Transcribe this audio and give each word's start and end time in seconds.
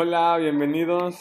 Hola, 0.00 0.36
bienvenidos. 0.36 1.18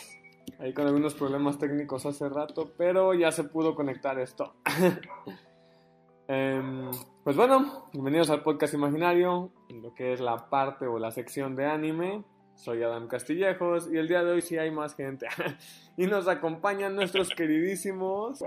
Ahí 0.60 0.72
con 0.72 0.86
algunos 0.86 1.16
problemas 1.16 1.58
técnicos 1.58 2.06
hace 2.06 2.30
rato, 2.30 2.74
pero 2.78 3.16
ya 3.16 3.32
se 3.32 3.44
pudo 3.44 3.74
conectar 3.74 4.20
esto. 4.20 4.54
Em, 6.30 6.92
pues 7.24 7.36
bueno, 7.36 7.86
bienvenidos 7.92 8.30
al 8.30 8.44
podcast 8.44 8.76
imaginario, 8.76 9.52
en 9.70 9.82
lo 9.82 9.96
que 9.96 10.14
es 10.14 10.20
la 10.20 10.50
parte 10.50 10.86
o 10.86 11.00
la 11.00 11.10
sección 11.10 11.56
de 11.56 11.66
anime. 11.66 12.24
Soy 12.54 12.84
Adam 12.84 13.08
Castillejos 13.08 13.92
y 13.92 13.98
el 13.98 14.08
día 14.08 14.24
de 14.24 14.34
hoy 14.34 14.42
sí 14.44 14.60
hay 14.60 14.70
más 14.70 14.96
gente. 14.96 15.26
y 15.98 16.06
nos 16.06 16.28
acompañan 16.28 16.96
nuestros 16.96 17.30
queridísimos. 17.30 18.44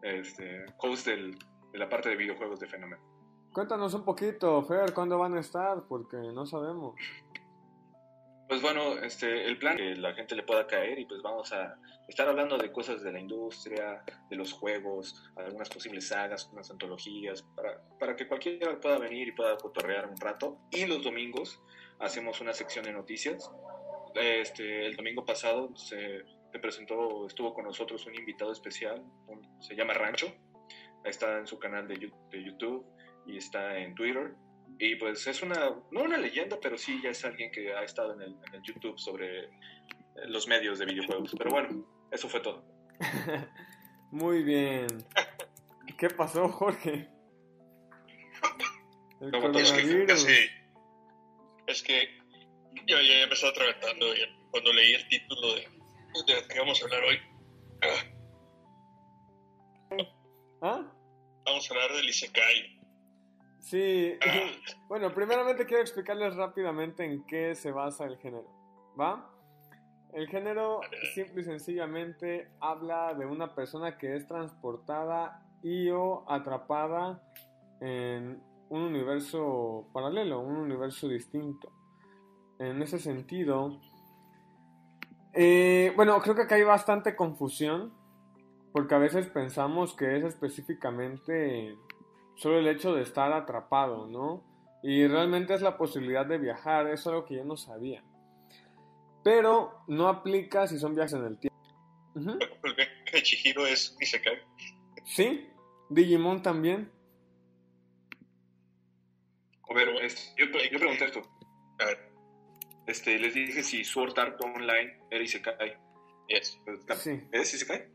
Este, 0.00 0.64
host 0.78 1.06
del, 1.06 1.36
de 1.70 1.78
la 1.78 1.86
parte 1.86 2.08
de 2.08 2.16
videojuegos 2.16 2.60
de 2.60 2.66
Fenómeno. 2.66 3.02
Cuéntanos 3.52 3.92
un 3.92 4.04
poquito, 4.04 4.62
Fer, 4.62 4.94
¿cuándo 4.94 5.18
van 5.18 5.36
a 5.36 5.40
estar? 5.40 5.82
Porque 5.86 6.16
no 6.16 6.46
sabemos. 6.46 6.94
Pues 8.50 8.62
bueno, 8.62 8.98
este, 8.98 9.46
el 9.46 9.58
plan 9.58 9.76
que 9.76 9.94
la 9.94 10.12
gente 10.12 10.34
le 10.34 10.42
pueda 10.42 10.66
caer 10.66 10.98
y 10.98 11.04
pues 11.04 11.22
vamos 11.22 11.52
a 11.52 11.76
estar 12.08 12.28
hablando 12.28 12.58
de 12.58 12.72
cosas 12.72 13.00
de 13.00 13.12
la 13.12 13.20
industria, 13.20 14.02
de 14.28 14.34
los 14.34 14.52
juegos, 14.52 15.22
algunas 15.36 15.68
posibles 15.68 16.08
sagas, 16.08 16.50
unas 16.52 16.68
antologías, 16.68 17.44
para, 17.54 17.80
para 18.00 18.16
que 18.16 18.26
cualquiera 18.26 18.80
pueda 18.80 18.98
venir 18.98 19.28
y 19.28 19.32
pueda 19.32 19.56
cotorrear 19.56 20.08
un 20.08 20.16
rato. 20.16 20.58
Y 20.72 20.84
los 20.86 21.00
domingos 21.04 21.62
hacemos 22.00 22.40
una 22.40 22.52
sección 22.52 22.84
de 22.84 22.92
noticias. 22.92 23.48
Este, 24.16 24.84
el 24.84 24.96
domingo 24.96 25.24
pasado 25.24 25.70
se, 25.76 26.24
presentó, 26.60 27.28
estuvo 27.28 27.54
con 27.54 27.66
nosotros 27.66 28.04
un 28.06 28.16
invitado 28.16 28.50
especial, 28.50 29.00
se 29.60 29.76
llama 29.76 29.94
Rancho, 29.94 30.26
está 31.04 31.38
en 31.38 31.46
su 31.46 31.56
canal 31.60 31.86
de, 31.86 32.10
de 32.32 32.44
YouTube 32.44 32.84
y 33.28 33.36
está 33.36 33.78
en 33.78 33.94
Twitter 33.94 34.34
y 34.80 34.96
pues 34.96 35.26
es 35.26 35.42
una, 35.42 35.76
no 35.90 36.02
una 36.02 36.16
leyenda, 36.16 36.58
pero 36.58 36.78
sí 36.78 36.98
ya 37.02 37.10
es 37.10 37.22
alguien 37.26 37.50
que 37.52 37.74
ha 37.74 37.84
estado 37.84 38.14
en 38.14 38.22
el, 38.22 38.34
en 38.46 38.54
el 38.54 38.62
YouTube 38.62 38.98
sobre 38.98 39.44
eh, 39.44 39.50
los 40.26 40.48
medios 40.48 40.78
de 40.78 40.86
videojuegos. 40.86 41.34
Pero 41.36 41.50
bueno, 41.50 41.86
eso 42.10 42.30
fue 42.30 42.40
todo. 42.40 42.64
Muy 44.10 44.42
bien. 44.42 44.86
¿Qué 45.98 46.08
pasó, 46.08 46.48
Jorge? 46.48 47.10
El 49.20 49.34
es, 49.56 49.72
que 49.72 50.06
casi, 50.06 50.32
es 51.66 51.82
que 51.82 52.08
yo 52.86 52.98
ya 53.02 53.26
me 53.26 53.34
estaba 53.34 53.50
atragantando 53.50 54.06
cuando 54.50 54.72
leí 54.72 54.94
el 54.94 55.06
título 55.08 55.56
de, 55.56 55.68
de 56.26 56.48
que 56.48 56.58
vamos 56.58 56.80
a 56.80 56.84
hablar 56.86 57.04
hoy. 57.04 57.18
¿Ah? 60.62 60.90
Vamos 61.44 61.70
a 61.70 61.74
hablar 61.74 61.92
del 61.92 62.08
Isekai. 62.08 62.79
Sí, 63.60 64.14
bueno, 64.88 65.12
primeramente 65.14 65.66
quiero 65.66 65.82
explicarles 65.82 66.34
rápidamente 66.34 67.04
en 67.04 67.24
qué 67.24 67.54
se 67.54 67.70
basa 67.70 68.06
el 68.06 68.16
género, 68.16 68.46
¿va? 68.98 69.30
El 70.12 70.26
género 70.28 70.80
simple 71.14 71.42
y 71.42 71.44
sencillamente 71.44 72.50
habla 72.60 73.14
de 73.14 73.26
una 73.26 73.54
persona 73.54 73.96
que 73.96 74.16
es 74.16 74.26
transportada 74.26 75.46
y 75.62 75.90
o 75.90 76.24
atrapada 76.28 77.22
en 77.80 78.42
un 78.70 78.82
universo 78.82 79.88
paralelo, 79.92 80.40
un 80.40 80.56
universo 80.56 81.06
distinto. 81.06 81.70
En 82.58 82.82
ese 82.82 82.98
sentido, 82.98 83.78
eh, 85.32 85.92
bueno, 85.94 86.20
creo 86.20 86.34
que 86.34 86.42
acá 86.42 86.56
hay 86.56 86.64
bastante 86.64 87.14
confusión, 87.14 87.92
porque 88.72 88.94
a 88.94 88.98
veces 88.98 89.28
pensamos 89.28 89.94
que 89.94 90.16
es 90.16 90.24
específicamente 90.24 91.76
solo 92.40 92.58
el 92.58 92.68
hecho 92.68 92.94
de 92.94 93.02
estar 93.02 93.30
atrapado, 93.34 94.06
¿no? 94.06 94.42
Y 94.82 95.06
realmente 95.06 95.52
es 95.52 95.60
la 95.60 95.76
posibilidad 95.76 96.24
de 96.24 96.38
viajar, 96.38 96.86
eso 96.86 96.94
es 96.94 97.06
algo 97.08 97.26
que 97.26 97.36
yo 97.36 97.44
no 97.44 97.58
sabía. 97.58 98.02
Pero 99.22 99.84
no 99.88 100.08
aplica 100.08 100.66
si 100.66 100.78
son 100.78 100.94
viajes 100.94 101.12
en 101.12 101.26
el 101.26 101.38
tiempo. 101.38 101.60
El 102.16 102.74
viaje 102.74 102.94
de 103.12 103.22
Chihiro 103.22 103.66
es 103.66 103.94
Isekai. 104.00 104.38
Sí, 105.04 105.50
Digimon 105.90 106.42
también. 106.42 106.90
A 109.68 109.74
ver, 109.74 109.88
yo, 110.38 110.46
yo, 110.46 110.78
pregunté 110.78 111.04
esto. 111.04 111.20
A 111.78 111.84
ver. 111.84 112.10
Este, 112.86 113.18
les 113.18 113.34
dije 113.34 113.62
si 113.62 113.84
Sword 113.84 114.18
Art 114.18 114.42
Online 114.42 114.98
era 115.10 115.22
Isekai. 115.22 115.76
Yes. 116.28 116.58
Sí. 116.96 117.20
¿Es 117.32 117.52
Isekai? 117.52 117.86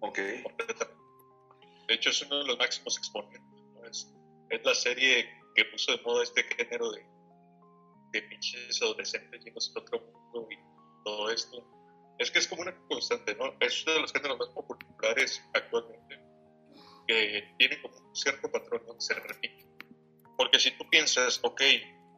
Ok. 0.00 0.18
De 0.18 1.94
hecho, 1.94 2.10
es 2.10 2.22
uno 2.26 2.40
de 2.40 2.44
los 2.44 2.58
máximos 2.58 2.98
exponentes 2.98 3.55
es, 4.50 4.64
la 4.64 4.74
serie 4.74 5.28
que 5.54 5.64
puso 5.66 5.92
de 5.92 6.02
moda 6.02 6.22
este 6.22 6.42
género 6.42 6.90
de, 6.92 7.06
de 8.12 8.22
pinches 8.22 8.80
adolescentes 8.82 9.44
yéndose 9.44 9.72
a 9.74 9.80
otro 9.80 10.00
mundo 10.00 10.48
y 10.50 10.56
todo 11.04 11.30
esto. 11.30 11.64
Es 12.18 12.30
que 12.30 12.38
es 12.38 12.48
como 12.48 12.62
una 12.62 12.74
constante, 12.88 13.34
¿no? 13.34 13.54
Es 13.60 13.84
uno 13.84 13.94
de 13.94 14.00
los 14.00 14.12
géneros 14.12 14.38
más 14.38 14.48
populares 14.48 15.42
actualmente 15.52 16.18
que 17.06 17.54
tiene 17.58 17.80
como 17.80 17.96
un 17.96 18.16
cierto 18.16 18.50
patrón 18.50 18.82
donde 18.86 19.00
se 19.00 19.14
repite. 19.14 19.64
Porque 20.36 20.58
si 20.58 20.76
tú 20.76 20.88
piensas, 20.90 21.38
ok, 21.42 21.62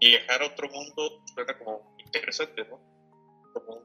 viajar 0.01 0.43
a 0.43 0.47
otro 0.47 0.69
mundo 0.71 1.23
suena 1.35 1.59
como 1.59 1.95
interesante, 1.99 2.65
¿no? 2.65 2.81
Como 3.53 3.83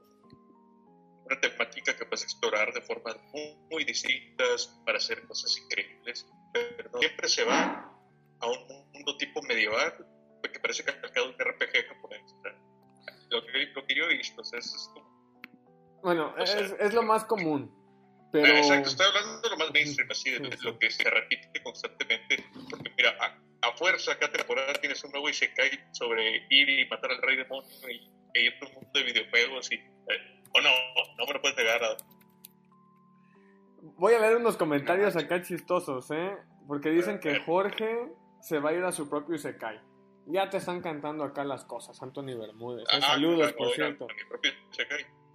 una 1.26 1.40
temática 1.40 1.96
que 1.96 2.06
puedes 2.06 2.22
explorar 2.22 2.72
de 2.72 2.80
formas 2.80 3.16
muy, 3.32 3.56
muy 3.70 3.84
distintas 3.84 4.66
para 4.86 4.98
hacer 4.98 5.26
cosas 5.26 5.56
increíbles 5.58 6.26
pero 6.54 6.90
no 6.92 6.98
siempre 7.00 7.28
se 7.28 7.44
va 7.44 7.93
a 8.44 8.50
un 8.50 8.90
mundo 8.92 9.16
tipo 9.16 9.42
medieval, 9.42 9.94
que 10.52 10.60
parece 10.60 10.84
que 10.84 10.90
ha 10.90 11.00
calcado 11.00 11.28
un 11.28 11.34
RPG 11.34 11.88
japonés. 11.88 12.34
Lo 13.30 13.44
que, 13.44 13.66
lo 13.74 13.86
que 13.86 13.94
yo 13.94 14.04
he 14.04 14.16
visto, 14.16 14.42
es, 14.42 14.90
como... 14.92 16.00
Bueno, 16.02 16.34
es, 16.38 16.54
es, 16.78 16.94
lo 16.94 17.02
más 17.02 17.24
común. 17.24 17.72
Pero... 18.30 18.46
Exacto, 18.46 18.90
estoy 18.90 19.06
hablando 19.06 19.40
de 19.40 19.50
lo 19.50 19.56
más 19.56 19.72
mainstream, 19.72 20.10
así, 20.10 20.30
de, 20.30 20.56
lo 20.62 20.78
que 20.78 20.90
se 20.90 21.08
repite 21.08 21.62
constantemente. 21.62 22.44
Porque 22.70 22.92
mira, 22.96 23.16
a, 23.62 23.72
fuerza, 23.76 24.16
cada 24.18 24.32
temporada 24.32 24.74
tienes 24.74 25.02
un 25.04 25.10
nuevo 25.12 25.28
Isekai 25.28 25.70
sobre 25.92 26.46
ir 26.50 26.68
y 26.68 26.86
matar 26.88 27.10
al 27.10 27.22
rey 27.22 27.36
demonio 27.36 27.70
y, 27.88 28.10
y 28.34 28.40
ir 28.46 28.54
a 28.60 28.66
un 28.66 28.74
mundo 28.74 28.90
de 28.92 29.02
videojuegos 29.02 29.72
y... 29.72 29.76
Eh, 29.76 30.42
o 30.56 30.60
no, 30.60 30.70
no 31.18 31.26
me 31.26 31.32
lo 31.32 31.40
puedes 31.40 31.56
negar 31.56 31.82
a 31.82 31.96
Voy 33.96 34.14
a 34.14 34.20
leer 34.20 34.36
unos 34.36 34.56
comentarios 34.56 35.16
acá 35.16 35.42
chistosos, 35.42 36.10
¿eh? 36.10 36.36
Porque 36.66 36.90
dicen 36.90 37.18
que 37.18 37.40
Jorge 37.40 38.08
se 38.44 38.58
va 38.58 38.70
a 38.70 38.72
ir 38.74 38.84
a 38.84 38.92
su 38.92 39.08
propio 39.08 39.36
Isekai. 39.36 39.80
Ya 40.26 40.50
te 40.50 40.58
están 40.58 40.82
cantando 40.82 41.24
acá 41.24 41.44
las 41.44 41.64
cosas, 41.64 42.00
Anthony 42.02 42.36
Bermúdez. 42.38 42.86
¿eh? 42.92 43.00
saludos, 43.00 43.52
por 43.54 43.72
cierto. 43.72 44.06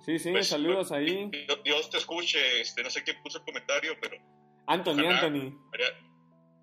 Sí, 0.06 0.20
sí, 0.20 0.32
pues, 0.32 0.48
saludos 0.48 0.90
pues, 0.90 0.92
ahí. 0.92 1.32
Dios 1.64 1.90
te 1.90 1.98
escuche, 1.98 2.62
este, 2.62 2.84
no 2.84 2.90
sé 2.92 3.04
quién 3.04 3.20
puso 3.24 3.40
el 3.40 3.46
comentario, 3.46 3.96
pero... 4.00 4.16
Anthony, 4.68 5.08
Anthony. 5.08 5.60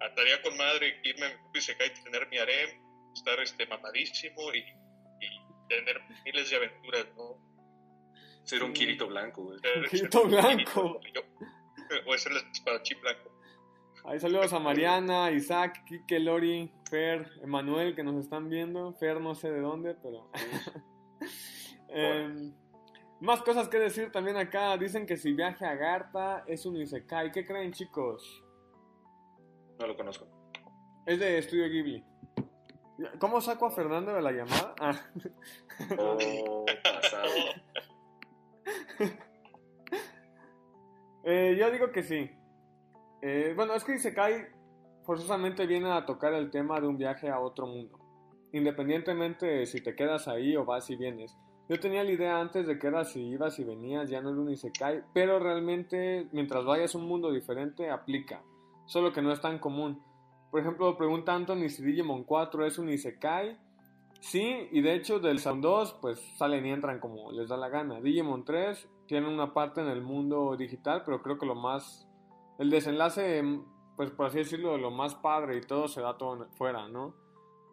Estaría 0.00 0.40
con 0.42 0.56
madre 0.56 1.00
irme 1.02 1.26
a 1.26 1.28
mi 1.30 1.34
propio 1.34 1.58
Isekai, 1.58 1.92
tener 2.04 2.28
mi 2.28 2.38
harem, 2.38 2.70
estar 3.12 3.40
este, 3.40 3.66
mamadísimo 3.66 4.54
y, 4.54 4.58
y 4.58 5.68
tener 5.68 6.00
miles 6.24 6.48
de 6.48 6.56
aventuras, 6.56 7.06
¿no? 7.16 7.40
Ser 8.44 8.62
un 8.62 8.72
Kirito 8.72 9.08
blanco, 9.08 9.42
güey. 9.42 9.58
Un 9.76 9.88
Kirito 9.88 10.24
blanco. 10.24 11.00
Voy 12.04 12.14
a 12.14 12.18
ser 12.18 12.32
el 12.32 12.38
espadachín 12.52 13.00
blanco. 13.00 13.35
Ahí 14.06 14.20
saludos 14.20 14.52
a 14.52 14.60
Mariana, 14.60 15.32
Isaac, 15.32 15.84
Kike, 15.84 16.20
Lori, 16.20 16.72
Fer, 16.88 17.28
Emanuel 17.42 17.96
que 17.96 18.04
nos 18.04 18.14
están 18.14 18.48
viendo. 18.48 18.92
Fer 18.94 19.20
no 19.20 19.34
sé 19.34 19.50
de 19.50 19.60
dónde, 19.60 19.94
pero... 19.94 20.30
Em, 21.88 22.52
más 23.20 23.42
cosas 23.42 23.68
que 23.68 23.78
decir 23.78 24.12
también 24.12 24.36
acá. 24.36 24.76
Dicen 24.76 25.06
que 25.06 25.16
si 25.16 25.32
viaje 25.32 25.64
a 25.64 25.74
Garta 25.74 26.44
es 26.46 26.66
un 26.66 26.76
Isekai. 26.76 27.32
¿Qué 27.32 27.46
creen 27.46 27.72
chicos? 27.72 28.44
No 29.80 29.86
lo 29.86 29.96
conozco. 29.96 30.26
Es 31.06 31.18
de 31.18 31.38
Estudio 31.38 31.68
Ghibli. 31.68 32.04
¿Cómo 33.18 33.40
saco 33.40 33.66
a 33.66 33.70
Fernando 33.70 34.12
de 34.12 34.22
la 34.22 34.32
llamada? 34.32 34.74
Ah. 34.78 35.00
Oh, 35.98 36.64
Eh, 41.28 41.56
yo 41.58 41.72
digo 41.72 41.90
que 41.90 42.04
sí. 42.04 42.30
Eh, 43.28 43.54
bueno, 43.56 43.74
es 43.74 43.82
que 43.82 43.96
Isekai 43.96 44.46
forzosamente 45.02 45.66
viene 45.66 45.90
a 45.90 46.06
tocar 46.06 46.32
el 46.32 46.48
tema 46.48 46.80
de 46.80 46.86
un 46.86 46.96
viaje 46.96 47.28
a 47.28 47.40
otro 47.40 47.66
mundo. 47.66 47.98
Independientemente 48.52 49.46
de 49.46 49.66
si 49.66 49.80
te 49.80 49.96
quedas 49.96 50.28
ahí 50.28 50.54
o 50.54 50.64
vas 50.64 50.88
y 50.90 50.94
vienes. 50.94 51.36
Yo 51.68 51.80
tenía 51.80 52.04
la 52.04 52.12
idea 52.12 52.40
antes 52.40 52.68
de 52.68 52.78
que 52.78 52.86
era 52.86 53.04
si 53.04 53.20
ibas 53.20 53.58
y 53.58 53.64
venías, 53.64 54.08
ya 54.08 54.20
no 54.20 54.30
era 54.30 54.38
un 54.38 54.52
Isekai, 54.52 55.02
pero 55.12 55.40
realmente 55.40 56.28
mientras 56.30 56.64
vayas 56.64 56.94
a 56.94 56.98
un 56.98 57.08
mundo 57.08 57.32
diferente 57.32 57.90
aplica, 57.90 58.44
solo 58.84 59.12
que 59.12 59.22
no 59.22 59.32
es 59.32 59.40
tan 59.40 59.58
común. 59.58 60.00
Por 60.52 60.60
ejemplo, 60.60 60.96
pregunta 60.96 61.34
Anthony 61.34 61.68
si 61.68 61.84
Digimon 61.84 62.22
4 62.22 62.64
es 62.64 62.78
un 62.78 62.90
Isekai. 62.90 63.58
Sí, 64.20 64.68
y 64.70 64.82
de 64.82 64.94
hecho 64.94 65.18
del 65.18 65.40
Sound 65.40 65.64
2 65.64 65.98
pues 66.00 66.20
salen 66.36 66.64
y 66.64 66.70
entran 66.70 67.00
como 67.00 67.32
les 67.32 67.48
da 67.48 67.56
la 67.56 67.70
gana. 67.70 68.00
Digimon 68.00 68.44
3 68.44 68.88
tiene 69.08 69.28
una 69.28 69.52
parte 69.52 69.80
en 69.80 69.88
el 69.88 70.00
mundo 70.00 70.54
digital, 70.56 71.02
pero 71.04 71.24
creo 71.24 71.38
que 71.40 71.46
lo 71.46 71.56
más, 71.56 72.05
el 72.58 72.70
desenlace, 72.70 73.42
pues 73.96 74.10
por 74.10 74.26
así 74.26 74.38
decirlo, 74.38 74.76
lo 74.78 74.90
más 74.90 75.14
padre 75.14 75.56
y 75.58 75.60
todo 75.60 75.88
se 75.88 76.00
da 76.00 76.16
todo 76.16 76.48
fuera, 76.56 76.88
¿no? 76.88 77.14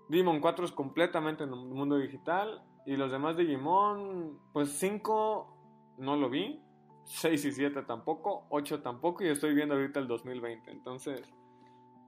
Demon 0.10 0.42
4 0.42 0.66
es 0.66 0.72
completamente 0.72 1.44
en 1.44 1.50
el 1.50 1.56
mundo 1.56 1.98
digital 1.98 2.62
Y 2.86 2.98
los 2.98 3.12
demás 3.12 3.38
Digimon, 3.38 4.40
pues 4.52 4.70
5 4.78 5.96
no 6.00 6.16
lo 6.18 6.30
vi. 6.30 6.62
6 7.06 7.46
y 7.46 7.52
7 7.52 7.84
tampoco. 7.84 8.46
8 8.50 8.82
tampoco. 8.82 9.24
Y 9.24 9.30
estoy 9.30 9.54
viendo 9.54 9.76
ahorita 9.76 10.00
el 10.00 10.08
2020. 10.08 10.70
Entonces, 10.72 11.34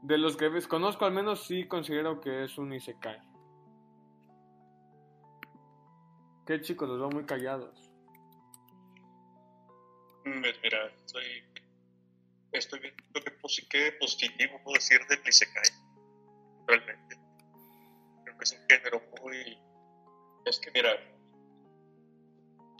de 0.01 0.17
los 0.17 0.35
que 0.35 0.51
conozco 0.67 1.05
al 1.05 1.13
menos 1.13 1.45
sí 1.45 1.67
considero 1.67 2.19
que 2.19 2.43
es 2.43 2.57
un 2.57 2.73
Isekai. 2.73 3.19
Qué 6.45 6.61
chicos, 6.61 6.87
los 6.87 6.99
veo 6.99 7.09
muy 7.09 7.25
callados. 7.25 7.91
Pues 10.23 10.59
mira, 10.61 10.85
estoy, 10.87 11.23
estoy 12.57 12.79
viendo 12.79 13.03
que, 13.13 13.67
qué 13.69 13.91
positivo 13.99 14.61
puedo 14.63 14.75
decir 14.75 14.99
de 15.07 15.19
Isekai. 15.29 15.69
Realmente. 16.67 17.15
Creo 18.23 18.37
que 18.37 18.43
es 18.43 18.51
un 18.51 18.67
género 18.69 19.01
muy... 19.21 19.57
Es 20.45 20.59
que 20.59 20.71
mira, 20.71 20.91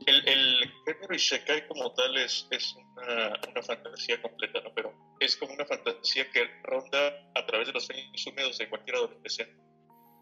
el, 0.06 0.28
el 0.28 0.74
género 0.86 1.16
Isekai 1.16 1.68
como 1.68 1.94
tal 1.94 2.18
es, 2.18 2.48
es 2.52 2.76
una, 2.76 3.34
una, 3.50 3.62
fantasía 3.62 4.22
completa, 4.22 4.62
¿no? 4.62 4.74
Pero 4.74 4.94
es 5.20 5.36
como 5.38 5.54
una 5.54 5.66
fantasía 5.66 6.30
que 6.32 6.46
ronda 6.64 7.32
a 7.36 7.46
través 7.46 7.68
de 7.68 7.74
los 7.74 7.86
sueños 7.86 8.28
húmedos 8.28 8.58
de 8.58 8.70
cualquier 8.70 8.98
adolescente. 8.98 9.56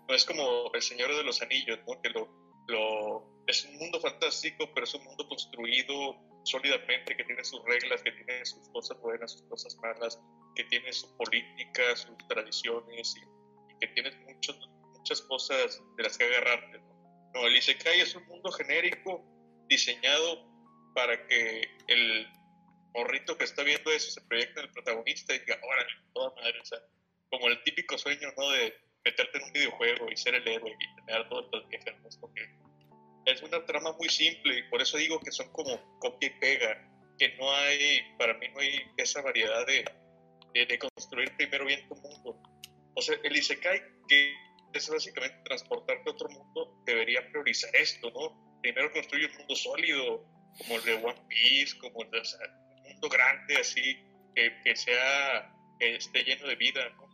No 0.08 0.16
es 0.16 0.26
como 0.26 0.72
El 0.74 0.82
Señor 0.82 1.16
de 1.16 1.24
los 1.24 1.42
Anillos, 1.42 1.80
¿no? 1.88 2.02
Que 2.02 2.10
lo, 2.10 2.30
lo, 2.68 3.44
es 3.48 3.66
un 3.66 3.78
mundo 3.78 4.00
fantástico, 4.00 4.70
pero 4.74 4.86
es 4.86 4.94
un 4.94 5.04
mundo 5.04 5.28
construido 5.28 6.33
sólidamente, 6.44 7.16
que 7.16 7.24
tiene 7.24 7.44
sus 7.44 7.64
reglas, 7.66 8.02
que 8.04 8.12
tiene 8.12 8.46
sus 8.46 8.68
cosas 8.70 9.00
buenas, 9.00 9.32
sus 9.32 9.44
cosas 9.44 9.76
malas, 9.78 10.20
que 10.56 10.64
tiene 10.66 10.92
su 10.92 11.16
política, 11.18 11.96
sus 11.96 12.18
tradiciones 12.28 13.16
y, 13.18 13.80
que 13.80 13.88
tiene 13.88 14.12
muchos, 14.28 14.58
muchas 14.98 15.22
cosas 15.22 15.82
de 15.98 16.04
las 16.04 16.18
que 16.18 16.26
agarrarte. 16.26 16.80
¿no? 16.80 17.32
no, 17.34 17.48
el 17.48 17.58
Isekai 17.58 18.00
es 18.02 18.16
un 18.16 18.26
mundo 18.28 18.52
genérico 18.52 19.24
diseñado 19.68 20.46
para 20.94 21.28
que 21.28 21.68
el 21.88 22.28
morrito 22.94 23.38
que 23.38 23.46
está 23.46 23.64
viendo 23.64 23.92
eso 23.92 24.12
se 24.12 24.22
proyecte 24.22 24.60
en 24.60 24.68
el 24.68 24.72
protagonista 24.72 25.34
y 25.34 25.40
diga, 25.40 25.60
órale, 25.64 25.90
toda 26.14 26.34
madre, 26.36 26.60
o 26.60 26.66
sea, 26.66 26.80
como 27.30 27.48
el 27.48 27.62
típico 27.64 27.98
sueño, 27.98 28.30
¿no? 28.38 28.50
De 28.52 28.74
meterte 29.04 29.38
en 29.38 29.44
un 29.46 29.54
videojuego 29.54 30.12
y 30.12 30.18
ser 30.18 30.36
el 30.36 30.48
héroe 30.48 30.76
y 30.80 30.96
tener 31.06 31.28
todas 31.30 31.46
las 31.52 31.68
viejas, 31.70 31.96
¿no? 32.02 32.34
Es 33.26 33.42
una 33.42 33.66
trama 33.66 33.94
muy 33.94 34.10
simple 34.10 34.60
y 34.60 34.64
por 34.64 34.82
eso 34.82 34.98
digo 34.98 35.20
que 35.20 35.32
son 35.32 35.52
como 35.52 36.00
copia 36.00 36.28
y 36.28 36.40
pega, 36.40 36.90
que 37.18 37.36
no 37.38 37.52
hay, 37.54 38.02
para 38.18 38.34
mí 38.36 38.48
no 38.54 38.60
hay 38.60 38.82
esa 38.98 39.22
variedad 39.22 39.66
de, 39.66 39.86
de, 40.66 40.80
construir 40.80 41.36
primero 41.38 41.66
bien 41.66 41.88
tu 41.88 41.96
mundo. 41.96 42.42
O 42.96 43.02
sea, 43.02 43.18
el 43.24 43.36
Isekai, 43.36 43.82
que 44.08 44.34
es 44.74 44.90
básicamente 44.90 45.38
transportarte 45.46 46.10
a 46.10 46.14
otro 46.14 46.30
mundo, 46.30 46.82
debería 46.86 47.28
priorizar 47.30 47.74
esto, 47.76 48.12
¿no? 48.12 48.60
Primero 48.62 48.92
construir 48.92 49.30
un 49.32 49.38
mundo 49.38 49.56
sólido, 49.56 50.26
como 50.58 50.76
el 50.76 50.84
de 50.84 50.94
One 50.96 51.22
Piece, 51.30 51.78
como 51.80 52.04
el 52.04 52.12
de 52.12 52.20
un 52.20 52.84
mundo 52.84 53.10
grande, 53.10 53.58
así, 53.58 54.04
que, 54.36 54.60
que 54.64 54.76
sea, 54.76 55.54
que 55.80 55.96
esté 55.96 56.24
lleno 56.24 56.48
de 56.48 56.56
vida, 56.56 56.90
¿no? 56.90 57.08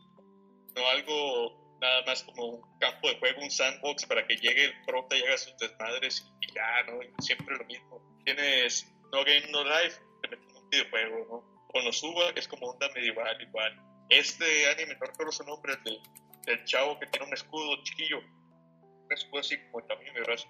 No 0.74 0.88
algo 0.88 1.59
nada 1.80 2.02
más 2.04 2.22
como 2.24 2.46
un 2.46 2.78
campo 2.78 3.08
de 3.08 3.18
juego, 3.18 3.42
un 3.42 3.50
sandbox 3.50 4.06
para 4.06 4.26
que 4.26 4.36
llegue 4.36 4.66
el 4.66 4.82
prota 4.84 5.16
y 5.16 5.22
haga 5.22 5.38
sus 5.38 5.56
desmadres 5.56 6.30
y 6.40 6.52
ya, 6.52 6.82
¿no? 6.84 7.00
siempre 7.22 7.56
lo 7.56 7.64
mismo. 7.64 8.00
Tienes 8.24 8.86
No 9.12 9.24
Game 9.24 9.50
No 9.50 9.64
Life, 9.64 9.98
te 10.22 10.28
metes 10.28 10.48
en 10.50 10.56
un 10.56 10.70
videojuego, 10.70 11.26
¿no? 11.30 11.66
Cuando 11.68 11.92
suba 11.92 12.30
es 12.36 12.46
como 12.48 12.68
onda 12.68 12.88
medieval 12.94 13.40
igual. 13.40 13.80
Este 14.10 14.68
anime, 14.70 14.94
no 14.96 15.06
recuerdo 15.06 15.32
su 15.32 15.44
nombre, 15.44 15.72
el 15.74 15.84
del, 15.84 16.00
del 16.46 16.64
chavo 16.64 16.98
que 16.98 17.06
tiene 17.06 17.26
un 17.26 17.32
escudo 17.32 17.82
chiquillo, 17.84 18.18
un 18.18 19.12
escudo 19.12 19.40
así 19.40 19.56
como 19.64 19.80
el 19.80 19.86
tamaño 19.86 20.12
de 20.12 20.20
brazo. 20.20 20.48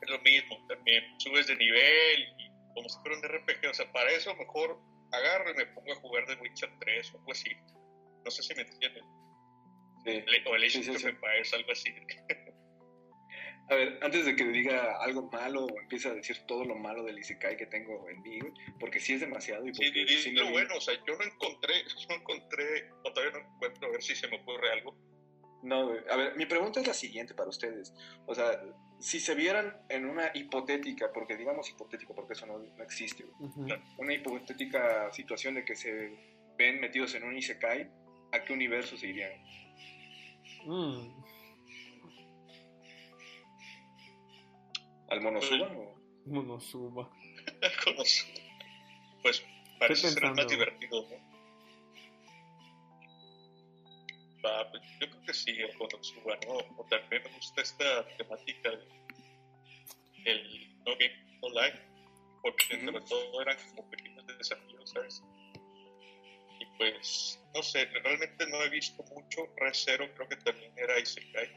Es 0.00 0.10
lo 0.10 0.18
mismo, 0.20 0.64
también 0.68 1.04
subes 1.18 1.46
de 1.46 1.56
nivel 1.56 2.22
y 2.38 2.52
como 2.74 2.88
si 2.88 2.98
fuera 3.00 3.16
un 3.16 3.22
RPG, 3.22 3.70
o 3.70 3.74
sea, 3.74 3.90
para 3.92 4.10
eso 4.10 4.34
mejor 4.36 4.78
agarro 5.10 5.50
y 5.50 5.54
me 5.54 5.66
pongo 5.66 5.92
a 5.92 5.96
jugar 5.96 6.26
de 6.26 6.34
Witcher 6.36 6.70
3 6.78 7.14
o 7.14 7.18
algo 7.18 7.32
así. 7.32 7.50
No 8.24 8.30
sé 8.30 8.42
si 8.42 8.54
me 8.54 8.62
entienden. 8.62 9.04
Sí. 10.04 10.24
O 10.46 10.56
el 10.56 10.64
Age 10.64 10.90
of 10.90 11.04
Empires, 11.04 11.54
algo 11.54 11.72
así. 11.72 11.90
A 13.68 13.74
ver, 13.74 13.98
antes 14.02 14.26
de 14.26 14.36
que 14.36 14.44
diga 14.44 14.98
algo 15.00 15.30
malo 15.30 15.64
o 15.64 15.80
empiece 15.80 16.08
a 16.08 16.14
decir 16.14 16.36
todo 16.46 16.64
lo 16.64 16.74
malo 16.74 17.04
del 17.04 17.18
Isekai 17.18 17.56
que 17.56 17.66
tengo 17.66 18.08
en 18.08 18.20
mí, 18.20 18.38
porque 18.78 19.00
sí 19.00 19.14
es 19.14 19.20
demasiado. 19.20 19.66
Y 19.66 19.72
sí, 19.72 19.84
porque 19.86 20.06
sí, 20.08 20.16
sí 20.18 20.30
lo 20.32 20.50
bueno, 20.50 20.76
o 20.76 20.80
sea, 20.80 20.94
yo 21.06 21.16
no 21.16 21.24
encontré, 21.24 21.74
no 22.08 22.16
encontré, 22.16 22.90
o 23.04 23.12
todavía 23.12 23.38
no 23.38 23.54
encuentro, 23.54 23.88
a 23.88 23.92
ver 23.92 24.02
si 24.02 24.14
se 24.14 24.28
me 24.28 24.36
ocurre 24.36 24.72
algo. 24.72 24.96
No, 25.62 25.90
a 26.10 26.16
ver, 26.16 26.36
mi 26.36 26.46
pregunta 26.46 26.80
es 26.80 26.86
la 26.86 26.92
siguiente 26.92 27.34
para 27.34 27.48
ustedes. 27.48 27.94
O 28.26 28.34
sea, 28.34 28.60
si 28.98 29.20
se 29.20 29.34
vieran 29.34 29.80
en 29.88 30.06
una 30.06 30.32
hipotética, 30.34 31.12
porque 31.12 31.36
digamos 31.36 31.70
hipotético, 31.70 32.14
porque 32.14 32.32
eso 32.32 32.46
no, 32.46 32.58
no 32.58 32.82
existe, 32.82 33.22
güey. 33.24 33.48
Ujú. 33.48 33.66
una 33.98 34.12
hipotética 34.12 35.10
situación 35.12 35.54
de 35.54 35.64
que 35.64 35.76
se 35.76 36.10
ven 36.58 36.80
metidos 36.80 37.14
en 37.14 37.22
un 37.22 37.38
Isekai, 37.38 37.88
¿a 38.32 38.42
qué 38.44 38.52
universo 38.52 38.96
se 38.96 39.06
irían? 39.06 39.32
Mm, 40.66 41.22
¿Al 45.08 45.20
Monosuba 45.20 45.66
o...? 45.76 45.94
Monosuba. 46.26 47.10
Pues 49.22 49.40
parece 49.78 50.10
ser 50.10 50.24
el 50.24 50.34
más 50.34 50.48
divertido, 50.48 51.02
¿no? 51.02 51.16
Pues, 54.42 54.82
yo 55.00 55.08
creo 55.10 55.22
que 55.24 55.34
sí, 55.34 55.52
el 55.52 55.76
Konosuba, 55.78 56.36
¿no? 56.46 56.54
O 56.76 56.84
también 56.90 57.22
me 57.22 57.30
gusta 57.36 57.62
esta 57.62 58.04
temática 58.16 58.70
el 60.24 60.76
No 60.84 60.92
Game 60.96 61.38
No 61.40 61.48
Life, 61.50 61.78
porque 62.42 62.76
Ujú. 62.76 62.86
sobre 62.86 63.00
todo 63.02 63.42
eran 63.42 63.56
como 63.68 63.88
pequeños 63.90 64.26
desafíos, 64.26 64.90
¿sabes? 64.90 65.22
Pues, 66.82 67.38
no 67.54 67.62
sé, 67.62 67.84
realmente 67.84 68.44
no 68.48 68.60
he 68.60 68.68
visto 68.68 69.04
mucho. 69.04 69.42
Re 69.56 69.72
Zero 69.72 70.12
creo 70.14 70.28
que 70.28 70.36
también 70.38 70.72
era 70.76 70.98
Isekai. 70.98 71.48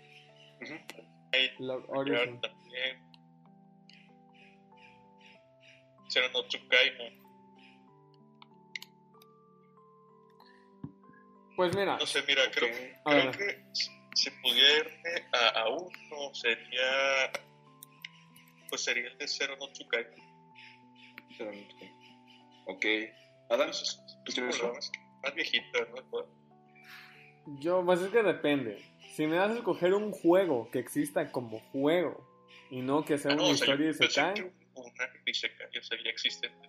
Yard 1.59 1.83
Origin. 1.87 2.39
también. 2.41 3.01
Zero 6.09 6.29
no 6.31 6.47
Tsukai, 6.47 6.91
¿no? 6.97 7.25
Pues 11.55 11.75
mira, 11.75 11.97
No 11.97 12.05
sé, 12.05 12.21
mira, 12.27 12.43
creo, 12.51 12.69
creo 13.03 13.31
que 13.31 13.65
si- 13.73 14.31
pudiera 14.43 14.87
irme 14.89 15.27
a, 15.33 15.49
a 15.61 15.69
uno 15.69 16.33
sería 16.35 17.31
pues 18.69 18.83
sería 18.83 19.07
el 19.09 19.17
de 19.17 19.27
Zero 19.27 19.57
no 19.57 19.71
Tsukai. 19.71 20.05
Pero 21.37 21.51
no- 21.51 22.73
Ok. 22.73 22.85
Adam, 23.49 23.71
¿tú 23.71 23.75
es 24.27 24.35
tienes? 24.35 24.61
Más, 25.25 25.29
más 25.29 25.35
viejita, 25.35 25.79
¿no? 26.11 26.25
yo, 27.59 27.83
pues 27.85 28.01
es 28.01 28.09
que 28.09 28.23
depende. 28.23 28.81
Si 29.15 29.27
me 29.27 29.35
das 29.35 29.51
a 29.51 29.55
escoger 29.55 29.93
un 29.93 30.11
juego 30.11 30.69
que 30.71 30.79
exista 30.79 31.31
como 31.31 31.59
juego 31.71 32.27
y 32.69 32.81
no 32.81 33.05
que 33.05 33.17
sea 33.17 33.31
Ah, 33.31 33.35
una 33.35 33.43
no, 33.43 33.49
o 33.49 33.55
sea, 33.55 33.75
historia 33.75 33.91
yo 33.91 33.97
de 33.97 34.07
que 34.07 34.41
un, 34.43 34.83
un 34.83 35.01
anime 35.01 35.31
Isekai, 35.31 35.77
o 35.77 35.83
sea, 35.83 35.97
ya 36.03 36.09
existente. 36.09 36.67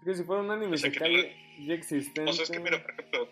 es 0.00 0.04
que 0.04 0.14
si 0.14 0.24
fuera 0.24 0.42
un 0.42 0.50
anime 0.50 0.74
o 0.74 0.78
sea, 0.78 0.90
que 0.90 0.96
Isekai 0.96 1.66
ya 1.66 1.74
existente. 1.74 2.30
O 2.30 2.32
sea, 2.32 2.44
es 2.44 2.50
que 2.50 2.58
mira, 2.60 2.82
por 2.82 2.90
ejemplo, 2.92 3.28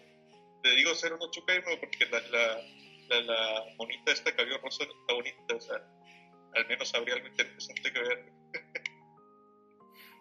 te 0.62 0.70
digo 0.76 0.94
Zero 0.94 1.16
no 1.18 1.30
Tsukai, 1.30 1.58
no, 1.60 1.80
porque 1.80 2.06
la, 2.06 2.20
la, 2.20 2.60
la, 3.08 3.20
la 3.22 3.64
monita 3.78 4.12
esta 4.12 4.34
cabello 4.34 4.58
rosa 4.58 4.84
está 4.84 5.14
bonita, 5.14 5.54
o 5.56 5.60
sea, 5.60 5.76
al 6.54 6.66
menos 6.68 6.94
habría 6.94 7.14
algo 7.14 7.26
interesante 7.28 7.92
que 7.92 8.00
ver. 8.00 8.32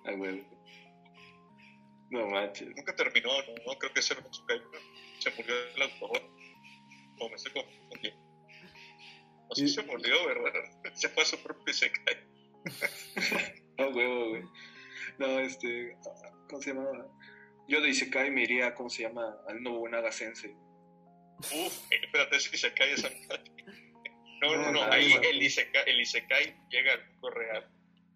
Ah, 0.06 0.12
güey. 0.14 0.44
No 2.14 2.28
manches. 2.28 2.68
Nunca 2.76 2.96
terminó, 2.96 3.30
no, 3.30 3.54
no 3.66 3.80
creo 3.80 3.92
que 3.92 4.02
no 4.16 4.22
¿no? 4.22 4.32
se 5.20 5.32
murió 5.32 5.56
el 5.76 5.82
autor. 5.82 6.22
O 7.20 7.30
me 7.30 7.36
estoy 7.36 7.52
confundiendo. 7.54 8.20
O 9.50 9.56
sí 9.56 9.66
Y- 9.66 9.70
se 9.70 9.82
murió, 9.84 10.26
¿verdad? 10.28 10.52
Se 10.96 11.10
fue 11.10 11.24
a 11.24 11.26
su 11.26 11.42
propio 11.42 11.72
Isekai. 11.72 12.18
No, 13.80 13.92
güey, 13.92 14.30
güey. 14.30 14.44
No, 15.18 15.40
este... 15.40 15.98
¿Cómo 16.48 16.62
se 16.62 16.74
llama? 16.74 17.08
Yo 17.68 17.82
de 17.82 17.90
Isekai 17.90 18.30
me 18.30 18.44
iría, 18.44 18.76
¿cómo 18.76 18.88
se 18.90 19.02
llama? 19.04 19.36
Al 19.50 19.64
Nobunaga 19.64 20.12
Sensei. 20.12 20.52
Uf, 21.40 21.92
eh, 21.92 22.00
espérate, 22.04 22.36
ese 22.38 22.56
Isekai 22.56 22.92
es. 22.92 23.04
No, 24.42 24.56
no, 24.56 24.58
No, 24.58 24.72
no, 24.72 24.72
no, 24.74 24.92
ahí 24.92 25.16
no. 25.16 25.22
el 25.24 25.42
Isekai, 25.42 25.84
el 25.90 26.00
Isekai 26.02 26.56
llega 26.70 26.94
al 26.94 27.10
mundo 27.10 27.30
real. 27.32 27.68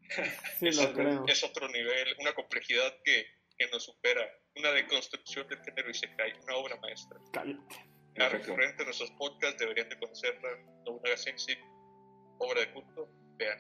sí, 0.60 0.68
es, 0.68 0.78
lo 0.78 0.94
creo. 0.94 1.26
es 1.28 1.44
otro 1.44 1.68
nivel, 1.70 2.16
una 2.20 2.34
complejidad 2.34 2.94
que, 3.04 3.26
que 3.58 3.68
nos 3.72 3.84
supera, 3.84 4.22
una 4.56 4.72
deconstrucción 4.72 5.48
del 5.48 5.60
género 5.64 5.90
Isekai, 5.90 6.34
una 6.44 6.56
obra 6.58 6.76
maestra. 6.82 7.20
Cállate. 7.34 7.76
La 8.16 8.30
recurrente 8.30 8.82
en 8.82 8.86
nuestros 8.86 9.12
podcasts 9.12 9.60
deberían 9.60 9.90
de 9.90 10.00
conocerla, 10.00 10.50
Nobunaga 10.86 11.18
Sensei, 11.18 11.58
obra 12.40 12.62
de 12.62 12.72
culto, 12.74 13.08
vean. 13.38 13.60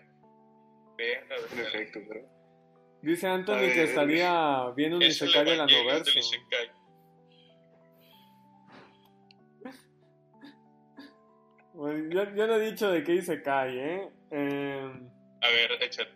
Vean 0.98 1.30
la 1.30 1.36
verdad. 1.36 1.56
Perfecto, 1.56 2.00
pero... 2.08 2.28
Dice 3.02 3.28
Anthony 3.28 3.54
ver, 3.58 3.74
que 3.74 3.84
estaría 3.84 4.70
viendo 4.76 4.98
un 4.98 5.04
Es 5.04 5.22
Isekai 5.22 5.46
del 5.46 5.62
Anoverso. 5.62 6.18
Isekai. 6.20 6.72
Bueno, 11.74 12.10
yo, 12.10 12.36
yo 12.36 12.48
no 12.48 12.56
he 12.56 12.72
dicho 12.72 12.90
de 12.92 13.04
qué 13.04 13.14
Isekai, 13.16 13.78
¿eh? 13.80 14.10
Eh, 14.32 14.92
A 15.42 15.48
ver, 15.50 15.72
échale. 15.84 16.10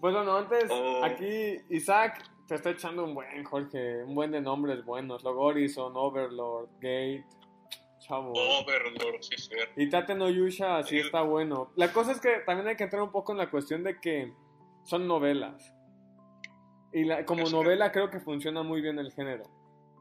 pues 0.00 0.14
bueno, 0.14 0.36
antes, 0.36 0.64
Oh. 0.70 1.04
aquí 1.04 1.58
Isaac 1.68 2.22
te 2.48 2.54
está 2.56 2.70
echando 2.70 3.04
un 3.04 3.14
buen, 3.14 3.44
Jorge, 3.44 4.02
un 4.04 4.14
buen 4.14 4.30
de 4.32 4.40
nombres 4.40 4.84
buenos. 4.84 5.22
Logorizon, 5.22 5.92
Overlord, 5.94 6.70
Gate, 6.80 7.24
chavo. 8.00 8.32
Overlord, 8.32 9.20
sí, 9.20 9.36
cierto. 9.36 9.80
Y 9.80 9.88
Tate 9.90 10.14
no 10.14 10.28
Yusha 10.30 10.82
sí 10.82 10.96
Sí. 10.96 10.98
está 11.06 11.20
bueno. 11.22 11.70
La 11.76 11.92
cosa 11.92 12.12
es 12.12 12.20
que 12.20 12.38
también 12.46 12.66
hay 12.68 12.76
que 12.76 12.84
entrar 12.84 13.02
un 13.02 13.12
poco 13.12 13.32
en 13.32 13.38
la 13.38 13.50
cuestión 13.50 13.84
de 13.84 14.00
que 14.00 14.32
son 14.84 15.06
novelas. 15.06 15.74
Y 16.92 17.04
la- 17.04 17.26
como 17.26 17.42
Es 17.42 17.50
que- 17.50 17.54
novela 17.56 17.92
creo 17.92 18.08
que 18.10 18.18
funciona 18.18 18.62
muy 18.62 18.80
bien 18.80 18.98
el 18.98 19.12
género. 19.12 19.44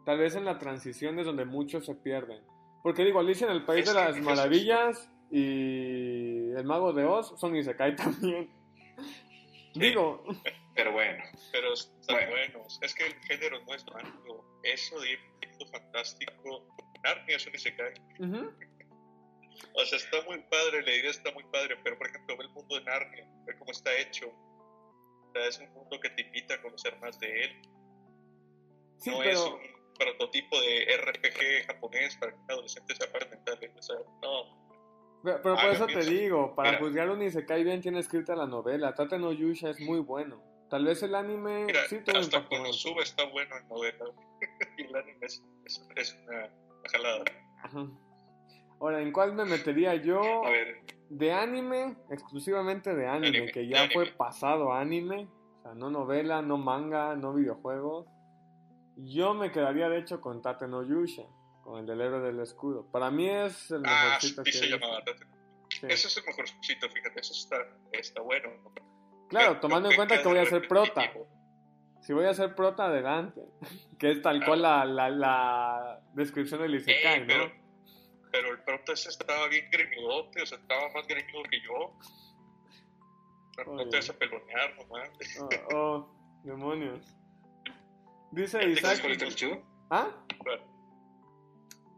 Tal 0.05 0.17
vez 0.19 0.35
en 0.37 0.45
la 0.45 0.57
transición 0.57 1.19
es 1.19 1.25
donde 1.25 1.43
muchos 1.43 1.85
se 1.85 1.95
pierden. 1.95 2.41
Porque 2.81 3.03
digo, 3.03 3.19
Alicia 3.19 3.45
en 3.47 3.51
el 3.53 3.65
País 3.65 3.85
Es 3.85 3.93
de 3.93 3.99
las 3.99 4.15
es- 4.15 4.23
Maravillas 4.23 5.11
y 5.29 6.51
El 6.51 6.63
Mago 6.63 6.93
de 6.93 7.03
Oz 7.03 7.33
son 7.37 7.57
Isekai 7.57 7.93
también. 7.97 8.49
Digo, 9.75 10.23
Pero 10.77 10.91
bueno, 10.93 11.23
Pero 11.51 11.73
están 11.73 12.15
Bueno. 12.15 12.31
buenos. 12.31 12.79
Es 12.81 12.93
que 12.93 13.07
el 13.07 13.13
género 13.23 13.59
no 13.65 13.73
es 13.73 13.83
malo. 13.87 14.45
Eso 14.63 14.99
de 15.01 15.17
fantástico. 15.71 16.67
Narnia 17.03 17.35
es 17.35 17.47
un 17.47 17.55
Isekai. 17.55 17.93
ujú, 18.19 18.51
O 19.73 19.85
sea, 19.85 19.97
está 19.97 20.21
muy 20.21 20.39
padre, 20.51 20.83
la 20.83 20.91
idea 20.95 21.09
está 21.09 21.31
muy 21.33 21.43
padre, 21.51 21.75
pero 21.83 21.97
por 21.97 22.07
ejemplo, 22.07 22.37
ve 22.37 22.43
el 22.45 22.51
mundo 22.51 22.75
de 22.77 22.83
Narnia, 22.85 23.27
ve 23.45 23.57
cómo 23.57 23.71
está 23.71 23.91
hecho. 23.97 24.27
O 24.29 25.31
sea, 25.33 25.47
es 25.47 25.59
un 25.59 25.73
mundo 25.73 25.99
que 25.99 26.09
te 26.11 26.21
invita 26.21 26.53
a 26.55 26.61
conocer 26.61 26.97
más 26.99 27.19
de 27.19 27.43
él. 27.43 27.61
sí, 28.99 29.09
no 29.11 29.23
es 29.23 29.39
un 29.39 29.59
prototipo 29.97 30.59
de 30.61 30.95
RPG 30.97 31.65
japonés 31.67 32.15
para 32.17 32.31
que 32.33 32.37
un 32.39 32.51
adolescente 32.51 32.95
sea 32.95 33.07
mental. 33.29 33.71
O 33.77 33.81
sea, 33.81 33.95
no. 34.21 34.67
Pero, 35.23 35.41
pero 35.41 35.55
por 35.55 35.65
Ah, 35.65 35.71
eso 35.71 35.87
te 35.87 36.05
digo, 36.05 36.55
para 36.55 36.71
mira. 36.71 36.81
juzgar 36.83 37.09
un 37.09 37.21
Isekai 37.23 37.63
bien 37.63 37.81
tiene 37.81 37.99
escrita 37.99 38.35
la 38.35 38.45
novela. 38.45 38.93
Tate 38.93 39.17
no 39.17 39.31
Yusha 39.33 39.71
es 39.71 39.79
muy 39.79 39.99
bueno. 39.99 40.41
Tal 40.69 40.85
vez 40.85 41.01
el 41.03 41.15
anime 41.15 41.65
Mira, 41.65 41.81
sí 41.87 41.97
hasta 41.97 42.19
impacto. 42.39 42.73
sube 42.73 43.03
está 43.03 43.25
bueno 43.29 43.55
en 43.57 43.67
novela. 43.69 44.05
y 44.77 44.83
el 44.83 44.95
anime 44.95 45.17
es, 45.25 45.43
es, 45.65 45.87
es 45.95 46.17
una 46.27 46.49
jalada. 46.91 47.23
Ajá. 47.63 47.87
Ahora, 48.79 49.01
¿en 49.01 49.11
cuál 49.11 49.33
me 49.33 49.45
metería 49.45 49.95
yo? 49.95 50.21
a 50.45 50.49
ver, 50.49 50.81
De 51.09 51.31
anime, 51.31 51.95
exclusivamente 52.11 52.93
de 52.95 53.07
anime, 53.07 53.27
Anime, 53.37 53.51
que 53.51 53.67
ya 53.67 53.79
anime. 53.83 53.93
fue 53.93 54.05
pasado 54.07 54.71
a 54.73 54.81
anime. 54.81 55.27
O 55.59 55.61
sea, 55.63 55.73
no 55.73 55.89
novela, 55.89 56.41
no 56.41 56.57
manga, 56.57 57.15
no 57.15 57.33
videojuegos. 57.33 58.05
Yo 58.97 59.33
me 59.33 59.51
quedaría 59.51 59.89
de 59.89 59.99
hecho 59.99 60.21
con 60.21 60.41
Tate 60.41 60.67
no 60.67 60.83
Yusha, 60.83 61.23
con 61.63 61.79
el 61.79 61.85
del 61.85 62.01
héroe 62.01 62.19
del 62.21 62.39
escudo. 62.39 62.85
Para 62.91 63.09
mí 63.09 63.29
es 63.29 63.71
el 63.71 63.83
Ah, 63.85 64.17
sí 64.19 64.33
mejorcito 64.35 64.43
que 64.43 64.51
se 64.51 64.57
he 64.57 64.61
visto. 64.67 64.77
llamaba 64.79 65.03
Tate. 65.03 65.25
Sí. 65.69 65.85
Ese 65.89 66.07
es 66.07 66.17
el 66.17 66.23
mejorcito, 66.25 66.89
fíjate, 66.89 67.19
eso 67.19 67.33
está, 67.33 67.57
está 67.91 68.21
bueno. 68.21 68.49
Claro, 69.29 69.47
Pero 69.49 69.59
tomando 69.61 69.89
en 69.89 69.95
cuenta 69.95 70.21
que 70.21 70.27
voy 70.27 70.37
a 70.39 70.45
ser 70.45 70.67
prota. 70.67 71.11
Si 72.01 72.13
voy 72.13 72.25
a 72.25 72.33
ser 72.33 72.55
prota, 72.55 72.85
adelante. 72.85 73.41
Que 73.99 74.11
es 74.11 74.21
tal 74.21 74.45
cual 74.45 74.61
la, 74.61 74.85
la, 74.85 75.09
la 75.09 75.99
descripción 76.13 76.61
del 76.61 76.75
Isekai, 76.75 77.21
¿no? 77.21 77.25
pero, 77.27 77.51
pero 78.31 78.51
el 78.51 78.59
prota 78.63 78.93
ese 78.93 79.09
estaba 79.09 79.47
bien 79.47 79.67
greñudote, 79.71 80.43
o 80.43 80.45
sea, 80.45 80.59
estaba 80.59 80.83
más 80.93 81.07
greñudo 81.07 81.41
que 81.49 81.59
yo. 81.61 81.97
No, 83.65 83.73
no 83.73 83.89
te 83.89 83.97
vas 83.97 84.09
a 84.11 84.13
pelonear 84.13 84.75
nomás. 84.77 85.09
Oh, 85.41 85.75
oh, 85.75 86.41
demonios. 86.43 87.17
Dice 88.31 88.59
El 88.59 88.77
¿sabes 88.77 88.99
Isaac. 88.99 89.01
cuál 89.01 89.11
estaría 89.13 89.35
chido? 89.35 89.63
¿Ah? 89.89 90.09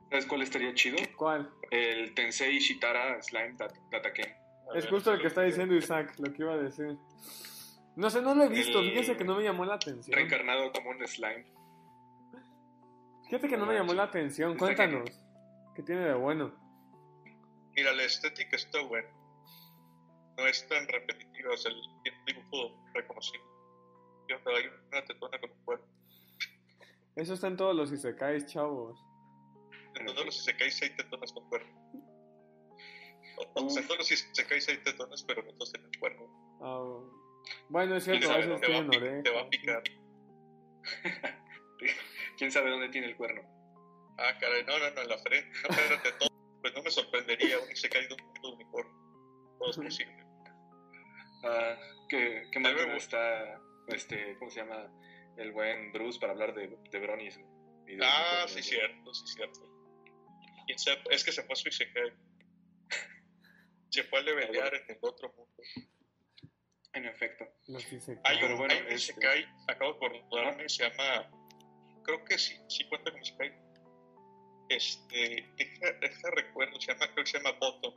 ¿Sabes 0.09 0.25
cuál 0.25 0.41
estaría 0.41 0.73
chido? 0.73 0.97
¿Cuál? 1.17 1.51
El 1.69 2.13
Tensei 2.15 2.59
Shitara 2.59 3.21
Slime 3.21 3.55
Dat- 3.57 3.75
Dataken. 3.91 4.31
A 4.31 4.48
Es 4.75 4.87
justo 4.87 5.11
lo 5.13 5.19
que 5.19 5.27
está 5.27 5.41
diciendo 5.41 5.75
Isaac, 5.75 6.15
lo 6.19 6.31
que 6.31 6.41
iba 6.43 6.53
a 6.53 6.57
decir. 6.57 6.97
No 7.95 8.09
sé, 8.09 8.21
no 8.21 8.35
lo 8.35 8.43
he 8.43 8.49
visto, 8.49 8.79
El- 8.79 8.89
fíjese 8.91 9.17
que 9.17 9.23
no 9.23 9.35
me 9.35 9.43
llamó 9.43 9.65
la 9.65 9.75
atención. 9.75 10.15
Reencarnado 10.15 10.71
como 10.71 10.91
un 10.91 11.05
slime. 11.07 11.45
Fíjate 13.25 13.47
que 13.47 13.57
no 13.57 13.65
me 13.65 13.73
llamó 13.75 13.93
la 13.93 14.03
atención, 14.03 14.57
cuéntanos. 14.57 15.09
¿Qué 15.75 15.83
tiene 15.83 16.01
de 16.05 16.13
bueno? 16.13 16.51
Mira, 17.75 17.93
la 17.93 18.03
estética 18.03 18.55
está 18.55 18.81
buena. 18.83 19.07
No 20.37 20.45
es 20.47 20.67
tan 20.67 20.87
repetitiva, 20.87 21.55
sea, 21.57 21.71
el- 21.71 21.81
dibujo 22.25 22.81
reconocido. 22.93 23.43
Hay 24.29 24.65
una 24.91 25.03
tetona 25.05 25.39
con 25.39 25.51
un 25.51 25.63
cuerpo. 25.65 25.85
Eso 27.15 27.33
está 27.33 27.47
en 27.47 27.57
todos 27.57 27.75
los 27.75 27.91
Isekais, 27.91 28.45
chavos. 28.45 28.99
En 29.95 30.05
todos 30.05 30.25
los 30.25 30.35
isekais 30.37 30.81
hay 30.83 30.95
tetonas 30.95 31.33
con 31.33 31.49
cuerno. 31.49 31.81
O, 33.39 33.65
o 33.65 33.69
sea, 33.69 33.81
en 33.81 33.87
todos 33.87 33.99
los 33.99 34.11
isekais 34.11 34.67
hay 34.69 34.77
tetonas, 34.77 35.23
pero 35.23 35.43
no 35.43 35.53
todos 35.53 35.71
tienen 35.71 35.91
cuerno. 35.99 36.59
Ah, 36.61 36.99
bueno, 37.69 37.95
es 37.95 38.03
¿Quién 38.03 38.19
cierto, 38.21 38.33
a 38.33 38.37
veces 38.37 38.61
Te 38.61 38.71
va, 38.71 38.79
a 38.79 38.89
tienen 38.89 39.23
te 39.23 39.29
va 39.31 39.41
a 39.41 39.49
picar. 39.49 39.83
¿Quién 42.37 42.51
sabe 42.51 42.69
dónde 42.69 42.89
tiene 42.89 43.07
el 43.07 43.15
cuerno? 43.15 43.41
Ah, 44.17 44.37
caray, 44.39 44.63
no, 44.65 44.77
no, 44.79 44.91
no, 44.91 45.01
en 45.01 45.07
la 45.07 45.17
frente. 45.17 45.57
Espérate, 45.69 46.11
todo. 46.19 46.29
Pues 46.61 46.73
no 46.75 46.83
me 46.83 46.91
sorprendería 46.91 47.59
un 47.59 47.71
isekai 47.71 48.07
de 48.07 48.13
un 48.15 48.21
mundo 48.25 48.53
unicornio. 48.55 48.93
Todo 49.59 49.71
es 49.71 49.77
posible. 49.77 50.25
Ah, 51.45 51.77
¿qué, 52.09 52.43
qué 52.51 52.59
mal 52.59 52.75
tema 52.75 52.97
está, 52.97 53.61
este, 53.87 54.37
¿cómo 54.39 54.51
se 54.51 54.59
llama? 54.59 54.91
El 55.37 55.53
buen 55.53 55.93
Bruce 55.93 56.19
para 56.19 56.33
hablar 56.33 56.53
de, 56.53 56.67
de 56.67 56.99
Bronis. 56.99 57.39
y 57.87 57.95
de 57.95 58.05
Ah, 58.05 58.45
sí, 58.47 58.61
cierto, 58.61 59.13
sí, 59.13 59.25
cierto. 59.27 59.61
Es 61.09 61.23
que 61.23 61.31
se 61.31 61.43
fue 61.43 61.55
su. 61.55 61.71
Se 61.71 61.85
fue 64.03 64.19
a 64.19 64.21
levelear 64.23 64.73
en 64.75 64.83
el 64.89 64.97
otro 65.01 65.33
mundo. 65.35 65.53
En 66.93 67.05
efecto. 67.05 67.45
Hay 68.23 68.39
Pero 68.39 68.53
un, 68.53 68.59
bueno, 68.59 68.73
hay 68.73 68.81
un 68.81 68.87
este- 68.91 69.11
isekai, 69.13 69.45
acabo 69.67 69.93
de 69.93 70.17
acordarme, 70.17 70.67
se 70.69 70.89
llama. 70.89 71.29
Creo 72.03 72.23
que 72.25 72.37
sí, 72.37 72.55
sí 72.67 72.87
cuenta 72.89 73.11
como 73.11 73.21
isekai. 73.21 73.51
Este. 74.69 75.45
Deja, 75.57 75.91
deja 75.99 76.31
recuerdo, 76.31 76.79
se 76.79 76.93
llama, 76.93 77.05
creo 77.13 77.23
que 77.25 77.31
se 77.31 77.37
llama 77.39 77.57
Bottom. 77.59 77.93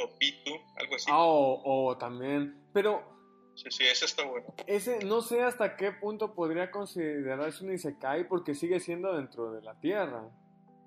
O 0.00 0.16
Bitu, 0.18 0.54
algo 0.76 0.96
así. 0.96 1.06
Ah, 1.10 1.22
o, 1.24 1.86
o 1.88 1.98
también. 1.98 2.66
Pero 2.72 3.12
Sí, 3.56 3.70
sí, 3.70 3.84
ese 3.84 4.06
está 4.06 4.24
bueno. 4.24 4.52
ese 4.66 4.98
no 5.04 5.20
sé 5.22 5.40
hasta 5.44 5.76
qué 5.76 5.92
punto 5.92 6.34
podría 6.34 6.72
considerarse 6.72 7.64
un 7.64 7.72
Isekai 7.72 8.26
porque 8.26 8.52
sigue 8.56 8.80
siendo 8.80 9.14
dentro 9.16 9.52
de 9.52 9.62
la 9.62 9.78
Tierra. 9.78 10.28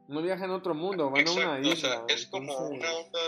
No 0.09 0.21
viaja 0.21 0.43
en 0.45 0.51
otro 0.51 0.73
mundo, 0.75 1.09
van 1.09 1.25
a 1.27 1.31
una 1.31 1.59
isla. 1.59 1.71
o 1.71 1.75
sea, 2.07 2.15
es 2.15 2.25
como 2.27 2.51
entonces- 2.51 2.79
una 2.79 2.93
onda 2.93 3.19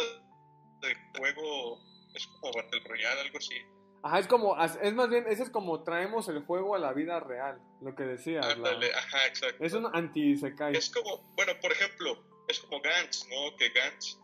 de 0.81 0.95
juego. 1.17 1.79
Es 2.13 2.25
como 2.27 2.51
Battle 2.53 2.81
Royale, 2.87 3.21
algo 3.21 3.37
así. 3.37 3.55
Ajá, 4.01 4.19
es 4.19 4.27
como, 4.27 4.55
es 4.63 4.93
más 4.93 5.09
bien, 5.09 5.25
ese 5.27 5.43
es 5.43 5.49
como 5.49 5.83
traemos 5.83 6.27
el 6.29 6.43
juego 6.45 6.73
a 6.75 6.79
la 6.79 6.93
vida 6.93 7.19
real, 7.19 7.61
lo 7.81 7.95
que 7.95 8.03
decías. 8.03 8.57
la- 8.57 8.69
ajá, 8.71 9.25
exacto. 9.27 9.63
Es 9.63 9.73
un 9.73 9.87
anti-Isekai. 9.93 10.75
Es 10.75 10.89
como, 10.89 11.21
bueno, 11.35 11.51
por 11.61 11.71
ejemplo, 11.71 12.17
es 12.47 12.59
como 12.61 12.81
Gantz, 12.81 13.27
¿no? 13.29 13.55
Que 13.57 13.69
Gantz 13.69 14.17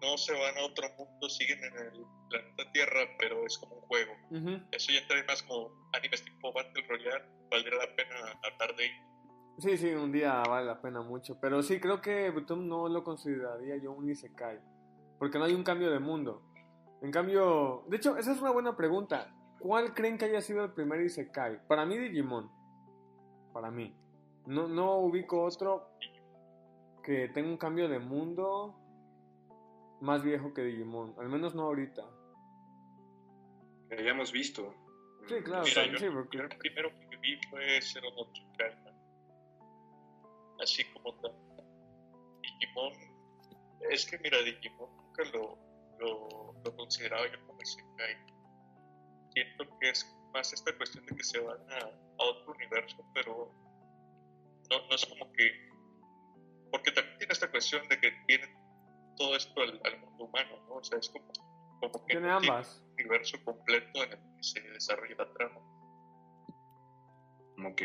no 0.00 0.16
se 0.16 0.32
van 0.32 0.56
a 0.56 0.62
otro 0.64 0.88
mundo, 0.96 1.28
siguen 1.28 1.58
en 1.62 1.74
el 1.78 2.06
planeta 2.30 2.72
Tierra, 2.72 3.00
pero 3.18 3.44
es 3.44 3.58
como 3.58 3.74
un 3.76 3.82
juego. 3.82 4.12
Ujú. 4.30 4.62
Eso 4.72 4.92
ya 4.92 5.06
trae 5.06 5.22
más 5.24 5.42
como 5.42 5.70
animes 5.92 6.24
tipo 6.24 6.52
Battle 6.52 6.86
Royale, 6.88 7.24
valdría 7.50 7.78
la 7.78 7.94
pena 7.96 8.16
hablar 8.42 8.76
de 8.76 8.84
ello. 8.86 9.02
Sí, 9.58 9.76
sí, 9.76 9.88
un 9.88 10.12
día 10.12 10.40
vale 10.48 10.66
la 10.66 10.80
pena 10.80 11.02
mucho. 11.02 11.38
Pero 11.40 11.62
sí, 11.62 11.80
creo 11.80 12.00
que 12.00 12.30
Butum 12.30 12.66
no 12.66 12.88
lo 12.88 13.02
consideraría 13.04 13.76
yo 13.76 13.92
un 13.92 14.08
Isekai. 14.08 14.58
Porque 15.18 15.38
no 15.38 15.44
hay 15.44 15.54
un 15.54 15.64
cambio 15.64 15.90
de 15.90 15.98
mundo. 15.98 16.42
En 17.02 17.10
cambio, 17.10 17.84
de 17.88 17.96
hecho, 17.96 18.16
esa 18.16 18.32
es 18.32 18.40
una 18.40 18.50
buena 18.50 18.76
pregunta. 18.76 19.32
¿Cuál 19.60 19.94
creen 19.94 20.18
que 20.18 20.26
haya 20.26 20.40
sido 20.40 20.64
el 20.64 20.72
primer 20.72 21.00
Isekai? 21.00 21.66
Para 21.66 21.84
mí, 21.84 21.96
Digimon. 21.98 22.50
Para 23.52 23.70
mí. 23.70 23.94
No, 24.46 24.68
no 24.68 24.96
ubico 24.98 25.42
otro 25.42 25.90
que 27.02 27.28
tenga 27.28 27.48
un 27.48 27.56
cambio 27.56 27.88
de 27.88 27.98
mundo 27.98 28.74
más 30.00 30.22
viejo 30.22 30.52
que 30.54 30.62
Digimon. 30.62 31.14
Al 31.18 31.28
menos 31.28 31.54
no 31.54 31.62
ahorita. 31.64 32.02
Que 33.88 33.96
hayamos 33.96 34.30
visto. 34.32 34.74
Sí, 35.26 35.34
claro. 35.42 35.64
Mira, 35.64 35.84
sí, 35.84 35.90
yo, 36.04 36.12
porque- 36.12 36.38
yo 36.38 36.44
el 36.44 36.56
primero 36.58 36.90
que 37.10 37.16
vi 37.16 37.38
fue 37.50 37.80
Zero 37.82 38.08
no 38.16 38.30
Tsukaima. 38.32 38.90
Así 40.60 40.84
como 40.92 41.14
tal. 41.20 41.32
Digimon, 42.42 42.92
es 43.90 44.06
que 44.10 44.18
mira, 44.18 44.38
Digimon 44.42 44.88
nunca 45.18 45.38
lo, 45.38 45.58
lo, 45.98 46.62
lo 46.64 46.76
consideraba 46.76 47.26
yo 47.30 47.46
como 47.46 47.60
Isekai. 47.62 48.16
Siento 49.34 49.78
que 49.80 49.90
es 49.90 50.16
más 50.32 50.52
esta 50.52 50.76
cuestión 50.76 51.04
de 51.06 51.16
que 51.16 51.24
se 51.24 51.38
van 51.40 51.58
a, 51.70 51.78
a 51.78 52.24
otro 52.24 52.52
universo, 52.54 52.96
pero 53.14 53.52
no, 54.70 54.86
no 54.88 54.94
es 54.94 55.06
como 55.06 55.32
que. 55.32 55.68
Porque 56.70 56.92
también 56.92 57.18
tiene 57.18 57.32
esta 57.32 57.50
cuestión 57.50 57.88
de 57.88 57.98
que 58.00 58.10
tiene 58.26 58.46
todo 59.16 59.36
esto 59.36 59.60
al, 59.60 59.80
al 59.84 60.00
mundo 60.00 60.24
humano, 60.24 60.60
¿no? 60.68 60.74
O 60.76 60.84
sea, 60.84 60.98
es 60.98 61.08
como, 61.08 61.32
como 61.80 62.06
que 62.06 62.12
Tiene 62.14 62.30
ambas. 62.30 62.80
un 62.82 62.92
universo 62.92 63.38
completo 63.44 64.04
en 64.04 64.12
el 64.12 64.18
que 64.18 64.42
se 64.42 64.60
desarrolla 64.60 65.14
la 65.18 65.32
trama. 65.32 65.60
Ok. 67.70 67.82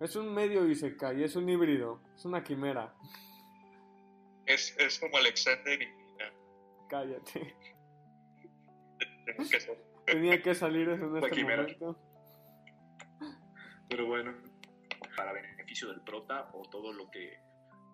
Es 0.00 0.14
un 0.16 0.34
medio 0.34 0.66
Isekai, 0.68 1.22
es 1.22 1.36
un 1.36 1.48
híbrido. 1.48 2.02
Es 2.14 2.24
una 2.24 2.42
quimera. 2.44 2.94
Es, 4.46 4.76
es 4.78 4.98
como 4.98 5.16
Alexander 5.16 5.80
y. 5.80 5.86
Cállate. 6.88 7.56
Tenía 10.06 10.40
que 10.42 10.54
salir 10.54 10.88
eso 10.88 11.04
en 11.06 11.16
este 11.16 11.30
quimera. 11.30 11.62
momento. 11.62 11.98
Pero 13.88 14.06
bueno, 14.06 14.34
para 15.16 15.32
beneficio 15.32 15.88
del 15.88 16.00
prota 16.02 16.48
o 16.52 16.62
todo 16.70 16.92
lo 16.92 17.10
que 17.10 17.38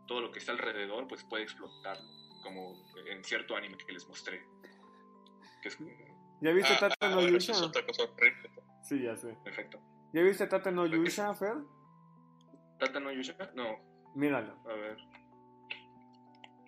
todo 0.06 0.20
lo 0.20 0.30
que 0.30 0.40
está 0.40 0.52
alrededor, 0.52 1.06
pues 1.08 1.24
puede 1.24 1.44
explotar, 1.44 1.96
como 2.42 2.74
en 3.08 3.22
cierto 3.24 3.56
anime 3.56 3.76
que 3.78 3.92
les 3.92 4.06
mostré. 4.06 4.42
Que 5.62 5.68
es 5.68 5.78
¿Ya 6.40 6.50
viste 6.52 6.74
Ah, 6.74 6.80
Tata 6.80 6.96
ah, 7.00 7.08
no 7.10 7.14
bueno, 7.16 7.30
Yusha? 7.30 7.52
es 7.52 7.62
otra 7.62 7.86
cosa 7.86 8.02
horrible. 8.04 8.50
Sí, 8.82 9.00
ya 9.02 9.16
sé. 9.16 9.36
perfecto. 9.44 9.78
¿Ya 10.12 10.22
viste 10.22 10.46
Tata 10.48 10.70
no 10.70 10.86
Yusha, 10.86 11.32
Fer? 11.34 11.54
¿Tata 12.78 12.98
no 13.00 13.12
Yusha? 13.12 13.36
No, 13.54 13.76
Míralo. 14.16 14.54
a 14.68 14.74
ver. 14.74 14.96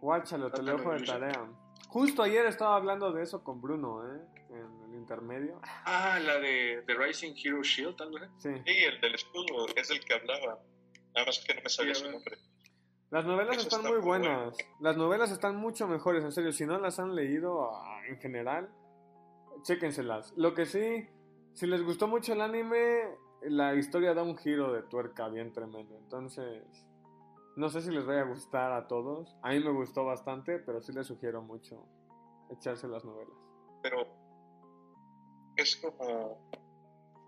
Guáchalo, 0.01 0.51
te 0.53 0.63
lo 0.63 0.77
dejo 0.77 0.93
de 0.93 1.03
tarea. 1.03 1.51
Justo 1.95 2.25
ayer 2.25 2.45
estaba 2.47 2.75
hablando 2.75 3.13
de 3.13 3.23
eso 3.23 3.45
con 3.45 3.61
Bruno, 3.63 4.03
¿eh? 4.05 4.21
En 4.51 4.83
el 4.91 4.99
intermedio. 4.99 5.61
Ah, 5.63 6.19
la 6.19 6.41
de 6.41 6.83
The 6.89 6.95
Rising 6.95 7.35
Hero 7.41 7.63
Shield, 7.63 7.95
tal 7.95 8.11
vez. 8.11 8.29
Sí. 8.39 8.49
Sí, 8.67 8.73
el 8.85 9.01
del 9.01 9.15
escudo 9.15 9.69
es 9.77 9.91
el 9.93 10.01
que 10.05 10.15
hablaba. 10.15 10.59
Nada 11.15 11.27
más 11.27 11.39
que 11.47 11.55
no 11.55 11.61
me 11.63 11.69
sabía 11.69 11.95
Sí, 11.95 12.03
su 12.03 12.11
nombre. 12.11 12.37
Las 13.11 13.25
novelas 13.25 13.59
Eso 13.59 13.69
están 13.69 13.81
está 13.83 13.93
muy 13.93 14.01
buenas. 14.01 14.39
bueno. 14.39 14.57
Las 14.81 14.97
novelas 14.97 15.31
están 15.31 15.55
mucho 15.55 15.87
mejores, 15.87 16.25
en 16.25 16.33
serio. 16.33 16.51
Si 16.51 16.67
no 16.67 16.81
las 16.81 16.99
han 16.99 17.15
leído 17.15 17.71
ah, 17.73 18.01
en 18.09 18.19
general, 18.19 18.69
chéquenselas. 19.63 20.33
Lo 20.37 20.53
que 20.53 20.67
sí, 20.67 21.07
si 21.53 21.69
les 21.69 21.81
gustó 21.85 22.09
mucho 22.09 22.33
el 22.33 22.41
anime, 22.41 23.05
la 23.43 23.77
historia 23.77 24.15
da 24.15 24.25
un 24.25 24.37
giro 24.37 24.73
de 24.73 24.83
tuerca 24.83 25.29
bien 25.29 25.53
tremendo. 25.53 25.97
Entonces, 25.97 26.61
no 27.57 27.69
sé 27.69 27.83
si 27.83 27.91
les 27.91 28.05
vaya 28.05 28.23
a 28.23 28.25
gustar 28.25 28.73
a 28.73 28.89
todos. 28.89 29.37
A 29.43 29.51
mí 29.51 29.61
me 29.61 29.71
gustó 29.71 30.05
bastante, 30.05 30.59
pero 30.59 30.83
sí 30.83 30.93
les 30.93 31.07
sugiero 31.07 31.43
mucho 31.43 31.87
echarse 32.51 32.89
las 32.89 33.05
novelas. 33.05 33.37
Pero 33.83 34.07
es 35.57 35.77
como 35.77 36.51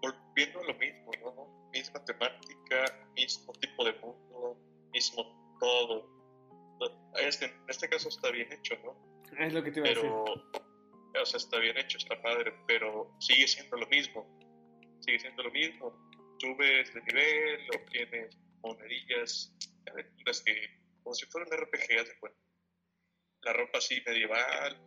volviendo 0.03 0.61
a 0.61 0.65
lo 0.65 0.75
mismo, 0.75 1.11
¿no? 1.23 1.71
Misma 1.73 2.05
temática, 2.05 3.09
mismo 3.15 3.53
tipo 3.55 3.85
de 3.85 3.93
mundo, 4.01 4.59
mismo 4.93 5.57
todo. 5.61 6.09
Este, 7.21 7.47
en 7.47 7.65
este 7.69 7.89
caso 7.89 8.09
está 8.09 8.31
bien 8.31 8.53
hecho, 8.53 8.75
¿no? 8.85 8.97
Es 9.39 9.53
lo 9.53 9.63
que 9.63 9.71
te 9.71 9.81
iba 9.81 9.89
a 9.89 9.91
decir. 9.91 10.11
O 10.11 11.25
sea, 11.25 11.39
está 11.39 11.59
bien 11.59 11.77
hecho, 11.79 11.99
está 11.99 12.21
padre, 12.21 12.53
pero 12.67 13.11
sigue 13.21 13.47
siendo 13.49 13.77
lo 13.77 13.87
mismo. 13.87 14.27
Sigue 15.01 15.19
siendo 15.19 15.43
lo 15.43 15.51
mismo. 15.51 15.93
Subes 16.39 16.93
de 16.93 17.03
nivel, 17.03 17.61
obtienes 17.75 18.39
monedillas, 18.63 19.55
aventuras 19.91 20.43
que, 20.43 20.53
como 21.03 21.15
si 21.15 21.27
fuera 21.27 21.47
un 21.47 21.57
RPG, 21.57 21.89
de 21.89 22.19
cuenta. 22.21 22.39
La 23.43 23.53
ropa 23.53 23.79
así 23.79 24.03
medieval. 24.07 24.81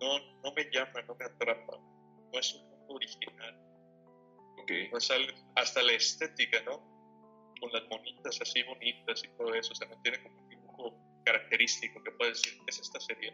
No, 0.00 0.18
no 0.42 0.52
me 0.54 0.64
llama, 0.70 1.02
no 1.02 1.14
me 1.14 1.24
atrapa. 1.24 1.78
No 2.32 2.38
es 2.38 2.54
un 2.54 2.68
mundo 2.68 2.94
original. 2.94 3.60
Ok. 4.58 4.70
No 4.92 4.98
hasta 5.56 5.82
la 5.82 5.92
estética, 5.92 6.62
¿no? 6.62 6.78
Con 7.60 7.72
las 7.72 7.82
monitas 7.88 8.40
así 8.40 8.62
bonitas 8.62 9.22
y 9.24 9.28
todo 9.36 9.54
eso, 9.54 9.74
se 9.74 9.86
mantiene 9.86 10.22
como 10.22 10.40
un 10.40 10.48
dibujo 10.48 11.22
característico 11.24 12.02
que 12.02 12.10
puedes 12.12 12.42
decir, 12.42 12.60
es 12.66 12.78
esta 12.78 13.00
serie. 13.00 13.32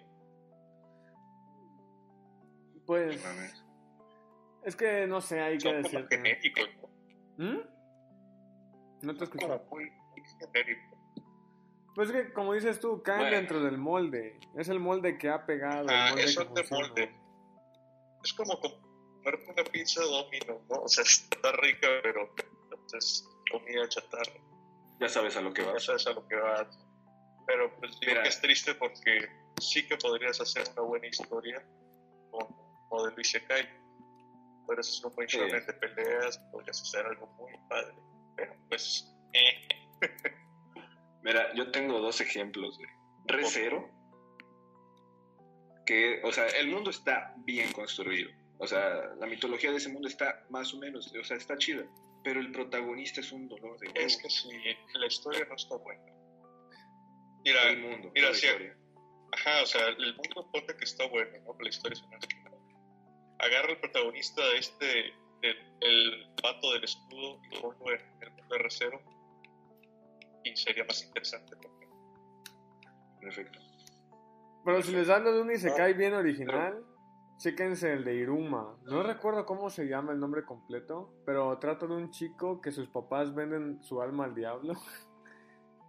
Pues, 2.86 3.22
es 4.64 4.76
que 4.76 5.06
no 5.06 5.20
sé, 5.20 5.40
hay 5.40 5.58
que 5.58 5.82
Son 5.82 6.08
genéricos, 6.08 6.68
¿no? 6.76 6.88
¿Mm? 7.38 7.79
No 9.02 9.14
te 9.16 9.24
escucho. 9.24 9.46
como 9.48 9.64
muy. 9.70 9.90
Pues 11.94 12.08
es 12.10 12.14
que, 12.14 12.32
como 12.32 12.52
dices 12.54 12.78
tú, 12.80 13.02
caen 13.02 13.20
Bueno. 13.20 13.36
dentro 13.36 13.60
del 13.62 13.78
molde. 13.78 14.38
Es 14.56 14.68
el 14.68 14.78
molde 14.80 15.18
que 15.18 15.28
ha 15.28 15.44
pegado. 15.44 15.82
el 15.82 15.90
Ah, 15.90 16.14
es 16.16 16.36
de 16.36 16.44
funciona. 16.44 16.86
molde. 16.88 17.14
Es 18.24 18.32
como 18.34 18.60
comerte 18.60 19.50
una 19.50 19.64
pizza 19.64 20.02
domino, 20.02 20.60
¿no? 20.68 20.82
O 20.82 20.88
sea, 20.88 21.02
está 21.04 21.52
rica, 21.52 21.88
pero 22.02 22.32
es 22.96 23.28
comida 23.50 23.88
chatarra. 23.88 24.32
Ya 25.00 25.08
sabes 25.08 25.36
a 25.36 25.40
lo 25.40 25.52
que 25.52 25.62
Ya 25.62 25.72
vas. 25.72 25.84
sabes 25.84 26.06
a 26.06 26.12
lo 26.12 26.26
que 26.28 26.36
va. 26.36 26.68
Pero 27.46 27.74
pues 27.78 27.98
digo 28.00 28.12
Mira. 28.12 28.22
que 28.22 28.28
es 28.28 28.40
triste 28.40 28.74
porque 28.74 29.28
sí 29.60 29.86
que 29.88 29.96
podrías 29.96 30.40
hacer 30.40 30.64
una 30.72 30.82
buena 30.82 31.06
historia 31.08 31.66
con 32.30 32.46
modelo 32.90 33.20
Isekai. 33.20 33.68
Podrías 34.66 34.88
hacer 34.88 35.06
un 35.06 35.14
buen 35.16 35.28
Sí. 35.28 35.38
de 35.38 35.72
peleas, 35.74 36.38
podrías 36.52 36.80
hacer 36.80 37.04
algo 37.06 37.26
muy 37.38 37.52
padre. 37.68 37.94
Pero 38.36 38.54
pues, 38.68 39.12
eh, 39.32 39.68
Mira, 41.22 41.52
yo 41.54 41.70
tengo 41.70 42.00
dos 42.00 42.20
ejemplos. 42.20 42.78
de 42.78 42.86
Re 43.26 43.44
Zero, 43.44 43.88
que, 45.86 46.20
o 46.24 46.32
sea, 46.32 46.46
el 46.46 46.68
mundo 46.68 46.90
está 46.90 47.34
bien 47.44 47.72
construido. 47.72 48.30
O 48.58 48.66
sea, 48.66 49.14
la 49.18 49.26
mitología 49.26 49.70
de 49.70 49.78
ese 49.78 49.88
mundo 49.88 50.08
está 50.08 50.44
más 50.50 50.72
o 50.74 50.78
menos, 50.78 51.12
o 51.14 51.24
sea, 51.24 51.36
está 51.36 51.56
chida. 51.56 51.84
Pero 52.22 52.40
el 52.40 52.52
protagonista 52.52 53.20
es 53.20 53.32
un 53.32 53.48
dolor 53.48 53.78
de 53.78 53.86
es 53.94 53.94
huevos. 53.94 54.16
que 54.22 54.30
si 54.30 54.98
la 54.98 55.06
historia 55.06 55.46
no 55.48 55.54
está 55.54 55.76
buena. 55.76 56.02
Mira, 57.44 57.70
el 57.70 57.80
mundo, 57.80 58.10
mira, 58.14 58.34
sí. 58.34 58.46
Ajá, 59.32 59.62
o 59.62 59.66
sea, 59.66 59.88
el 59.88 60.14
mundo 60.16 60.50
ponte 60.52 60.76
que 60.76 60.84
está 60.84 61.06
bueno, 61.06 61.30
¿no? 61.44 61.56
La 61.60 61.68
historia 61.68 61.94
es 61.94 62.02
una. 62.02 62.18
Agarra 63.38 63.70
el 63.70 63.80
protagonista 63.80 64.46
de 64.50 64.58
este, 64.58 65.14
el, 65.42 65.56
el 65.80 66.26
vato 66.42 66.72
del 66.72 66.84
escudo 66.84 67.40
y 67.50 67.60
ponlo 67.60 67.92
en 67.92 68.00
el 68.22 68.30
mundo 68.30 68.54
de 68.54 68.58
recero 68.58 69.00
y 70.44 70.56
sería 70.56 70.84
más 70.84 71.04
interesante. 71.04 71.56
efecto. 73.22 73.58
Pero 74.64 74.82
si 74.82 74.92
les 74.92 75.06
dan 75.06 75.24
de 75.24 75.40
un 75.40 75.50
Ah, 75.50 75.54
Isekai 75.54 75.94
bien 75.94 76.14
original, 76.14 76.84
chéquense 77.38 77.92
el 77.92 78.04
de 78.04 78.14
Iruma. 78.14 78.76
No 78.84 79.02
recuerdo 79.02 79.46
cómo 79.46 79.70
se 79.70 79.86
llama 79.86 80.12
el 80.12 80.20
nombre 80.20 80.44
completo, 80.44 81.14
pero 81.24 81.58
trata 81.58 81.86
de 81.86 81.94
un 81.94 82.10
chico 82.10 82.60
que 82.60 82.70
sus 82.70 82.88
papás 82.88 83.34
venden 83.34 83.82
su 83.82 84.00
alma 84.02 84.24
al 84.24 84.34
diablo. 84.34 84.74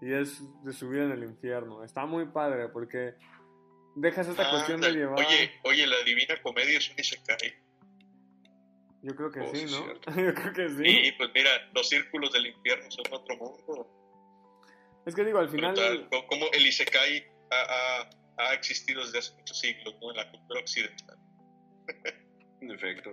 Y 0.04 0.12
es 0.12 0.42
de 0.64 0.74
su 0.74 0.90
vida 0.90 1.04
en 1.04 1.12
el 1.12 1.24
infierno. 1.24 1.84
Está 1.84 2.08
muy 2.08 2.26
padre 2.26 2.70
porque 2.70 3.14
dejas 3.96 4.28
esta 4.28 4.48
Ah, 4.48 4.50
cuestión 4.50 4.82
de 4.82 4.94
llevar. 4.94 5.20
Oye, 5.20 5.52
oye, 5.64 5.86
la 5.86 6.02
Divina 6.04 6.34
Comedia 6.42 6.80
es 6.80 6.90
un 6.90 6.98
Isekai. 6.98 7.54
Yo 9.04 9.16
creo 9.16 9.32
que 9.32 9.40
Oh, 9.42 9.56
sí, 9.56 9.66
¿no? 9.66 9.88
Yo 10.16 10.34
creo 10.34 10.54
que 10.54 10.70
sí. 10.70 11.08
Y 11.08 11.12
pues 11.14 11.30
mira, 11.34 11.50
los 11.74 11.90
círculos 11.90 12.32
del 12.34 12.48
infierno 12.48 12.86
son 12.92 13.06
otro 13.12 13.36
mundo. 13.38 13.88
Es 15.06 15.16
que 15.16 15.24
digo, 15.26 15.40
al 15.40 15.50
final. 15.50 15.74
Brutal. 15.74 16.08
Co- 16.10 16.28
Como 16.28 16.46
el 16.52 16.68
Isekai 16.68 17.24
ha, 17.52 17.62
ha- 18.06 18.10
ha 18.50 18.54
existido 18.54 19.04
desde 19.04 19.20
hace 19.20 19.34
muchos 19.36 19.60
siglos, 19.60 19.96
¿no? 20.02 20.12
En 20.12 20.18
la 20.18 20.32
cultura 20.32 20.60
occidental. 20.60 21.18
En 22.62 22.70
efecto. 22.70 23.10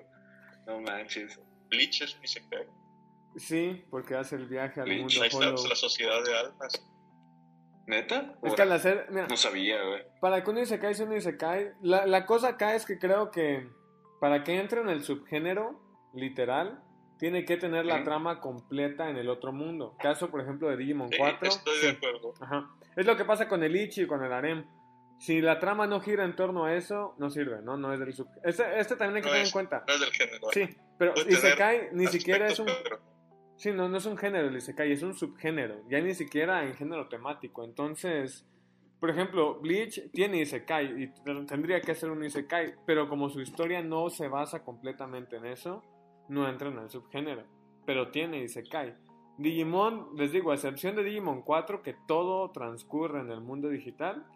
No 0.67 0.81
manches. 0.83 1.41
Bleach 1.71 2.03
es 2.03 2.15
un 2.17 2.25
Isekai. 2.25 2.67
Sí, 3.37 3.85
porque 3.91 4.15
hace 4.15 4.37
el 4.37 4.47
viaje 4.47 4.81
al 4.83 4.89
mundo 4.89 5.23
Ahí 5.23 5.29
está 5.29 5.51
pues, 5.53 5.65
la 5.69 5.75
sociedad 5.77 6.23
de 6.23 6.37
almas. 6.37 6.73
¿Neta? 7.87 8.35
Es 8.43 8.55
que 8.55 8.61
al 8.63 8.73
hacer. 8.73 9.07
Mira, 9.09 9.27
No 9.29 9.37
sabía, 9.39 9.83
güey. 9.83 10.03
para 10.21 10.45
que 10.45 10.51
un 10.51 10.59
Isekai 10.59 10.95
sea 10.95 11.07
un 11.07 11.17
Isekai, 11.17 11.71
la, 11.81 12.05
la 12.07 12.27
cosa 12.27 12.49
acá 12.49 12.75
es 12.75 12.85
que 12.85 12.99
creo 12.99 13.31
que 13.31 13.67
para 14.21 14.45
que 14.45 14.59
entre 14.59 14.81
en 14.81 14.89
el 14.89 15.03
subgénero, 15.03 15.81
literal, 16.15 16.83
tiene 17.19 17.45
que 17.45 17.57
tener 17.57 17.85
la 17.85 18.05
trama 18.05 18.41
completa 18.41 19.11
en 19.11 19.17
el 19.17 19.29
otro 19.29 19.53
mundo. 19.53 19.97
Caso, 19.99 20.31
por 20.31 20.41
ejemplo, 20.41 20.69
de 20.69 20.77
Digimon 20.77 21.09
Sí, 21.11 21.17
4. 21.19 21.49
estoy 21.49 21.75
sí. 21.77 21.87
de 21.87 21.93
acuerdo. 21.93 22.35
Ajá. 22.41 22.71
Es 22.97 23.07
lo 23.07 23.17
que 23.17 23.25
pasa 23.25 23.49
con 23.49 23.63
el 23.63 23.75
Ichi 23.75 24.03
y 24.03 24.07
con 24.07 24.23
el 24.25 24.33
Harem. 24.33 24.65
Si 25.19 25.41
la 25.41 25.59
trama 25.59 25.89
no 25.89 26.01
gira 26.01 26.25
en 26.25 26.37
torno 26.37 26.65
a 26.67 26.75
eso, 26.77 27.17
no 27.19 27.29
sirve, 27.29 27.61
¿no? 27.63 27.77
No 27.77 27.93
es 27.93 27.99
del 27.99 28.13
sub... 28.13 28.29
Este, 28.45 28.79
este 28.79 28.95
también 28.95 29.17
hay 29.17 29.23
que 29.23 29.27
No 29.29 29.33
tener 29.33 29.43
es- 29.43 29.49
en 29.49 29.53
cuenta. 29.53 29.85
No 29.89 29.95
es 29.95 30.01
del 30.01 30.11
género. 30.13 30.49
Sí, 30.53 30.69
pero 30.97 31.13
Isekai 31.29 31.89
ni 31.93 32.07
siquiera 32.07 32.47
es 32.47 32.59
un... 32.61 32.67
pero- 32.85 33.01
Sí, 33.57 33.73
no, 33.73 33.89
no 33.89 33.97
es 33.97 34.07
un 34.07 34.17
género 34.17 34.47
el 34.47 34.57
Isekai, 34.57 34.93
es 34.93 35.03
un 35.03 35.15
subgénero. 35.17 35.83
Ya 35.89 36.01
ni 36.01 36.15
siquiera 36.15 36.63
en 36.65 36.75
género 36.75 37.09
temático. 37.09 37.65
Entonces, 37.65 38.47
por 39.01 39.11
ejemplo, 39.11 39.61
Bleach 39.61 40.11
tiene 40.13 40.41
Isekai 40.41 41.03
y 41.03 41.13
tendría 41.47 41.81
que 41.81 41.95
ser 41.95 42.11
un 42.11 42.25
Isekai, 42.25 42.75
pero 42.85 43.09
como 43.09 43.31
su 43.31 43.41
historia 43.41 43.83
no 43.83 44.11
se 44.11 44.29
basa 44.29 44.65
completamente 44.65 45.37
en 45.37 45.47
eso, 45.47 45.83
no 46.29 46.49
entra 46.49 46.69
en 46.69 46.79
el 46.79 46.91
subgénero. 46.91 47.45
Pero 47.87 48.11
tiene 48.11 48.43
Isekai. 48.43 48.95
Digimon, 49.39 50.17
les 50.17 50.33
digo, 50.33 50.51
a 50.51 50.55
excepción 50.55 50.97
de 50.97 51.05
Digimon 51.05 51.43
4, 51.43 51.83
que 51.83 51.95
todo 52.09 52.51
transcurre 52.51 53.21
en 53.21 53.31
el 53.31 53.41
mundo 53.41 53.69
digital, 53.69 54.27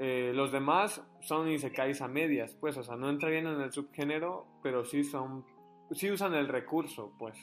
eh, 0.00 0.32
los 0.34 0.50
demás 0.50 1.02
son 1.20 1.48
Isekais 1.48 2.00
a 2.02 2.08
medias, 2.08 2.56
pues, 2.60 2.76
o 2.76 2.82
sea, 2.82 2.96
no 2.96 3.08
entrarían 3.08 3.46
en 3.46 3.60
el 3.60 3.72
subgénero, 3.72 4.46
pero 4.62 4.84
sí 4.84 5.04
son, 5.04 5.44
sí 5.92 6.10
usan 6.10 6.34
el 6.34 6.48
recurso, 6.48 7.12
pues. 7.16 7.36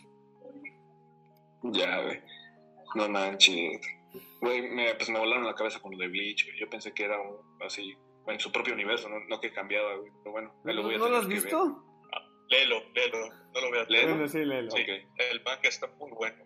Ya, 1.64 2.02
güey. 2.02 2.22
No 2.96 3.10
manches. 3.10 3.82
Güey, 4.42 4.62
me, 4.62 4.96
pues 4.96 5.10
me 5.10 5.20
volaron 5.20 5.46
la 5.46 5.56
cabeza 5.56 5.80
con 5.80 5.92
lo 5.92 5.98
de 5.98 6.08
Bleach, 6.08 6.46
güey. 6.46 6.60
Yo 6.60 6.70
pensé 6.70 6.94
que 6.94 7.06
era 7.06 7.20
un, 7.20 7.38
así, 7.62 7.96
en 8.28 8.40
su 8.40 8.52
propio 8.52 8.74
universo, 8.74 9.10
no, 9.10 9.20
no 9.28 9.40
que 9.40 9.52
cambiaba, 9.52 9.96
güey. 9.96 10.12
Pero 10.20 10.32
bueno, 10.32 10.54
me 10.64 10.74
lo 10.74 10.84
voy 10.84 10.96
a 10.96 10.98
¿No 10.98 11.10
lo 11.10 11.18
has 11.18 11.28
visto? 11.28 11.84
Léelo, 12.50 12.84
léelo. 12.94 13.30
No 13.54 13.62
lo 13.62 13.72
veas. 13.72 13.90
Léelo. 13.90 14.28
Sí, 14.28 14.40
léelo. 14.40 14.72
Ok. 14.72 14.90
El 15.18 15.44
manga 15.44 15.70
está 15.70 15.88
muy 15.88 16.12
bueno. 16.12 16.44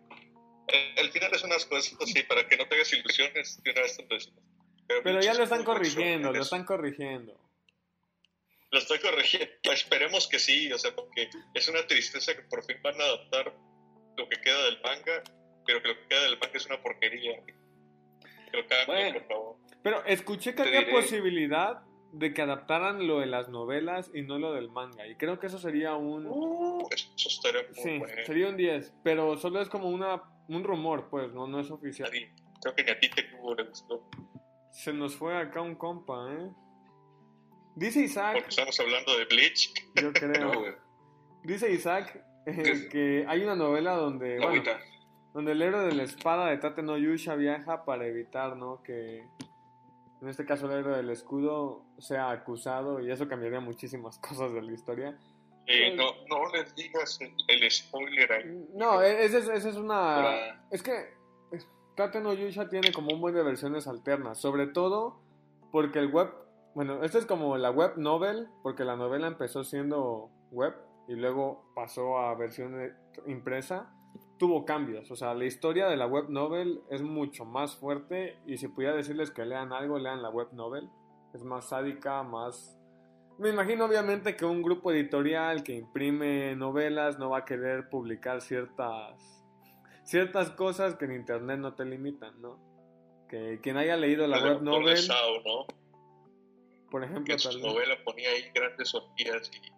El, 0.67 1.05
el 1.05 1.11
final 1.11 1.33
es 1.33 1.43
unas 1.43 1.65
cosas 1.65 1.97
así, 2.01 2.23
para 2.23 2.47
que 2.47 2.57
no 2.57 2.67
te 2.67 2.75
hagas 2.75 2.93
ilusiones, 2.93 3.61
de 3.63 3.71
una 3.71 3.81
vez 3.81 3.97
te 3.97 4.03
lo 4.03 4.15
decimos. 4.15 4.43
Pero 4.87 5.03
Bleach 5.03 5.23
ya 5.23 5.33
lo 5.35 5.43
están 5.43 5.63
corrigiendo, 5.63 6.29
en 6.29 6.35
lo 6.35 6.41
están 6.41 6.63
corrigiendo. 6.63 7.39
Lo 8.71 8.79
estoy 8.79 8.99
corrigiendo. 8.99 9.47
Esperemos 9.71 10.27
que 10.27 10.39
sí, 10.39 10.71
o 10.71 10.77
sea, 10.77 10.95
porque 10.95 11.29
es 11.53 11.67
una 11.67 11.85
tristeza 11.87 12.35
que 12.35 12.43
por 12.43 12.63
fin 12.65 12.77
van 12.81 12.99
a 12.99 13.03
adaptar 13.03 13.53
lo 14.17 14.29
que 14.29 14.41
queda 14.41 14.63
del 14.65 14.81
manga, 14.81 15.23
pero 15.65 15.81
que 15.81 15.87
lo 15.89 15.95
que 15.95 16.07
queda 16.07 16.23
del 16.23 16.39
manga 16.39 16.53
es 16.55 16.65
una 16.65 16.81
porquería. 16.81 17.43
Bueno. 18.87 19.19
por 19.19 19.27
favor. 19.27 19.55
Pero 19.83 20.05
escuché 20.05 20.51
que 20.55 20.63
Te 20.63 20.69
había 20.69 20.81
diré- 20.81 20.91
posibilidad 20.91 21.83
de 22.11 22.33
que 22.33 22.41
adaptaran 22.41 23.07
lo 23.07 23.19
de 23.19 23.27
las 23.27 23.49
novelas 23.49 24.09
y 24.13 24.23
no 24.23 24.39
lo 24.39 24.53
del 24.53 24.69
manga. 24.71 25.07
Y 25.07 25.15
creo 25.15 25.39
que 25.39 25.47
eso 25.47 25.57
sería 25.59 25.93
un... 25.95 26.25
Uh, 26.27 26.87
eso 26.91 27.11
estaría 27.29 27.61
muy 27.63 27.75
sí, 27.75 27.97
bueno. 27.99 28.13
sería 28.25 28.49
un 28.49 28.57
10. 28.57 28.93
Pero 29.03 29.37
solo 29.37 29.61
es 29.61 29.69
como 29.69 29.89
una, 29.89 30.23
un 30.47 30.63
rumor, 30.63 31.07
pues, 31.09 31.31
no, 31.33 31.47
no 31.47 31.59
es 31.59 31.69
oficial. 31.71 32.09
Nadie- 32.11 32.33
Creo 32.61 32.75
que 32.75 32.83
ni 32.83 32.91
a 32.91 32.99
ti 32.99 33.09
te 33.09 33.21
le 33.23 33.63
gustó. 33.63 34.09
Se 34.71 34.91
nos 34.91 35.15
fue 35.15 35.37
acá 35.37 35.61
un 35.61 35.75
compa, 35.75 36.27
¿eh? 36.33 36.49
Dice 37.75 38.01
Isaac, 38.01 38.33
Porque 38.33 38.49
estamos 38.49 38.77
hablando 38.79 39.17
de 39.17 39.25
Bleach. 39.25 39.71
yo 40.01 40.11
creo. 40.13 40.51
No. 40.53 40.61
Dice 41.43 41.71
Isaac 41.71 42.21
eh, 42.45 42.89
que 42.91 43.23
hay 43.27 43.41
una 43.43 43.55
novela 43.55 43.93
donde, 43.93 44.35
bueno, 44.37 44.47
Agüita. 44.47 44.79
Donde 45.39 45.53
el 45.53 45.61
héroe 45.61 45.85
de 45.85 45.93
la 45.95 46.03
espada 46.03 46.47
de 46.47 46.57
Tate 46.57 46.83
no 46.83 46.97
Yusha 46.97 47.35
viaja 47.35 47.85
para 47.85 48.05
evitar, 48.05 48.57
¿no? 48.57 48.83
Que 48.83 49.19
en 50.21 50.27
este 50.27 50.45
caso 50.45 50.65
el 50.65 50.79
héroe 50.79 50.97
del 50.97 51.09
escudo 51.09 51.85
sea 51.97 52.29
acusado 52.29 52.99
y 52.99 53.09
eso 53.09 53.27
cambiaría 53.29 53.61
muchísimas 53.61 54.19
cosas 54.27 54.51
de 54.53 54.61
la 54.61 54.71
historia. 54.73 55.17
Eh, 55.65 55.95
no, 55.95 56.03
no 56.27 56.51
les 56.51 56.75
digas 56.75 57.19
el, 57.21 57.31
el 57.47 57.71
spoiler 57.71 58.31
ahí. 58.33 58.67
No, 58.75 59.01
e- 59.01 59.23
esa 59.23 59.37
es, 59.37 59.47
esa 59.47 59.69
es 59.69 59.75
una... 59.77 59.95
Para- 60.15 60.67
Es 60.71 60.83
que 60.83 61.13
Tate 61.95 62.19
no 62.21 62.33
Yusha 62.33 62.67
tiene 62.67 62.91
como 62.91 63.13
un 63.13 63.21
buen 63.21 63.35
de 63.35 63.43
versiones 63.43 63.87
alternas, 63.87 64.37
sobre 64.39 64.67
todo 64.67 65.21
porque 65.71 65.99
el 65.99 66.11
web... 66.11 66.33
Bueno, 66.75 67.03
esto 67.03 67.17
es 67.17 67.25
como 67.25 67.57
la 67.57 67.71
web 67.71 67.93
novel, 67.97 68.47
porque 68.63 68.83
la 68.83 68.95
novela 68.95 69.27
empezó 69.27 69.63
siendo 69.63 70.29
web 70.51 70.73
y 71.07 71.13
luego 71.13 71.71
pasó 71.75 72.17
a 72.19 72.35
versión 72.35 72.75
impresa. 73.25 73.93
Tuvo 74.37 74.63
cambios, 74.63 75.11
o 75.11 75.15
sea, 75.15 75.33
la 75.33 75.45
historia 75.45 75.87
de 75.87 75.97
la 75.97 76.07
web 76.07 76.29
novel 76.29 76.81
es 76.89 77.01
mucho 77.01 77.43
más 77.43 77.75
fuerte 77.75 78.37
y 78.45 78.57
si 78.57 78.69
pudiera 78.69 78.95
decirles 78.95 79.31
que 79.31 79.45
lean 79.45 79.73
algo, 79.73 79.99
lean 79.99 80.21
la 80.21 80.29
web 80.29 80.47
novel. 80.53 80.89
Es 81.33 81.43
más 81.43 81.69
sádica, 81.69 82.23
más... 82.23 82.77
Me 83.37 83.49
imagino 83.49 83.85
obviamente 83.85 84.35
que 84.35 84.45
un 84.45 84.61
grupo 84.61 84.91
editorial 84.91 85.63
que 85.63 85.73
imprime 85.73 86.55
novelas 86.55 87.19
no 87.19 87.29
va 87.29 87.39
a 87.39 87.45
querer 87.45 87.89
publicar 87.89 88.41
ciertas 88.41 89.39
ciertas 90.09 90.49
cosas 90.51 90.95
que 90.95 91.05
en 91.05 91.13
internet 91.13 91.59
no 91.59 91.75
te 91.75 91.85
limitan, 91.85 92.41
¿no? 92.41 92.59
Que 93.29 93.59
quien 93.61 93.77
haya 93.77 93.95
leído 93.95 94.25
la 94.25 94.41
web 94.41 94.61
novel, 94.61 94.97
Sao, 94.97 95.41
¿no? 95.45 95.67
por 96.89 97.01
Que 97.01 97.07
ejemplo, 97.07 97.33
en 97.33 97.39
su 97.39 97.59
novela 97.59 97.95
ponía 98.03 98.29
ahí 98.31 98.49
grandes 98.53 98.93
orgías 98.95 99.51
y 99.53 99.71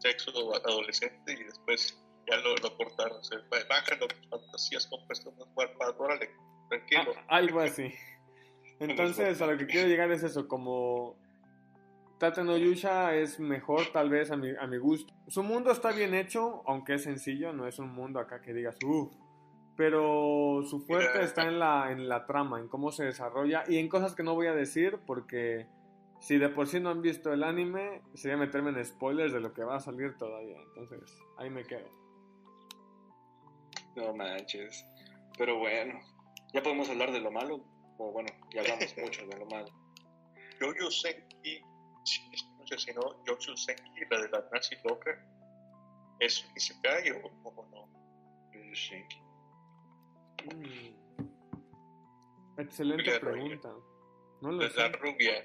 sexo 0.00 0.54
adolescente 0.54 1.32
y 1.32 1.44
después 1.44 1.98
ya 2.26 2.36
lo, 2.36 2.54
lo 2.56 2.76
cortaron. 2.76 3.18
O 3.18 3.24
sea, 3.24 3.38
bájalo 3.68 4.08
tus 4.08 4.28
fantasías 4.28 4.86
con 4.86 5.00
es 5.10 5.24
guapas, 5.54 5.94
órale, 5.98 6.30
tranquilo. 6.68 7.12
Ah, 7.28 7.36
algo 7.36 7.60
así. 7.60 7.92
Entonces, 8.80 9.40
a 9.42 9.46
lo 9.46 9.58
que 9.58 9.66
quiero 9.66 9.88
llegar 9.88 10.10
es 10.10 10.22
eso, 10.22 10.48
como 10.48 11.16
Tate 12.18 12.44
no 12.44 12.56
Yusha 12.56 13.14
es 13.14 13.40
mejor 13.40 13.80
tal 13.92 14.10
vez 14.10 14.30
a 14.30 14.36
mi, 14.36 14.50
a 14.50 14.66
mi 14.66 14.78
gusto. 14.78 15.12
Su 15.28 15.42
mundo 15.42 15.70
está 15.70 15.92
bien 15.92 16.14
hecho, 16.14 16.62
aunque 16.66 16.94
es 16.94 17.02
sencillo, 17.04 17.52
no 17.52 17.66
es 17.66 17.78
un 17.78 17.92
mundo 17.92 18.20
acá 18.20 18.40
que 18.40 18.52
digas, 18.52 18.76
uff. 18.84 19.12
Pero 19.76 20.62
su 20.64 20.80
fuerte 20.80 21.22
está 21.22 21.46
en 21.46 21.58
la, 21.58 21.90
en 21.90 22.08
la 22.08 22.26
trama, 22.26 22.60
en 22.60 22.68
cómo 22.68 22.92
se 22.92 23.04
desarrolla 23.04 23.64
y 23.66 23.78
en 23.78 23.88
cosas 23.88 24.14
que 24.14 24.22
no 24.22 24.34
voy 24.34 24.48
a 24.48 24.52
decir 24.52 24.98
porque 25.06 25.66
si 26.20 26.36
de 26.36 26.50
por 26.50 26.66
sí 26.66 26.80
no 26.80 26.90
han 26.90 27.00
visto 27.00 27.32
el 27.32 27.42
anime, 27.42 28.02
sería 28.12 28.36
meterme 28.36 28.70
en 28.70 28.84
spoilers 28.84 29.32
de 29.32 29.40
lo 29.40 29.54
que 29.54 29.64
va 29.64 29.76
a 29.76 29.80
salir 29.80 30.18
todavía. 30.18 30.58
Entonces, 30.60 31.00
ahí 31.38 31.48
me 31.48 31.64
quedo. 31.64 31.88
No 33.96 34.14
manches. 34.14 34.84
Pero 35.38 35.58
bueno, 35.58 36.00
ya 36.52 36.62
podemos 36.62 36.88
hablar 36.88 37.12
de 37.12 37.20
lo 37.20 37.30
malo. 37.30 37.64
O 37.98 38.12
bueno, 38.12 38.28
ya 38.54 38.62
hablamos 38.62 38.96
mucho 38.98 39.26
de 39.26 39.36
lo 39.38 39.46
malo. 39.46 39.68
Jojo 40.60 40.90
Senki, 40.90 41.62
si- 42.04 42.30
no 42.58 42.66
sé 42.66 42.78
si 42.78 42.92
no, 42.92 43.00
Jojo 43.26 43.56
Senki, 43.56 44.00
la 44.10 44.20
de 44.22 44.28
la 44.28 44.44
nazi 44.52 44.74
loca, 44.84 45.10
¿es 46.18 46.44
un 46.44 46.56
Isekai 46.56 47.10
o, 47.12 47.26
o 47.44 47.66
no? 47.70 47.88
Shinki. 48.72 49.20
Mm. 50.54 50.94
Excelente 52.58 53.04
Julia 53.04 53.20
pregunta. 53.20 53.68
No 54.42 54.52
lo 54.52 54.62
Es 54.64 54.76
la 54.76 54.86
sé. 54.90 54.96
rubia, 54.98 55.44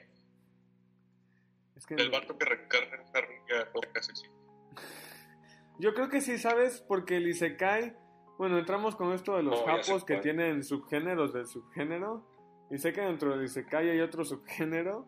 Es 1.75 1.86
que 1.86 1.95
el 1.95 2.12
no- 2.12 2.19
vato 2.19 2.38
que 2.38 2.45
una 2.45 3.21
rubia 3.21 3.69
loca 3.73 3.99
asesina. 3.99 4.34
Yo 5.79 5.93
creo 5.93 6.10
que 6.10 6.21
sí, 6.21 6.38
¿sabes? 6.38 6.81
Porque 6.88 7.17
el 7.17 7.27
Isekai, 7.27 7.95
bueno, 8.38 8.58
entramos 8.58 8.95
con 8.95 9.13
esto 9.13 9.38
de 9.38 9.43
los 9.43 9.60
sé 9.60 9.65
japos 9.65 10.04
que 10.04 10.17
tienen 10.17 10.63
subgéneros 10.63 11.34
del 11.34 11.48
subgénero. 11.48 12.24
Y 12.69 12.78
sé 12.78 12.93
que 12.93 13.02
dentro 13.02 13.32
del 13.32 13.45
Isekai 13.45 13.89
hay 13.89 14.02
otro 14.02 14.26
subgénero 14.26 15.08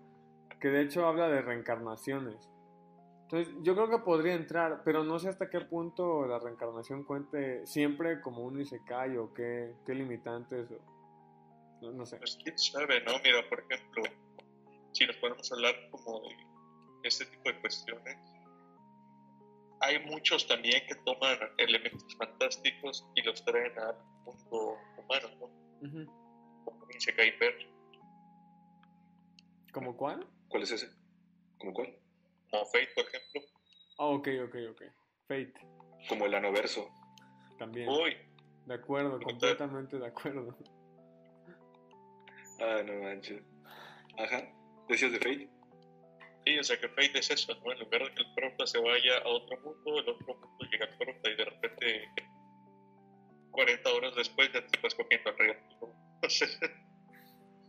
que 0.59 0.69
de 0.69 0.81
hecho 0.83 1.05
habla 1.05 1.27
de 1.27 1.41
reencarnaciones. 1.41 2.49
Entonces, 3.23 3.53
yo 3.61 3.75
creo 3.75 3.89
que 3.89 3.99
podría 3.99 4.35
entrar, 4.35 4.83
pero 4.85 5.03
no 5.03 5.19
sé 5.19 5.27
hasta 5.27 5.49
qué 5.49 5.59
punto 5.61 6.25
la 6.25 6.39
reencarnación 6.39 7.03
cuente 7.03 7.65
siempre 7.65 8.21
como 8.21 8.43
un 8.43 8.61
Isekai 8.61 9.17
o 9.17 9.33
qué, 9.33 9.75
qué 9.85 9.93
limitantes 9.93 10.71
o... 10.71 10.97
No, 11.81 11.91
no 11.91 12.05
sé. 12.05 12.17
Pues 12.17 12.39
quién 12.41 12.57
sabe, 12.57 13.03
¿no? 13.03 13.11
Mira, 13.23 13.47
por 13.49 13.59
ejemplo, 13.59 14.03
si 14.93 15.05
nos 15.05 15.17
ponemos 15.17 15.51
a 15.51 15.55
hablar 15.55 15.75
como 15.91 16.21
de 16.21 17.07
este 17.07 17.25
tipo 17.25 17.51
de 17.51 17.59
cuestiones, 17.59 18.17
hay 19.81 19.99
muchos 20.05 20.47
también 20.47 20.81
que 20.87 20.95
toman 21.05 21.37
elementos 21.57 22.15
fantásticos 22.17 23.05
y 23.15 23.21
los 23.23 23.43
traen 23.45 23.77
al 23.79 23.95
mundo 24.25 24.77
humano, 24.97 25.27
¿no? 25.39 26.65
Como 26.65 26.85
Isekai 26.95 27.37
Ver, 27.37 27.55
¿Como 29.73 29.95
cuál? 29.95 30.27
¿Cuál 30.47 30.63
es 30.63 30.71
ese? 30.71 30.89
¿Cómo 31.59 31.73
cuál? 31.73 31.95
como 32.49 32.65
Fate, 32.65 32.89
por 32.95 33.03
ejemplo. 33.05 33.41
Ah, 33.99 34.05
ok, 34.07 34.27
ok, 34.45 34.55
ok. 34.71 34.81
Fate, 35.27 35.53
Como 36.09 36.25
el 36.25 36.33
Anoverso. 36.33 36.89
también. 37.59 37.89
Uy, 37.89 38.15
De 38.65 38.73
acuerdo, 38.75 39.19
completamente 39.21 39.97
de 39.99 40.07
acuerdo. 40.07 40.57
Ah, 42.59 42.81
no 42.83 42.93
manches. 43.03 43.43
Ajá. 44.17 44.41
¿Decías 44.87 45.11
de 45.11 45.17
Fate? 45.19 45.49
Sí, 46.47 46.59
o 46.59 46.63
sea 46.63 46.79
que 46.79 46.87
Fate 46.89 47.19
es 47.19 47.29
eso, 47.29 47.53
¿no? 47.63 47.71
En 47.71 47.79
lugar 47.79 48.03
de 48.03 48.13
que 48.13 48.21
el 48.21 48.33
prota 48.33 48.65
se 48.65 48.79
vaya 48.79 49.17
a 49.17 49.27
otro 49.27 49.57
mundo, 49.59 49.99
el 49.99 50.09
otro 50.09 50.27
mundo 50.27 50.65
llega 50.71 50.85
al 50.85 50.97
prota 50.97 51.29
y 51.29 51.35
de 51.35 51.45
repente 51.45 52.11
40 53.51 53.93
horas 53.93 54.15
después 54.15 54.51
ya 54.53 54.61
te 54.61 54.75
estás 54.75 54.95
cogiendo 54.95 55.29
al 55.29 55.37
rey. 55.37 55.53
Entonces, 56.15 56.59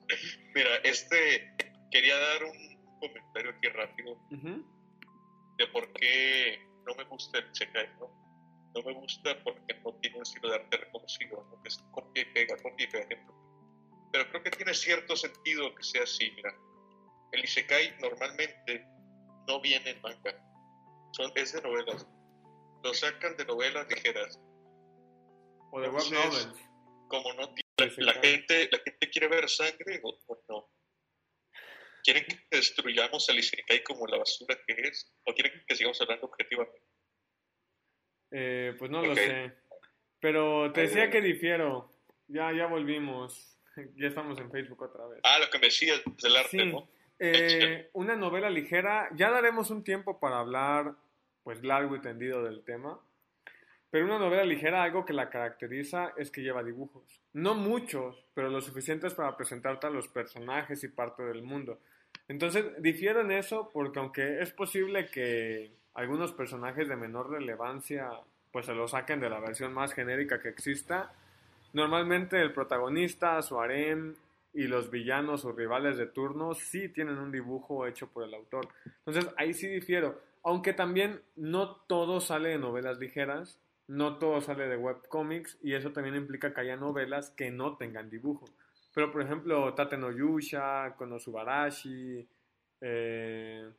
mira, 0.54 0.76
este 0.84 1.54
quería 1.90 2.18
dar 2.18 2.44
un 2.44 2.98
comentario 3.00 3.50
aquí 3.50 3.68
rápido 3.68 4.12
Ujú. 4.30 4.64
de 5.58 5.66
por 5.68 5.92
qué 5.94 6.60
no 6.86 6.94
me 6.94 7.04
gusta 7.04 7.38
el 7.38 7.50
Isekai, 7.50 7.88
¿no? 7.98 8.10
No 8.74 8.82
me 8.82 8.92
gusta 8.92 9.42
porque 9.42 9.74
no 9.84 9.92
tiene 9.94 10.16
un 10.16 10.22
estilo 10.22 10.50
de 10.50 10.56
arte 10.56 10.76
reconocido, 10.76 11.46
¿no? 11.50 11.62
Que 11.62 11.68
es 11.68 11.78
copia 11.90 12.22
y 12.22 12.26
pega, 12.26 12.56
copia 12.62 12.84
y 12.84 12.90
pega. 12.90 13.08
Pero 14.12 14.28
creo 14.30 14.42
que 14.42 14.50
tiene 14.50 14.74
cierto 14.74 15.16
sentido 15.16 15.74
que 15.74 15.82
sea 15.82 16.02
así, 16.02 16.30
mira. 16.36 16.54
El 17.32 17.44
Isekai 17.44 17.94
normalmente 18.00 18.86
no 19.46 19.60
viene 19.60 19.90
en 19.90 20.00
manga. 20.02 20.34
Son, 21.12 21.30
es 21.34 21.52
de 21.52 21.62
novelas. 21.62 22.06
Lo 22.82 22.94
sacan 22.94 23.36
de 23.36 23.44
novelas 23.44 23.86
ligeras. 23.88 24.38
O 25.72 25.80
de 25.80 25.88
web 25.88 26.04
novels. 26.12 26.48
Como 27.08 27.32
no 27.34 27.52
tiene- 27.54 27.94
la, 27.98 28.12
gente, 28.14 28.68
la 28.72 28.78
gente 28.84 29.10
quiere 29.10 29.28
ver 29.28 29.48
sangre 29.48 30.00
o, 30.02 30.18
o 30.26 30.42
no. 30.48 30.70
¿Quieren 32.02 32.24
que 32.26 32.36
destruyamos 32.50 33.28
al 33.28 33.38
Isekai 33.38 33.82
como 33.82 34.06
la 34.06 34.18
basura 34.18 34.56
que 34.66 34.74
es? 34.88 35.12
¿O 35.26 35.34
quieren 35.34 35.62
que 35.66 35.76
sigamos 35.76 36.00
hablando 36.00 36.26
objetivamente? 36.26 36.82
Eh, 38.30 38.74
pues 38.78 38.90
no 38.90 39.02
lo 39.02 39.14
sé. 39.14 39.54
Pero 40.20 40.72
te 40.72 40.82
decía 40.82 41.04
va. 41.06 41.10
que 41.10 41.20
difiero. 41.20 41.92
Ya, 42.28 42.52
ya 42.52 42.66
volvimos. 42.66 43.54
Ya 43.96 44.08
estamos 44.08 44.36
en 44.40 44.50
Facebook 44.50 44.82
otra 44.82 45.06
vez. 45.06 45.20
Ah, 45.22 45.38
lo 45.38 45.48
que 45.50 45.58
me 45.60 45.66
decías 45.66 46.02
del 46.20 46.34
arte, 46.36 46.50
Sí. 46.50 46.64
¿no? 46.66 46.90
Eh, 47.18 47.90
una 47.94 48.16
novela 48.16 48.50
ligera. 48.50 49.08
Ya 49.14 49.30
daremos 49.30 49.70
un 49.70 49.82
tiempo 49.82 50.18
para 50.20 50.38
hablar, 50.38 50.94
pues 51.42 51.62
largo 51.62 51.96
y 51.96 52.00
tendido 52.00 52.42
del 52.44 52.62
tema. 52.62 52.98
Pero 53.90 54.04
una 54.04 54.18
novela 54.18 54.44
ligera, 54.44 54.82
algo 54.82 55.04
que 55.04 55.14
la 55.14 55.30
caracteriza 55.30 56.12
es 56.16 56.30
que 56.30 56.42
lleva 56.42 56.62
dibujos. 56.62 57.20
No 57.32 57.54
muchos, 57.54 58.24
pero 58.34 58.50
lo 58.50 58.60
suficientes 58.60 59.14
para 59.14 59.36
presentarte 59.36 59.86
a 59.86 59.90
los 59.90 60.08
personajes 60.08 60.84
y 60.84 60.88
parte 60.88 61.22
del 61.22 61.42
mundo. 61.42 61.80
Entonces, 62.28 62.66
difiero 62.78 63.22
en 63.22 63.32
eso 63.32 63.70
porque 63.72 63.98
aunque 63.98 64.42
es 64.42 64.52
posible 64.52 65.06
que 65.06 65.72
algunos 65.94 66.32
personajes 66.32 66.88
de 66.88 66.96
menor 66.96 67.30
relevancia 67.30 68.10
pues 68.52 68.66
se 68.66 68.74
lo 68.74 68.88
saquen 68.88 69.20
de 69.20 69.30
la 69.30 69.40
versión 69.40 69.72
más 69.72 69.92
genérica 69.92 70.40
que 70.40 70.48
exista, 70.48 71.12
normalmente 71.72 72.40
el 72.40 72.52
protagonista, 72.52 73.40
su 73.42 73.60
harem 73.60 74.14
y 74.52 74.66
los 74.66 74.90
villanos 74.90 75.44
o 75.44 75.52
rivales 75.52 75.96
de 75.96 76.06
turno 76.06 76.54
sí 76.54 76.88
tienen 76.88 77.18
un 77.18 77.30
dibujo 77.30 77.86
hecho 77.86 78.08
por 78.08 78.24
el 78.24 78.34
autor. 78.34 78.68
Entonces 79.04 79.32
ahí 79.36 79.54
sí 79.54 79.68
difiero, 79.68 80.20
aunque 80.42 80.72
también 80.72 81.20
no 81.36 81.76
todo 81.76 82.20
sale 82.20 82.50
de 82.50 82.58
novelas 82.58 82.98
ligeras, 82.98 83.60
no 83.86 84.18
todo 84.18 84.40
sale 84.40 84.68
de 84.68 84.76
webcomics 84.76 85.58
y 85.62 85.74
eso 85.74 85.92
también 85.92 86.14
implica 86.14 86.52
que 86.52 86.60
haya 86.60 86.76
novelas 86.76 87.30
que 87.30 87.50
no 87.50 87.76
tengan 87.76 88.10
dibujo. 88.10 88.46
Pero 88.94 89.12
por 89.12 89.22
ejemplo, 89.22 89.74
Tate 89.74 89.96
no 89.96 90.10
Yusha, 90.10 90.94
Konosubarashi, 90.96 92.26
eh, 92.80 93.70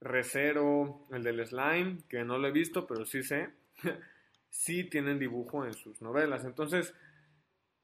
Recero, 0.00 1.06
el 1.10 1.22
del 1.22 1.46
slime, 1.46 1.98
que 2.08 2.22
no 2.24 2.38
lo 2.38 2.48
he 2.48 2.52
visto, 2.52 2.86
pero 2.86 3.06
sí 3.06 3.22
sé, 3.22 3.48
sí 4.50 4.84
tienen 4.84 5.18
dibujo 5.18 5.64
en 5.64 5.72
sus 5.72 6.02
novelas. 6.02 6.44
Entonces, 6.44 6.94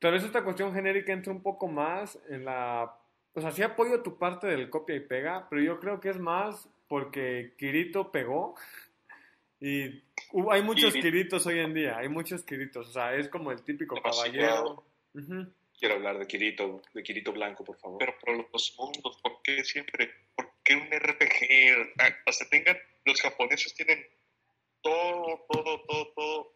tal 0.03 0.13
vez 0.13 0.25
esta 0.25 0.43
cuestión 0.43 0.75
genérica 0.75 1.13
entra 1.13 1.33
un 1.33 1.43
poco 1.43 1.69
más 1.69 2.19
en 2.29 2.45
la... 2.45 2.93
O 3.35 3.41
sea, 3.41 3.53
sí 3.53 3.63
apoyo 3.63 4.03
tu 4.03 4.19
parte 4.19 4.49
del 4.49 4.69
copia 4.69 4.97
y 4.97 5.01
pega, 5.01 5.47
pero 5.49 5.63
yo 5.63 5.79
creo 5.79 6.01
que 6.01 6.11
es 6.11 6.19
más 6.19 6.69
porque 6.89 7.55
Kirito 7.57 8.11
pegó 8.11 8.57
y 9.61 10.03
hay 10.51 10.63
muchos 10.63 10.93
Kiritos 10.93 11.47
hoy 11.47 11.61
en 11.61 11.73
día, 11.73 11.97
hay 11.99 12.09
muchos 12.09 12.43
Kiritos, 12.43 12.89
o 12.89 12.93
sea, 12.93 13.15
es 13.15 13.29
como 13.29 13.53
el 13.53 13.63
típico 13.63 13.95
caballero. 13.95 14.85
Quiero 15.79 15.95
hablar 15.95 16.19
de 16.19 16.27
Kirito, 16.27 16.83
de 16.93 17.03
Kirito 17.05 17.33
Blanco, 17.33 17.65
por 17.65 17.77
favor. 17.77 17.99
Pero, 18.01 18.15
pero 18.21 18.49
los 18.53 18.75
mundos, 18.77 19.21
¿por 19.23 19.41
qué 19.43 19.63
siempre? 19.63 20.11
¿Por 20.35 20.47
un 20.47 20.91
RPG? 20.91 21.93
Hasta 22.27 22.49
tengan, 22.49 22.77
los 23.05 23.21
japoneses 23.21 23.73
tienen 23.75 24.05
todo, 24.81 25.47
todo, 25.49 25.81
todo, 25.87 26.13
todo, 26.15 26.53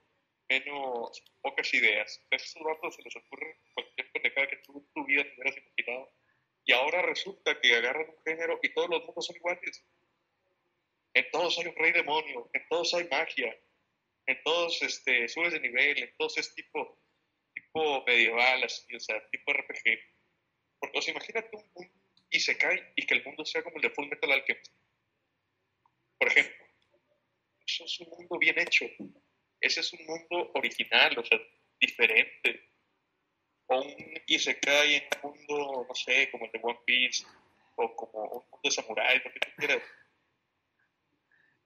menos 0.48 1.22
pocas 1.42 1.72
ideas. 1.74 2.20
Esos 2.30 2.62
ratos 2.62 2.94
se 2.96 3.02
les 3.02 3.16
ocurre 3.16 3.58
cualquier 3.74 4.12
pendejada 4.12 4.48
que 4.48 4.56
tú 4.58 4.88
tu 4.94 5.04
vida 5.04 5.24
te 5.24 5.34
hubieras 5.34 5.56
imaginado. 5.56 6.12
Y 6.64 6.72
ahora 6.72 7.02
resulta 7.02 7.60
que 7.60 7.74
agarran 7.74 8.08
un 8.08 8.22
género 8.24 8.58
y 8.62 8.72
todos 8.72 8.90
los 8.90 9.04
mundos 9.04 9.26
son 9.26 9.36
iguales. 9.36 9.84
En 11.14 11.30
todos 11.30 11.58
hay 11.58 11.66
un 11.66 11.76
rey 11.76 11.92
demonio, 11.92 12.50
en 12.52 12.68
todos 12.68 12.92
hay 12.94 13.08
magia, 13.08 13.56
en 14.26 14.42
todos 14.42 14.82
este, 14.82 15.28
subes 15.28 15.52
de 15.52 15.60
nivel, 15.60 16.02
en 16.02 16.14
todos 16.16 16.36
es 16.38 16.54
tipo, 16.54 16.98
tipo 17.54 18.04
medieval, 18.04 18.64
así, 18.64 18.94
o 18.94 19.00
sea, 19.00 19.24
tipo 19.30 19.52
RPG. 19.52 19.98
Porque, 20.78 20.98
o 20.98 21.02
sea, 21.02 21.14
imagínate 21.14 21.56
un 21.56 21.70
mundo 21.74 21.94
y 22.30 22.40
se 22.40 22.58
cae 22.58 22.92
y 22.96 23.06
que 23.06 23.14
el 23.14 23.24
mundo 23.24 23.44
sea 23.44 23.62
como 23.62 23.76
el 23.76 23.82
de 23.82 23.90
Full 23.90 24.08
Metal 24.08 24.32
Alchemist. 24.32 24.74
Por 26.18 26.28
ejemplo, 26.28 26.66
eso 27.66 27.84
es 27.84 28.00
un 28.00 28.08
mundo 28.10 28.38
bien 28.38 28.58
hecho. 28.58 28.86
Ese 29.66 29.80
es 29.80 29.92
un 29.92 30.06
mundo 30.06 30.52
original, 30.54 31.18
o 31.18 31.24
sea, 31.24 31.40
diferente. 31.80 32.70
O 33.66 33.80
un 33.80 33.94
Isekai 34.28 34.94
en 34.94 35.02
un 35.24 35.32
mundo, 35.32 35.86
no 35.88 35.94
sé, 35.94 36.30
como 36.30 36.44
el 36.46 36.52
de 36.52 36.60
One 36.62 36.78
Piece, 36.86 37.24
o 37.74 37.96
como 37.96 38.22
un 38.22 38.42
mundo 38.48 38.60
de 38.62 38.70
samuráis, 38.70 39.24
lo 39.24 39.32
que 39.32 39.40
tú 39.40 39.48
quieras. 39.58 39.82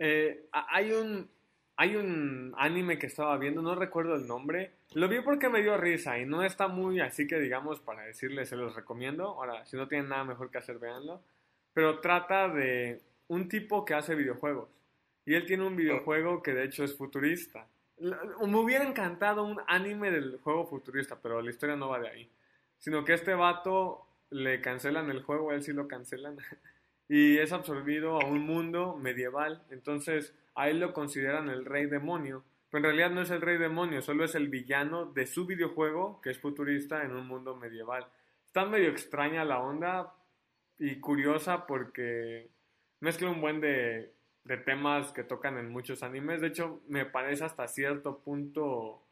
Eh, 0.02 0.48
hay 0.50 0.92
un 0.92 1.30
hay 1.76 1.96
un 1.96 2.54
anime 2.56 2.98
que 2.98 3.06
estaba 3.06 3.36
viendo, 3.36 3.60
no 3.60 3.74
recuerdo 3.74 4.14
el 4.14 4.26
nombre. 4.26 4.72
Lo 4.94 5.08
vi 5.08 5.20
porque 5.20 5.50
me 5.50 5.60
dio 5.60 5.76
risa 5.76 6.18
y 6.18 6.24
no 6.24 6.42
está 6.42 6.68
muy 6.68 7.00
así 7.00 7.26
que 7.26 7.38
digamos 7.38 7.80
para 7.80 8.04
decirles 8.04 8.48
se 8.48 8.56
los 8.56 8.74
recomiendo. 8.74 9.26
Ahora, 9.26 9.66
si 9.66 9.76
no 9.76 9.88
tienen 9.88 10.08
nada 10.08 10.24
mejor 10.24 10.50
que 10.50 10.56
hacer, 10.56 10.78
véanlo. 10.78 11.22
Pero 11.74 12.00
trata 12.00 12.48
de 12.48 13.02
un 13.28 13.46
tipo 13.46 13.84
que 13.84 13.92
hace 13.92 14.14
videojuegos. 14.14 14.70
Y 15.24 15.34
él 15.34 15.46
tiene 15.46 15.66
un 15.66 15.76
videojuego 15.76 16.42
que 16.42 16.52
de 16.52 16.64
hecho 16.64 16.82
es 16.84 16.96
futurista. 16.96 17.66
Me 18.00 18.56
hubiera 18.56 18.84
encantado 18.84 19.44
un 19.44 19.60
anime 19.66 20.10
del 20.10 20.38
juego 20.38 20.66
futurista, 20.66 21.20
pero 21.20 21.42
la 21.42 21.50
historia 21.50 21.76
no 21.76 21.90
va 21.90 22.00
de 22.00 22.08
ahí. 22.08 22.30
Sino 22.78 23.04
que 23.04 23.12
este 23.12 23.34
vato 23.34 24.06
le 24.30 24.60
cancelan 24.62 25.10
el 25.10 25.22
juego, 25.22 25.50
a 25.50 25.54
él 25.54 25.62
sí 25.62 25.72
lo 25.72 25.86
cancelan. 25.86 26.38
y 27.08 27.36
es 27.38 27.52
absorbido 27.52 28.20
a 28.20 28.24
un 28.24 28.40
mundo 28.40 28.96
medieval. 28.96 29.62
Entonces 29.70 30.34
a 30.54 30.70
él 30.70 30.80
lo 30.80 30.92
consideran 30.92 31.50
el 31.50 31.64
rey 31.66 31.86
demonio. 31.86 32.42
Pero 32.70 32.78
en 32.78 32.84
realidad 32.84 33.10
no 33.10 33.22
es 33.22 33.30
el 33.30 33.40
rey 33.40 33.58
demonio, 33.58 34.00
solo 34.00 34.24
es 34.24 34.34
el 34.36 34.48
villano 34.48 35.06
de 35.06 35.26
su 35.26 35.44
videojuego, 35.44 36.20
que 36.22 36.30
es 36.30 36.38
futurista 36.38 37.02
en 37.02 37.12
un 37.12 37.26
mundo 37.26 37.56
medieval. 37.56 38.06
Está 38.46 38.64
medio 38.64 38.90
extraña 38.90 39.44
la 39.44 39.60
onda 39.60 40.14
y 40.78 41.00
curiosa 41.00 41.66
porque 41.66 42.48
mezcla 43.00 43.28
un 43.28 43.40
buen 43.40 43.60
de, 43.60 44.12
de 44.44 44.56
temas 44.56 45.12
que 45.12 45.24
tocan 45.24 45.58
en 45.58 45.70
muchos 45.70 46.02
animes. 46.02 46.40
De 46.40 46.48
hecho, 46.48 46.80
me 46.88 47.04
parece 47.04 47.44
hasta 47.44 47.68
cierto 47.68 48.18
punto, 48.18 49.02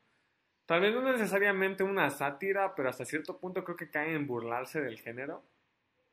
tal 0.66 0.80
vez 0.80 0.94
no 0.94 1.02
necesariamente 1.02 1.82
una 1.82 2.10
sátira, 2.10 2.74
pero 2.74 2.88
hasta 2.88 3.04
cierto 3.04 3.38
punto 3.38 3.64
creo 3.64 3.76
que 3.76 3.90
cae 3.90 4.14
en 4.14 4.26
burlarse 4.26 4.80
del 4.80 4.98
género 4.98 5.42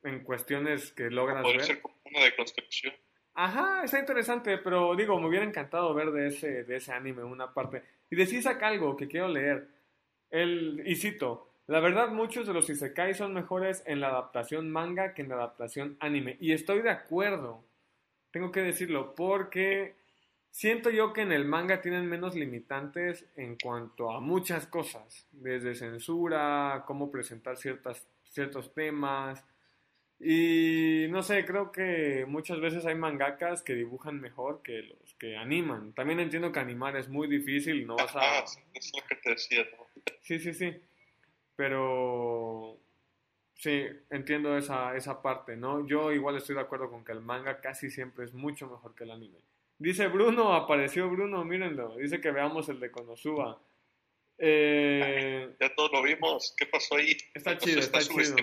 en 0.02 0.22
cuestiones 0.22 0.92
que 0.92 1.10
logran 1.10 1.42
ver. 1.42 1.62
ser 1.62 1.80
como 1.80 1.96
una 2.04 2.24
deconstrucción. 2.24 2.94
Ajá, 3.34 3.84
está 3.84 3.98
interesante, 3.98 4.56
pero 4.58 4.94
digo, 4.96 5.20
me 5.20 5.28
hubiera 5.28 5.44
encantado 5.44 5.92
ver 5.92 6.10
de 6.10 6.28
ese, 6.28 6.64
de 6.64 6.76
ese 6.76 6.92
anime 6.92 7.22
una 7.22 7.52
parte. 7.52 7.82
Y 8.08 8.16
decís 8.16 8.46
acá 8.46 8.68
algo 8.68 8.96
que 8.96 9.08
quiero 9.08 9.28
leer. 9.28 9.68
El, 10.30 10.82
y 10.86 10.96
cito, 10.96 11.50
la 11.66 11.80
verdad 11.80 12.08
muchos 12.08 12.46
de 12.46 12.54
los 12.54 12.70
isekai 12.70 13.12
son 13.12 13.34
mejores 13.34 13.82
en 13.86 14.00
la 14.00 14.08
adaptación 14.08 14.70
manga 14.70 15.12
que 15.12 15.22
en 15.22 15.28
la 15.28 15.34
adaptación 15.34 15.98
anime. 16.00 16.38
Y 16.40 16.52
estoy 16.52 16.80
de 16.80 16.90
acuerdo, 16.90 17.62
tengo 18.36 18.52
que 18.52 18.60
decirlo, 18.60 19.14
porque 19.14 19.94
siento 20.50 20.90
yo 20.90 21.14
que 21.14 21.22
en 21.22 21.32
el 21.32 21.46
manga 21.46 21.80
tienen 21.80 22.06
menos 22.06 22.34
limitantes 22.34 23.24
en 23.34 23.56
cuanto 23.56 24.10
a 24.12 24.20
muchas 24.20 24.66
cosas, 24.66 25.26
desde 25.32 25.74
censura, 25.74 26.84
cómo 26.86 27.10
presentar 27.10 27.56
ciertas, 27.56 28.06
ciertos 28.28 28.74
temas, 28.74 29.42
y 30.20 31.06
no 31.08 31.22
sé, 31.22 31.46
creo 31.46 31.72
que 31.72 32.26
muchas 32.28 32.60
veces 32.60 32.84
hay 32.84 32.94
mangakas 32.94 33.62
que 33.62 33.74
dibujan 33.74 34.20
mejor 34.20 34.60
que 34.62 34.82
los 34.82 35.14
que 35.14 35.34
animan. 35.38 35.94
También 35.94 36.20
entiendo 36.20 36.52
que 36.52 36.60
animar 36.60 36.94
es 36.98 37.08
muy 37.08 37.28
difícil, 37.28 37.86
no 37.86 37.96
vas 37.96 38.14
a... 38.16 38.20
Ah, 38.20 38.44
es 38.74 38.92
lo 38.94 39.02
que 39.08 39.16
te 39.16 39.30
decía, 39.30 39.64
¿no? 39.78 39.86
Sí, 40.20 40.38
sí, 40.38 40.52
sí. 40.52 40.76
Pero 41.56 42.78
sí, 43.56 43.86
entiendo 44.10 44.56
esa, 44.56 44.96
esa 44.96 45.22
parte, 45.22 45.56
¿no? 45.56 45.86
Yo 45.86 46.12
igual 46.12 46.36
estoy 46.36 46.54
de 46.54 46.62
acuerdo 46.62 46.90
con 46.90 47.04
que 47.04 47.12
el 47.12 47.20
manga 47.20 47.60
casi 47.60 47.90
siempre 47.90 48.24
es 48.24 48.32
mucho 48.32 48.68
mejor 48.68 48.94
que 48.94 49.04
el 49.04 49.10
anime. 49.10 49.38
Dice 49.78 50.06
Bruno, 50.08 50.54
apareció 50.54 51.08
Bruno, 51.10 51.44
mírenlo. 51.44 51.96
Dice 51.96 52.20
que 52.20 52.30
veamos 52.30 52.68
el 52.68 52.80
de 52.80 52.90
Konosuba. 52.90 53.60
Eh, 54.38 55.54
ya 55.60 55.74
todos 55.74 55.92
lo 55.92 56.02
vimos. 56.02 56.54
¿Qué 56.56 56.66
pasó 56.66 56.96
ahí? 56.96 57.16
Está 57.34 57.58
chido, 57.58 57.80
está, 57.80 57.98
está 57.98 58.14
chido. 58.14 58.36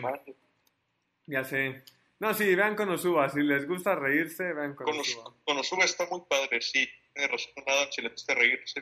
Ya 1.26 1.44
sé. 1.44 1.84
No, 2.20 2.34
sí, 2.34 2.54
vean 2.54 2.76
Konosuba. 2.76 3.30
Si 3.30 3.42
les 3.42 3.68
gusta 3.68 3.96
reírse, 3.96 4.54
vean 4.54 4.76
Konosuba. 4.76 5.34
Konosuba 5.44 5.86
está 5.86 6.08
muy 6.08 6.22
padre, 6.30 6.62
sí. 6.62 6.88
Tiene 7.14 7.28
razón 7.28 7.52
nada 7.66 7.92
si 7.92 8.02
les 8.02 8.12
gusta 8.12 8.36
reírse. 8.36 8.82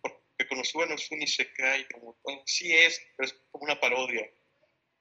Porque 0.00 0.48
Konosuba 0.48 0.86
no 0.86 0.94
es 0.94 1.10
un 1.10 1.22
isekai, 1.22 1.86
como 1.88 2.16
sí 2.46 2.74
es, 2.74 3.00
pero 3.16 3.28
es 3.28 3.34
como 3.50 3.64
una 3.64 3.78
parodia. 3.78 4.28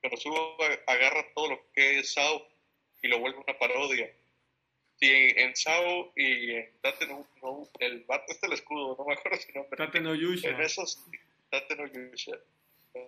Konosuba 0.01 0.55
agarra 0.87 1.25
todo 1.33 1.49
lo 1.49 1.71
que 1.73 1.99
es 1.99 2.13
Sao 2.13 2.47
y 3.01 3.07
lo 3.07 3.19
vuelve 3.19 3.39
una 3.39 3.57
parodia. 3.57 4.11
Sí, 4.99 5.09
en 5.09 5.55
Sao 5.55 6.11
y 6.15 6.51
en 6.51 6.71
Tate 6.81 7.07
no, 7.07 7.27
el 7.79 8.03
vato 8.03 8.25
este 8.29 8.47
el 8.47 8.53
escudo, 8.53 8.95
no 8.97 9.05
me 9.05 9.13
acuerdo 9.13 9.37
si 9.39 9.51
nombre. 9.53 9.77
Tate 9.77 9.99
no 9.99 10.13
Yusha. 10.13 10.49
En 10.49 10.61
esos, 10.61 11.03
Tate 11.49 11.75
no 11.75 11.87
Yusha 11.87 12.37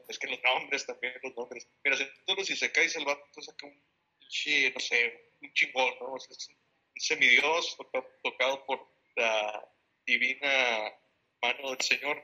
es 0.08 0.20
que 0.20 0.28
los 0.28 0.40
nombres 0.44 0.86
también, 0.86 1.14
los 1.24 1.36
nombres. 1.36 1.68
Mira, 1.84 1.98
si 1.98 2.06
todos 2.26 2.48
si 2.48 2.56
se 2.56 2.72
cae 2.72 2.86
el 2.86 3.06
vato 3.06 3.42
saca 3.42 3.66
un 3.66 3.74
no 3.74 4.80
sé, 4.80 5.32
un 5.42 5.54
chingón, 5.54 5.94
¿no? 6.00 6.18
es 6.18 6.50
un 6.50 6.56
semidios 6.96 7.78
tocado 8.24 8.66
por 8.66 8.88
la 9.16 9.70
divina 10.06 10.94
mano 11.42 11.72
del 11.72 11.82
Señor. 11.82 12.24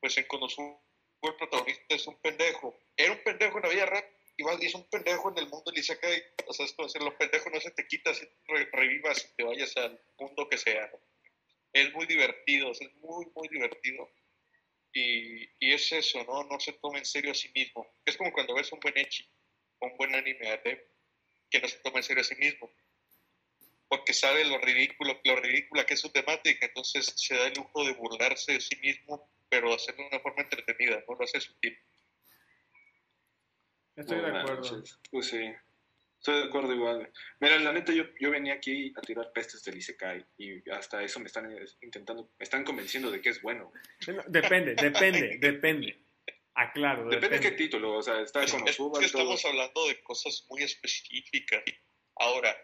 Pues 0.00 0.16
en 0.18 0.26
Konosuba 0.26 0.78
el 1.22 1.36
protagonista 1.36 1.94
es 1.94 2.06
un 2.06 2.16
pendejo. 2.16 2.76
Era 2.96 3.12
un 3.12 3.22
pendejo 3.22 3.58
en 3.58 3.62
la 3.62 3.68
vida 3.70 3.86
real, 3.86 4.04
igual 4.36 4.62
es 4.62 4.74
un 4.74 4.88
pendejo 4.88 5.30
en 5.30 5.38
el 5.38 5.48
mundo 5.48 5.70
del 5.70 5.80
Isekai. 5.80 6.22
O 6.46 6.52
sea, 6.52 6.66
es 6.66 6.72
como 6.72 6.88
decir, 6.88 7.02
los 7.02 7.14
pendejos 7.14 7.52
no 7.52 7.60
se 7.60 7.70
te 7.70 7.86
quitas, 7.86 8.20
revivas 8.72 9.24
y 9.24 9.36
te 9.36 9.44
vayas 9.44 9.76
al 9.76 10.00
mundo 10.18 10.48
que 10.48 10.58
sea. 10.58 10.90
Es 11.72 11.92
muy 11.94 12.06
divertido, 12.06 12.72
es 12.72 12.80
muy, 12.96 13.26
muy 13.34 13.48
divertido. 13.48 14.10
Y, 14.92 15.44
y, 15.58 15.72
es 15.72 15.90
eso, 15.92 16.22
¿no? 16.24 16.44
No 16.44 16.60
se 16.60 16.74
toma 16.74 16.98
en 16.98 17.06
serio 17.06 17.30
a 17.30 17.34
sí 17.34 17.50
mismo. 17.54 17.86
Es 18.04 18.16
como 18.16 18.30
cuando 18.32 18.54
ves 18.54 18.70
un 18.72 18.80
buen 18.80 18.96
echi, 18.98 19.26
un 19.80 19.96
buen 19.96 20.14
anime 20.14 20.60
que 21.50 21.60
no 21.60 21.68
se 21.68 21.78
toma 21.78 21.98
en 21.98 22.02
serio 22.02 22.20
a 22.20 22.24
sí 22.24 22.34
mismo. 22.36 22.70
Porque 23.88 24.14
sabe 24.14 24.44
lo 24.44 24.58
ridículo, 24.58 25.20
lo 25.24 25.36
ridícula 25.36 25.84
que 25.84 25.94
es 25.94 26.00
su 26.00 26.10
temática, 26.10 26.66
entonces 26.66 27.12
se 27.16 27.34
da 27.34 27.46
el 27.46 27.54
lujo 27.54 27.84
de 27.84 27.92
burlarse 27.92 28.52
de 28.52 28.60
sí 28.60 28.76
mismo, 28.76 29.30
pero 29.50 29.74
hacerlo 29.74 30.02
de 30.04 30.08
una 30.08 30.20
forma 30.20 30.42
entretenida, 30.42 31.04
no 31.06 31.14
lo 31.14 31.24
hace 31.24 31.40
sutil. 31.40 31.78
Estoy 33.96 34.20
de 34.20 34.26
acuerdo. 34.38 34.82
Pues 35.10 35.26
sí. 35.26 35.52
Estoy 36.18 36.36
de 36.40 36.44
acuerdo 36.44 36.72
igual. 36.72 37.10
Mira, 37.40 37.58
la 37.58 37.72
neta, 37.72 37.92
yo, 37.92 38.04
yo 38.20 38.30
venía 38.30 38.54
aquí 38.54 38.92
a 38.96 39.00
tirar 39.00 39.32
pestes 39.32 39.64
del 39.64 39.76
Isekai 39.78 40.24
y 40.38 40.70
hasta 40.70 41.02
eso 41.02 41.18
me 41.18 41.26
están 41.26 41.52
intentando, 41.80 42.30
me 42.38 42.44
están 42.44 42.62
convenciendo 42.64 43.10
de 43.10 43.20
que 43.20 43.30
es 43.30 43.42
bueno. 43.42 43.72
Depende, 44.28 44.74
depende, 44.76 45.36
depende. 45.40 45.98
Ah, 46.54 46.70
claro. 46.72 47.08
Depende 47.08 47.38
de 47.38 47.42
qué 47.42 47.52
título, 47.52 47.94
o 47.96 48.02
sea, 48.02 48.20
está 48.20 48.44
Es, 48.44 48.52
con 48.52 48.62
es 48.68 48.74
Osuba 48.78 49.00
que 49.00 49.08
todo. 49.08 49.22
estamos 49.22 49.44
hablando 49.46 49.88
de 49.88 50.00
cosas 50.02 50.46
muy 50.48 50.62
específicas. 50.62 51.64
Ahora, 52.16 52.56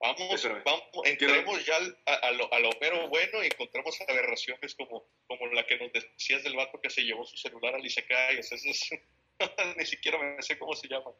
vamos, 0.00 0.32
Espérame. 0.34 0.62
vamos 0.64 0.82
entremos 1.04 1.66
ya 1.66 1.76
al- 1.76 1.98
a, 2.06 2.14
a 2.14 2.30
lo, 2.30 2.50
a 2.54 2.60
lo 2.60 2.70
mero 2.80 3.08
bueno 3.08 3.42
y 3.42 3.46
encontramos 3.46 4.00
aberraciones 4.08 4.74
como, 4.74 5.06
como 5.26 5.46
la 5.48 5.66
que 5.66 5.76
nos 5.76 5.92
decías 5.92 6.44
del 6.44 6.56
vato 6.56 6.80
que 6.80 6.88
se 6.88 7.02
llevó 7.02 7.26
su 7.26 7.36
celular 7.36 7.74
al 7.74 7.84
Isekai. 7.84 8.38
O 8.38 8.42
sea, 8.42 8.56
eso 8.56 8.70
es, 8.70 8.90
ni 9.76 9.86
siquiera 9.86 10.18
me 10.18 10.42
sé 10.42 10.58
cómo 10.58 10.74
se 10.74 10.88
llama. 10.88 11.10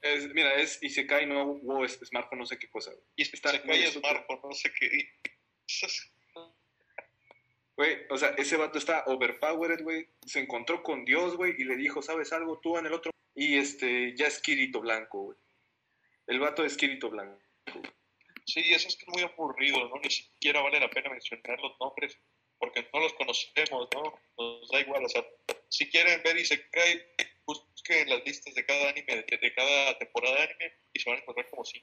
Es- 0.00 0.28
mira, 0.32 0.54
es 0.56 0.82
Isekai, 0.82 1.26
no 1.26 1.54
WoW, 1.54 1.84
es 1.84 1.98
smartphone, 2.04 2.38
no 2.40 2.46
sé 2.46 2.58
qué 2.58 2.68
cosa. 2.68 2.92
Y 3.16 3.22
Está 3.22 3.50
Isekai 3.54 3.82
es. 3.82 4.00
Marco, 4.02 4.40
no 4.42 4.52
sé 4.52 4.72
qué. 4.78 5.12
Güey, 7.76 7.96
o 8.10 8.18
sea, 8.18 8.30
ese 8.36 8.58
vato 8.58 8.76
está 8.76 9.04
overpowered, 9.06 9.82
güey. 9.82 10.06
Se 10.26 10.38
encontró 10.38 10.82
con 10.82 11.06
Dios, 11.06 11.34
güey, 11.38 11.54
y 11.56 11.64
le 11.64 11.76
dijo, 11.76 12.02
¿sabes 12.02 12.30
algo? 12.30 12.58
Tú 12.58 12.76
en 12.76 12.84
el 12.84 12.92
otro. 12.92 13.10
Y 13.34 13.56
este, 13.56 14.14
ya 14.14 14.26
es 14.26 14.38
Kirito 14.42 14.80
Blanco, 14.80 15.22
güey. 15.22 15.38
El 16.26 16.40
vato 16.40 16.62
es 16.62 16.76
Kirito 16.76 17.08
Blanco. 17.08 17.40
Sí, 18.44 18.60
eso 18.74 18.86
es 18.86 18.96
que 18.96 19.04
es 19.04 19.08
muy 19.08 19.22
aburrido, 19.22 19.88
¿no? 19.88 19.98
Ni 20.02 20.10
siquiera 20.10 20.60
vale 20.60 20.78
la 20.78 20.90
pena 20.90 21.08
mencionar 21.08 21.58
los 21.58 21.72
nombres 21.80 22.18
porque 22.60 22.86
no 22.92 23.00
los 23.00 23.14
conocemos, 23.14 23.88
¿no? 23.94 24.20
Nos 24.38 24.70
da 24.70 24.80
igual, 24.80 25.04
o 25.04 25.08
sea, 25.08 25.24
si 25.68 25.90
quieren 25.90 26.22
ver 26.22 26.36
Isekai, 26.36 27.02
busquen 27.46 28.08
las 28.08 28.24
listas 28.24 28.54
de 28.54 28.64
cada 28.64 28.90
anime, 28.90 29.24
de, 29.28 29.38
de 29.38 29.54
cada 29.54 29.98
temporada 29.98 30.36
de 30.36 30.42
anime 30.42 30.72
y 30.92 31.00
se 31.00 31.08
van 31.10 31.18
a 31.18 31.22
encontrar 31.22 31.48
como 31.48 31.64
sí. 31.64 31.82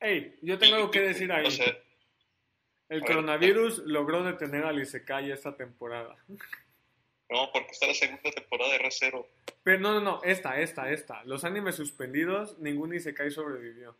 Ey, 0.00 0.38
yo 0.42 0.56
tengo 0.56 0.76
algo 0.76 0.90
que 0.90 1.00
decir 1.00 1.30
ahí. 1.32 1.44
O 1.46 1.50
sea, 1.50 1.66
El 1.66 2.98
a 2.98 3.00
ver. 3.00 3.04
coronavirus 3.04 3.78
logró 3.78 4.22
detener 4.22 4.64
al 4.64 4.80
Isekai 4.80 5.32
esta 5.32 5.56
temporada. 5.56 6.16
no, 7.28 7.50
porque 7.52 7.72
está 7.72 7.88
la 7.88 7.94
segunda 7.94 8.30
temporada 8.30 8.72
de 8.72 8.78
R0. 8.78 9.26
Pero 9.64 9.80
no, 9.80 9.94
no, 9.94 10.00
no, 10.00 10.20
esta, 10.22 10.60
esta, 10.60 10.90
esta. 10.92 11.24
Los 11.24 11.44
animes 11.44 11.74
suspendidos, 11.74 12.56
ningún 12.60 12.94
Isekai 12.94 13.32
sobrevivió. 13.32 13.98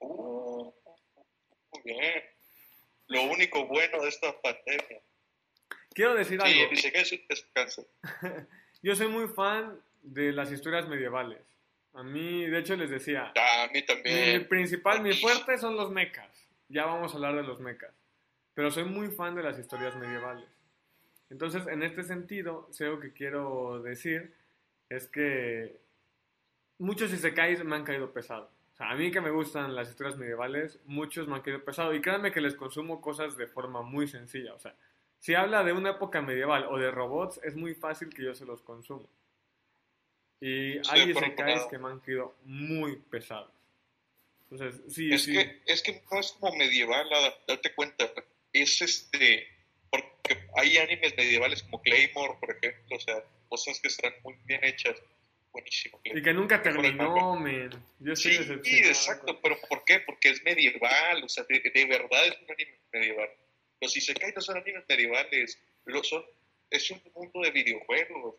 Uh, 0.00 0.70
muy 1.72 1.82
bien. 1.84 2.33
Lo 3.08 3.22
único 3.24 3.66
bueno 3.66 4.02
de 4.02 4.08
esta 4.08 4.40
pandemia. 4.40 5.00
Quiero 5.90 6.14
decir 6.14 6.40
Sí, 6.40 6.60
algo. 6.60 6.72
Isekai 6.72 7.02
es, 7.02 7.12
es 7.28 7.46
cáncer. 7.52 7.86
Yo 8.82 8.94
soy 8.96 9.08
muy 9.08 9.28
fan 9.28 9.80
de 10.02 10.32
las 10.32 10.50
historias 10.50 10.88
medievales. 10.88 11.40
A 11.92 12.02
mí, 12.02 12.46
de 12.46 12.58
hecho, 12.58 12.74
les 12.76 12.90
decía, 12.90 13.32
a 13.36 13.66
mí 13.68 13.74
mi 13.74 13.86
también. 13.86 14.48
principal, 14.48 15.00
mi 15.00 15.12
fuerte 15.14 15.56
son 15.58 15.76
los 15.76 15.90
mechas. 15.90 16.48
Ya 16.68 16.86
vamos 16.86 17.12
a 17.12 17.16
hablar 17.16 17.36
de 17.36 17.44
los 17.44 17.60
mechas. 17.60 17.94
Pero 18.54 18.70
soy 18.70 18.84
muy 18.84 19.08
fan 19.08 19.34
de 19.36 19.42
las 19.42 19.58
historias 19.58 19.94
medievales. 19.96 20.48
Entonces, 21.30 21.66
en 21.68 21.82
este 21.82 22.02
sentido, 22.02 22.68
sé 22.72 22.86
lo 22.86 23.00
que 23.00 23.12
quiero 23.12 23.80
decir 23.82 24.34
es 24.88 25.06
que 25.08 25.76
muchos 26.78 27.12
isekais 27.12 27.64
me 27.64 27.76
han 27.76 27.84
caído 27.84 28.12
pesado. 28.12 28.50
O 28.74 28.76
sea, 28.76 28.90
a 28.90 28.96
mí 28.96 29.12
que 29.12 29.20
me 29.20 29.30
gustan 29.30 29.74
las 29.76 29.88
historias 29.88 30.18
medievales, 30.18 30.80
muchos 30.84 31.28
me 31.28 31.36
han 31.36 31.42
caído 31.42 31.64
pesado. 31.64 31.94
Y 31.94 32.00
créanme 32.00 32.32
que 32.32 32.40
les 32.40 32.56
consumo 32.56 33.00
cosas 33.00 33.36
de 33.36 33.46
forma 33.46 33.82
muy 33.82 34.08
sencilla. 34.08 34.52
O 34.52 34.58
sea, 34.58 34.74
si 35.20 35.34
habla 35.34 35.62
de 35.62 35.72
una 35.72 35.90
época 35.90 36.20
medieval 36.22 36.66
o 36.68 36.76
de 36.76 36.90
robots, 36.90 37.40
es 37.44 37.54
muy 37.54 37.74
fácil 37.74 38.10
que 38.10 38.24
yo 38.24 38.34
se 38.34 38.44
los 38.44 38.62
consumo. 38.62 39.08
Y 40.40 40.78
hay 40.88 41.10
isekais 41.10 41.66
que 41.66 41.78
me 41.78 41.88
han 41.88 42.00
caído 42.00 42.34
muy 42.44 42.96
pesados. 42.96 43.52
Entonces, 44.50 44.82
sí, 44.92 45.12
Es, 45.12 45.22
sí. 45.22 45.32
que, 45.32 45.62
es 45.66 45.80
que 45.80 46.02
no 46.10 46.18
es 46.18 46.32
como 46.32 46.56
medieval, 46.56 47.08
date 47.46 47.74
cuenta. 47.74 48.10
Es 48.52 48.82
este. 48.82 49.46
Porque 49.88 50.48
hay 50.56 50.78
animes 50.78 51.16
medievales 51.16 51.62
como 51.62 51.80
Claymore, 51.80 52.34
por 52.40 52.50
ejemplo, 52.50 52.96
o 52.96 53.00
sea, 53.00 53.22
cosas 53.48 53.80
que 53.80 53.86
están 53.88 54.12
muy 54.24 54.34
bien 54.44 54.64
hechas. 54.64 55.00
Buenísimo. 55.54 56.00
Y 56.04 56.20
que 56.20 56.32
nunca 56.34 56.60
terminó, 56.60 57.36
men. 57.38 57.70
Yo 58.00 58.16
Sí, 58.16 58.30
decepcionado. 58.36 58.88
exacto, 58.88 59.40
pero 59.40 59.56
¿por 59.68 59.84
qué? 59.84 60.00
Porque 60.00 60.30
es 60.30 60.42
medieval, 60.42 61.22
o 61.22 61.28
sea, 61.28 61.44
de, 61.48 61.60
de 61.60 61.84
verdad 61.86 62.26
es 62.26 62.36
un 62.40 62.50
anime 62.50 62.78
medieval. 62.92 63.30
Los 63.80 63.96
Isekai 63.96 64.32
no 64.34 64.40
son 64.40 64.56
animes 64.56 64.84
medievales, 64.88 65.58
lo 65.84 66.02
son, 66.02 66.24
es 66.70 66.90
un 66.90 67.00
mundo 67.14 67.40
de 67.40 67.52
videojuegos. 67.52 68.34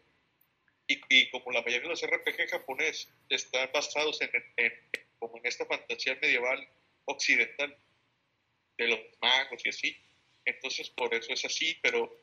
Y, 0.88 1.00
y 1.10 1.30
como 1.32 1.52
la 1.54 1.62
mayoría 1.62 1.84
de 1.84 1.88
los 1.88 2.04
RPG 2.04 2.50
japonés 2.50 3.10
están 3.30 3.70
basados 3.74 4.22
en, 4.22 4.30
en- 4.58 4.74
como 5.18 5.38
en 5.38 5.46
esta 5.46 5.66
fantasía 5.66 6.18
medieval 6.22 6.68
occidental 7.06 7.76
de 8.78 8.88
los 8.90 9.00
magos 9.22 9.66
y 9.66 9.70
así, 9.70 9.98
entonces 10.44 10.90
por 10.90 11.14
eso 11.14 11.32
es 11.32 11.46
así, 11.46 11.78
pero 11.82 12.22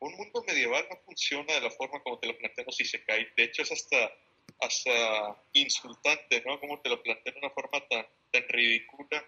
un 0.00 0.14
mundo 0.16 0.42
medieval 0.48 0.84
no 0.90 0.96
funciona 1.04 1.54
de 1.54 1.60
la 1.60 1.70
forma 1.70 2.02
como 2.02 2.18
te 2.18 2.26
lo 2.26 2.36
plantean 2.36 2.66
los 2.66 2.80
Isekai. 2.80 3.28
De 3.36 3.44
hecho, 3.44 3.62
es 3.62 3.70
hasta 3.70 4.12
hasta 4.60 5.42
insultante, 5.52 6.42
¿no? 6.46 6.60
Como 6.60 6.80
te 6.80 6.88
lo 6.88 7.02
plantean 7.02 7.34
de 7.34 7.40
una 7.40 7.50
forma 7.50 7.86
tan, 7.88 8.06
tan 8.30 8.48
ridícula. 8.48 9.24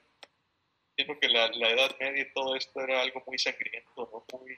Siento 0.97 1.19
que 1.19 1.29
la, 1.29 1.49
la 1.49 1.71
Edad 1.71 1.97
Media 1.99 2.23
y 2.23 2.33
todo 2.33 2.55
esto 2.57 2.81
era 2.81 3.03
algo 3.03 3.23
muy 3.27 3.39
sangriento, 3.39 4.09
¿no? 4.13 4.39
Muy, 4.39 4.57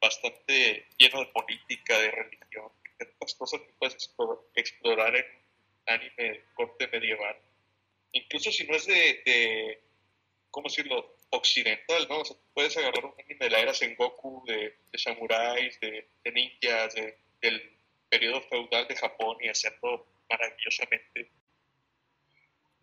bastante 0.00 0.86
lleno 0.98 1.20
de 1.20 1.26
política, 1.26 1.98
de 1.98 2.10
religión, 2.10 2.72
de 2.98 3.04
tantas 3.04 3.34
cosas 3.34 3.60
que 3.60 3.72
puedes 3.78 4.14
explorar 4.54 5.14
en 5.14 5.26
anime 5.86 6.14
de 6.16 6.44
corte 6.54 6.88
medieval. 6.88 7.36
Incluso 8.12 8.50
si 8.50 8.66
no 8.66 8.74
es 8.74 8.86
de, 8.86 9.22
de 9.24 9.82
¿cómo 10.50 10.68
decirlo?, 10.68 11.16
occidental, 11.32 12.08
¿no? 12.08 12.18
O 12.20 12.24
sea, 12.24 12.36
puedes 12.54 12.76
agarrar 12.76 13.04
un 13.04 13.14
anime 13.18 13.44
de 13.44 13.50
la 13.50 13.60
era 13.60 13.74
Sengoku, 13.74 14.42
de, 14.46 14.76
de 14.90 14.98
samuráis, 14.98 15.78
de, 15.78 16.08
de 16.24 16.32
ninjas, 16.32 16.94
de, 16.94 17.18
del 17.40 17.79
periodo 18.10 18.40
feudal 18.42 18.86
de 18.88 18.96
Japón 18.96 19.36
y 19.40 19.48
hacerlo 19.48 20.06
maravillosamente. 20.28 21.30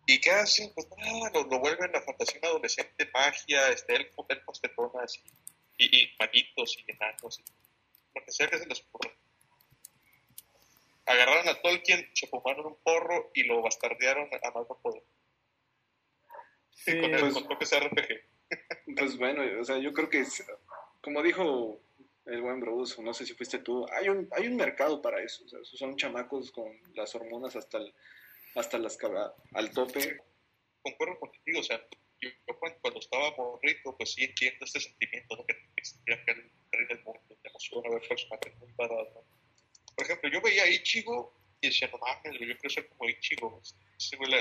¿Y 0.06 0.20
qué 0.20 0.30
hacen? 0.30 0.72
Pues 0.74 0.88
nada, 0.96 1.30
lo, 1.34 1.44
lo 1.44 1.58
vuelven 1.58 1.92
la 1.92 2.00
fantasía 2.00 2.40
adolescente, 2.44 3.10
magia, 3.12 3.68
este, 3.68 3.94
elfos, 3.94 4.26
elfos 4.30 4.60
tetonas 4.60 5.16
y, 5.76 5.84
y, 5.84 6.02
y 6.04 6.12
manitos 6.18 6.78
y 6.78 6.90
enanos, 6.90 7.38
y 7.40 8.18
lo 8.18 8.24
que 8.24 8.32
sea 8.32 8.48
que 8.48 8.58
se 8.58 8.66
les 8.66 8.80
ocurra. 8.80 9.12
Agarraron 11.06 11.48
a 11.48 11.60
Tolkien, 11.62 12.10
se 12.14 12.26
fumaron 12.26 12.66
un 12.66 12.76
porro 12.82 13.30
y 13.34 13.44
lo 13.44 13.62
bastardearon 13.62 14.28
a 14.42 14.50
más 14.50 14.68
no 14.68 14.78
poder. 14.82 15.02
Sí, 16.70 16.98
con, 17.00 17.14
el, 17.14 17.20
pues- 17.20 17.34
con 17.34 17.48
toques 17.48 17.72
RPG. 17.78 18.96
Pues 18.96 19.18
bueno, 19.18 19.42
o 19.60 19.64
sea, 19.64 19.76
yo 19.78 19.92
creo 19.92 20.08
que, 20.08 20.20
es- 20.20 20.44
como 21.02 21.22
dijo 21.22 21.80
el 22.28 22.42
buen 22.42 22.60
Bruce, 22.60 23.00
no 23.02 23.14
sé 23.14 23.24
si 23.26 23.34
fuiste 23.34 23.58
tú, 23.60 23.86
hay 23.92 24.08
un, 24.08 24.28
hay 24.32 24.46
un 24.48 24.56
mercado 24.56 25.00
para 25.00 25.22
eso. 25.22 25.44
O 25.44 25.48
sea, 25.48 25.58
son 25.64 25.96
chamacos 25.96 26.50
con 26.52 26.70
las 26.94 27.14
hormonas 27.14 27.56
hasta, 27.56 27.78
el- 27.78 27.94
hasta 28.54 28.78
las 28.78 28.98
al 29.54 29.70
tope. 29.72 30.18
concuerdo 30.82 31.18
contigo, 31.20 31.60
o 31.60 31.62
sea, 31.62 31.84
yo, 32.20 32.30
cuando, 32.58 32.98
estaba 32.98 33.34
morrito, 33.36 33.96
pues 33.96 34.12
sí 34.12 34.24
entiendo 34.24 34.64
este 34.64 34.80
sentimiento, 34.80 35.36
¿no? 35.36 35.46
Que 35.46 35.54
existía 35.76 36.14
acá 36.16 36.32
el 36.32 36.50
rey 36.72 36.86
del 36.88 37.04
mundo, 37.04 37.38
te 37.42 37.48
emociona 37.48 37.90
ver 37.90 38.08
personajes 38.08 38.56
muy 38.58 38.72
parados. 38.72 39.24
Por 39.94 40.04
ejemplo, 40.04 40.30
yo 40.30 40.40
veía 40.40 40.64
a 40.64 40.70
Ichigo 40.70 41.34
y 41.60 41.68
decía, 41.68 41.88
no 41.92 41.98
mames, 41.98 42.40
yo 42.40 42.58
quiero 42.58 42.70
ser 42.70 42.88
como 42.88 43.08
Ichigo. 43.08 43.60
Ese 43.96 44.16
güey, 44.16 44.32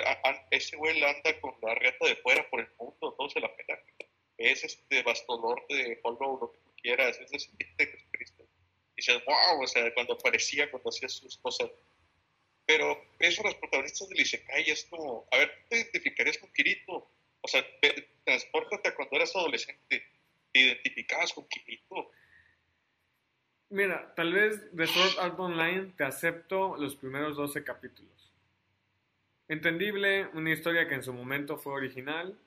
ese 0.51 0.75
güey 0.77 1.03
anda 1.03 1.39
con 1.41 1.55
la 1.61 1.75
riata 1.75 2.05
de 2.07 2.15
fuera 2.17 2.47
por 2.49 2.59
el 2.59 2.69
mundo, 2.79 3.13
todo 3.13 3.29
se 3.29 3.39
la 3.39 3.55
pela. 3.55 3.79
Es 4.37 4.63
este 4.63 5.01
bastolor 5.03 5.65
de 5.67 5.99
Hollow, 6.03 6.53
quieras, 6.81 7.19
es 7.19 7.31
descendiente 7.31 7.85
de. 7.85 8.07
Y 8.97 9.05
dices, 9.05 9.23
wow, 9.25 9.61
o 9.61 9.67
sea, 9.67 9.93
cuando 9.93 10.13
aparecía, 10.13 10.71
cuando 10.71 10.89
hacía 10.89 11.07
sus 11.07 11.37
cosas. 11.37 11.69
Pero 12.65 12.99
eso, 13.19 13.43
los 13.43 13.55
protagonistas 13.55 14.09
del 14.09 14.19
Isekai 14.19 14.69
es 14.69 14.85
como, 14.85 15.27
a 15.31 15.37
ver, 15.37 15.49
¿tú 15.49 15.69
te 15.69 15.75
identificarías 15.77 16.37
con 16.37 16.51
Kirito? 16.51 17.09
O 17.41 17.47
sea, 17.47 17.65
transpórtate 18.25 18.89
a 18.89 18.95
cuando 18.95 19.15
eras 19.15 19.35
adolescente, 19.35 20.03
te 20.51 20.59
identificabas 20.59 21.31
con 21.31 21.47
Kirito. 21.47 22.11
Mira, 23.69 24.13
tal 24.15 24.33
vez 24.33 24.75
de 24.75 24.87
Sword 24.87 25.19
Art 25.19 25.39
Online 25.39 25.93
te 25.95 26.03
acepto 26.03 26.75
los 26.77 26.95
primeros 26.95 27.37
12 27.37 27.63
capítulos. 27.63 28.33
Entendible, 29.47 30.27
una 30.33 30.51
historia 30.51 30.87
que 30.87 30.95
en 30.95 31.03
su 31.03 31.13
momento 31.13 31.57
fue 31.57 31.73
original. 31.73 32.37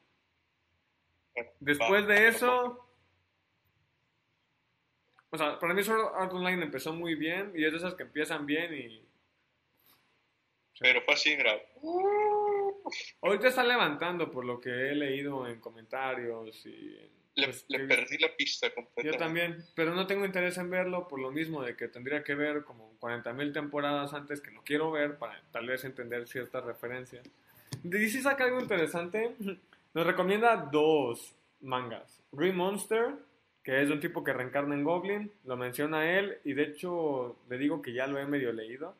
Después 1.60 2.06
de 2.06 2.28
eso, 2.28 2.89
o 5.30 5.38
sea, 5.38 5.58
para 5.58 5.74
mí 5.74 5.82
Sword 5.82 6.14
Art 6.14 6.32
Online 6.32 6.62
empezó 6.64 6.92
muy 6.92 7.14
bien 7.14 7.52
y 7.54 7.64
es 7.64 7.72
de 7.72 7.78
esas 7.78 7.94
que 7.94 8.02
empiezan 8.02 8.46
bien 8.46 8.74
y 8.74 9.04
Pero 10.80 11.02
fue 11.02 11.14
así, 11.14 11.36
mira, 11.36 11.52
ahorita 13.22 13.48
está 13.48 13.62
levantando 13.64 14.30
por 14.30 14.44
lo 14.44 14.60
que 14.60 14.70
he 14.70 14.94
leído 14.94 15.46
en 15.46 15.60
comentarios 15.60 16.64
y 16.66 16.96
en- 16.98 17.20
le, 17.36 17.46
pues, 17.46 17.64
le 17.68 17.78
que- 17.78 17.84
perdí 17.84 18.18
la 18.18 18.34
pista 18.36 18.66
Yo 18.68 18.74
completamente. 18.74 19.18
también, 19.18 19.64
pero 19.74 19.94
no 19.94 20.06
tengo 20.06 20.24
interés 20.26 20.58
en 20.58 20.68
verlo 20.68 21.06
por 21.06 21.20
lo 21.20 21.30
mismo 21.30 21.62
de 21.62 21.76
que 21.76 21.86
tendría 21.88 22.24
que 22.24 22.34
ver 22.34 22.64
como 22.64 22.98
40.000 22.98 23.52
temporadas 23.52 24.12
antes 24.14 24.40
que 24.40 24.50
no 24.50 24.62
quiero 24.64 24.90
ver 24.90 25.16
para 25.16 25.40
tal 25.52 25.66
vez 25.68 25.84
entender 25.84 26.26
ciertas 26.26 26.64
referencias. 26.64 27.24
DC 27.84 28.20
saca 28.22 28.44
algo 28.44 28.60
interesante. 28.60 29.36
Nos 29.94 30.06
recomienda 30.06 30.56
dos 30.56 31.34
mangas. 31.60 32.20
Green 32.32 32.56
Monster 32.56 33.14
que 33.62 33.80
es 33.82 33.88
de 33.88 33.94
un 33.94 34.00
tipo 34.00 34.24
que 34.24 34.32
reencarna 34.32 34.74
en 34.74 34.84
Goblin, 34.84 35.30
lo 35.44 35.56
menciona 35.56 36.18
él 36.18 36.38
y 36.44 36.54
de 36.54 36.62
hecho 36.64 37.36
le 37.48 37.58
digo 37.58 37.82
que 37.82 37.92
ya 37.92 38.06
lo 38.06 38.18
he 38.18 38.26
medio 38.26 38.52
leído. 38.52 38.94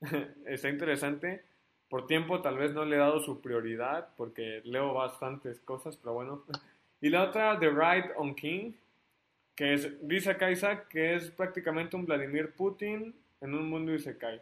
Está 0.46 0.68
interesante. 0.68 1.42
Por 1.88 2.06
tiempo 2.06 2.40
tal 2.40 2.56
vez 2.56 2.72
no 2.72 2.84
le 2.84 2.96
he 2.96 2.98
dado 2.98 3.20
su 3.20 3.40
prioridad 3.40 4.08
porque 4.16 4.62
leo 4.64 4.94
bastantes 4.94 5.60
cosas, 5.60 5.96
pero 5.96 6.14
bueno. 6.14 6.44
Y 7.02 7.08
la 7.08 7.22
otra, 7.24 7.58
The 7.58 7.70
Ride 7.70 8.10
on 8.16 8.34
King, 8.34 8.72
que 9.56 9.72
es, 9.72 10.06
dice 10.06 10.32
acá 10.32 10.50
Isaac, 10.50 10.86
que 10.88 11.14
es 11.14 11.30
prácticamente 11.30 11.96
un 11.96 12.04
Vladimir 12.04 12.52
Putin 12.52 13.14
en 13.40 13.54
un 13.54 13.70
mundo 13.70 13.94
Isekai. 13.94 14.38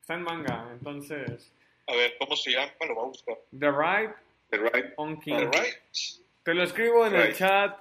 Está 0.00 0.14
en 0.14 0.22
manga, 0.22 0.70
entonces... 0.72 1.52
A 1.86 1.94
ver, 1.94 2.14
¿cómo 2.18 2.34
se 2.34 2.52
llama? 2.52 2.72
Lo 2.88 2.96
va 2.96 3.02
a 3.02 3.06
buscar. 3.06 3.36
The 3.58 3.70
Ride 3.70 4.14
The 4.48 4.56
Right. 4.56 4.92
on 4.96 5.20
King. 5.20 5.34
All 5.34 5.44
right. 5.52 5.76
Te 6.42 6.54
lo 6.54 6.62
escribo 6.62 7.06
en 7.06 7.14
el 7.14 7.22
Right. 7.24 7.36
chat 7.36 7.78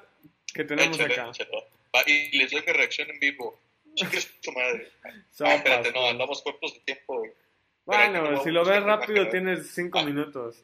que 0.58 0.64
tenemos 0.66 0.98
Échale, 1.00 1.14
acá. 1.14 1.32
échale. 1.32 1.64
Y 2.32 2.38
les 2.38 2.52
doy 2.52 2.62
mi 2.66 2.74
reacción 2.74 3.10
en 3.10 3.20
vivo. 3.20 3.60
Chingue 3.96 4.20
su 4.22 4.52
madre. 4.52 4.92
Ah, 5.04 5.10
Sopas. 5.32 5.56
espérate, 5.56 5.92
no, 5.92 6.08
andamos 6.08 6.42
cortos 6.42 6.74
de 6.74 6.80
tiempo. 6.82 7.20
güey. 7.20 7.32
Bueno, 7.86 8.04
Espérate, 8.18 8.44
si 8.44 8.48
no, 8.50 8.54
lo 8.54 8.66
ves 8.66 8.84
rápido 8.84 9.22
imagen. 9.22 9.32
tienes 9.32 9.72
cinco 9.74 10.00
Ah. 10.00 10.04
minutos. 10.04 10.58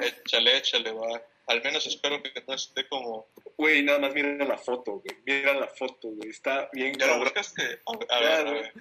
Échale, 0.00 0.56
échale, 0.58 0.92
va. 0.92 1.20
Al 1.48 1.62
menos 1.62 1.84
espero 1.86 2.22
que 2.22 2.32
no 2.46 2.54
esté 2.54 2.86
como. 2.88 3.26
Güey, 3.56 3.82
nada 3.82 3.98
más 3.98 4.14
mira 4.14 4.28
la 4.44 4.56
foto, 4.56 4.92
güey. 4.92 5.16
Mira 5.26 5.52
la 5.54 5.66
foto, 5.66 6.08
güey. 6.08 6.30
Está 6.30 6.70
bien 6.72 6.94
¿Ya 6.94 7.06
lo 7.06 7.12
cabrón. 7.14 7.24
buscaste? 7.24 7.80
A 8.08 8.18
ver, 8.20 8.30
a 8.30 8.42
ver, 8.52 8.72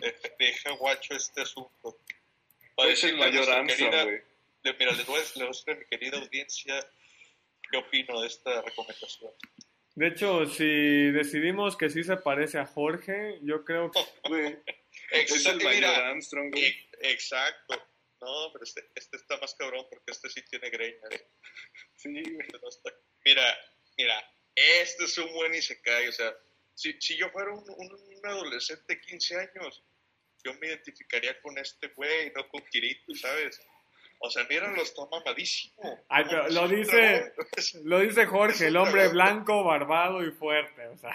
ver. 0.00 0.34
Deja, 0.38 0.70
guacho 0.72 1.14
este 1.14 1.42
asunto. 1.42 1.98
Es 2.06 2.70
Para 2.76 2.88
el 2.88 2.94
decirle 2.94 3.22
a 3.22 3.26
mayor 3.26 3.66
querida- 3.66 4.04
güey. 4.04 4.22
le- 4.62 4.72
Mira, 4.74 4.92
les 4.92 5.06
voy, 5.06 5.16
a, 5.18 5.22
les 5.22 5.34
voy 5.34 5.44
a 5.44 5.48
decir 5.48 5.70
a 5.74 5.76
mi 5.76 5.84
querida 5.86 6.18
audiencia 6.18 6.86
qué 7.72 7.78
opino 7.78 8.20
de 8.20 8.28
esta 8.28 8.62
recomendación. 8.62 9.32
De 9.94 10.06
hecho, 10.08 10.46
si 10.46 11.10
decidimos 11.10 11.76
que 11.76 11.90
sí 11.90 12.04
se 12.04 12.16
parece 12.16 12.58
a 12.58 12.66
Jorge, 12.66 13.38
yo 13.42 13.64
creo 13.64 13.90
que... 13.90 14.00
Es 15.10 15.44
el 15.46 15.56
mayor 15.56 15.74
mira, 15.74 16.08
Armstrong, 16.08 16.50
güey. 16.52 16.74
exacto. 17.02 17.74
No, 18.20 18.50
pero 18.52 18.62
este, 18.64 18.88
este 18.94 19.16
está 19.16 19.36
más 19.38 19.54
cabrón 19.56 19.84
porque 19.90 20.12
este 20.12 20.30
sí 20.30 20.42
tiene 20.48 20.70
greña. 20.70 21.00
¿eh? 21.10 21.26
Sí, 21.96 22.08
güey. 22.10 22.36
Este 22.40 22.58
no 22.62 22.68
está- 22.68 22.92
Mira, 23.24 23.58
mira, 23.98 24.30
este 24.54 25.04
es 25.04 25.18
un 25.18 25.32
buen 25.34 25.54
Isekai. 25.54 26.08
O 26.08 26.12
sea, 26.12 26.32
si, 26.74 26.94
si 27.00 27.16
yo 27.16 27.28
fuera 27.30 27.50
un, 27.52 27.64
un- 27.68 27.92
un 28.16 28.26
adolescente 28.26 28.94
de 28.94 29.00
15 29.00 29.36
años, 29.36 29.82
yo 30.44 30.54
me 30.54 30.68
identificaría 30.68 31.40
con 31.42 31.58
este 31.58 31.88
güey, 31.88 32.32
no 32.34 32.48
con 32.48 32.62
Kirito, 32.70 33.14
¿sabes? 33.14 33.60
O 34.24 34.30
sea, 34.30 34.44
míralo, 34.44 34.80
está 34.80 35.02
mamadísimo. 35.10 36.04
Ay, 36.08 36.24
pero 36.28 36.48
lo 36.48 36.68
dice- 36.68 37.32
Lo 37.84 37.98
dice 38.00 38.26
Jorge, 38.26 38.68
el 38.68 38.76
hombre 38.76 39.08
blanco, 39.08 39.64
barbado 39.64 40.24
y 40.24 40.30
fuerte. 40.30 40.86
O 40.88 40.96
sea, 40.96 41.12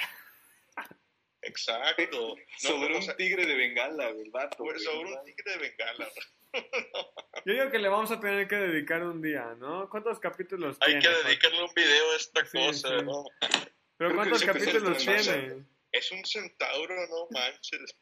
Exacto. 1.42 2.36
No, 2.64 2.70
Sobre 2.70 2.94
o 2.94 2.98
un 2.98 3.04
sea, 3.04 3.16
tigre 3.16 3.46
de 3.46 3.56
bengala, 3.56 4.10
el 4.10 4.30
vato. 4.32 4.58
pues, 4.64 4.84
sobre 4.84 5.14
un 5.14 5.24
tigre 5.24 5.52
de 5.54 5.58
bengala. 5.58 6.10
yo 7.46 7.54
digo 7.54 7.70
que 7.72 7.80
le 7.80 7.88
vamos 7.90 8.12
a 8.12 8.20
tener 8.20 8.48
que 8.48 8.56
dedicar 8.56 9.04
un 9.04 9.22
día, 9.22 9.56
¿no? 9.60 9.90
¿Cuántos 9.90 10.20
capítulos 10.20 10.78
Hay 10.82 10.94
tiene? 10.94 11.02
que 11.02 11.08
Jorge? 11.14 11.28
dedicarle 11.30 11.64
un 11.64 11.74
video 11.74 12.12
a 12.12 12.16
esta 12.18 12.46
Sí, 12.46 12.58
cosa, 12.58 13.00
sí. 13.00 13.06
¿no? 13.06 13.24
Pero 13.40 13.62
Creo 13.98 14.16
¿cuántos 14.16 14.42
que 14.42 14.48
capítulos 14.48 14.98
tiene? 14.98 15.64
Es 15.92 16.12
un 16.12 16.26
centauro, 16.26 16.96
no 17.08 17.28
manches. 17.32 17.96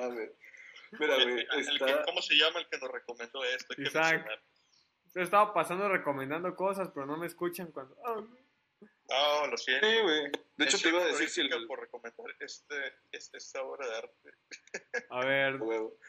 A 0.00 0.08
ver. 0.08 0.34
Mira, 0.92 1.14
güey, 1.22 1.46
que- 1.46 1.60
está... 1.60 2.02
¿Cómo 2.04 2.22
se 2.22 2.34
llama 2.34 2.60
el 2.60 2.68
que 2.68 2.78
nos 2.78 2.90
recomendó 2.90 3.44
esto? 3.44 3.66
Hay 3.70 3.76
que 3.76 3.82
Isaac. 3.88 4.12
mencionar. 4.14 4.42
He 5.14 5.22
estado 5.22 5.54
pasando 5.54 5.88
recomendando 5.88 6.54
cosas, 6.54 6.90
pero 6.94 7.06
no 7.06 7.16
me 7.16 7.26
escuchan 7.26 7.70
cuando... 7.72 7.96
Ah, 8.04 8.22
No, 9.08 9.46
lo 9.46 9.56
siento. 9.56 9.86
Sí, 9.88 9.98
güey. 10.02 10.30
De 10.56 10.64
hecho, 10.64 10.78
te 10.78 10.88
iba 10.90 11.00
a 11.00 11.06
decir 11.06 11.28
si 11.30 11.40
el... 11.40 11.66
Por 11.66 11.80
recomendar 11.80 12.26
este, 12.40 12.74
este, 13.12 13.38
esta 13.38 13.62
obra 13.62 13.86
de 13.88 13.96
arte. 13.96 14.30
A 15.10 15.24
ver, 15.24 15.58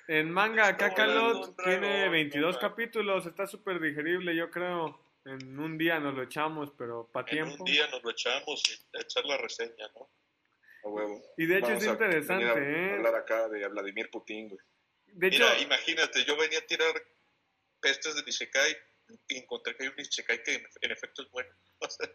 en 0.07 0.31
manga 0.31 0.75
Kakalot 0.75 1.55
tiene 1.63 1.87
dragón, 1.99 2.11
22 2.11 2.55
no, 2.55 2.59
capítulos, 2.61 3.25
está 3.25 3.45
súper 3.47 3.79
digerible, 3.79 4.35
yo 4.35 4.49
creo. 4.49 4.99
En 5.25 5.59
un 5.59 5.77
día 5.77 5.99
nos 5.99 6.13
lo 6.15 6.23
echamos, 6.23 6.71
pero 6.77 7.07
para 7.11 7.27
En 7.29 7.33
tiempo. 7.45 7.63
un 7.63 7.69
día 7.71 7.87
nos 7.87 8.01
lo 8.03 8.11
echamos 8.11 8.61
y 8.69 8.97
echar 8.97 9.25
la 9.25 9.37
reseña, 9.37 9.87
¿no? 9.95 10.09
A 10.87 10.89
huevo. 10.89 11.21
Y 11.37 11.45
de 11.45 11.57
hecho 11.57 11.67
Vamos 11.67 11.83
es 11.83 11.89
interesante, 11.89 12.45
a 12.45 12.53
¿eh? 12.57 12.93
hablar 12.95 13.15
acá 13.15 13.47
de 13.49 13.67
Vladimir 13.67 14.09
Putin, 14.09 14.49
güey. 14.49 14.61
De 15.07 15.27
hecho, 15.27 15.43
Mira, 15.43 15.59
imagínate, 15.59 16.23
yo 16.25 16.37
venía 16.37 16.59
a 16.59 16.65
tirar 16.65 16.93
pestes 17.79 18.15
de 18.15 18.23
Isekai 18.25 18.75
y 19.27 19.37
encontré 19.37 19.75
que 19.75 19.83
hay 19.83 19.89
un 19.89 19.99
Isekai 19.99 20.43
que 20.43 20.55
en, 20.55 20.63
en 20.81 20.91
efecto 20.91 21.23
es 21.23 21.31
bueno. 21.31 21.49
O 21.79 21.89
sea, 21.89 22.09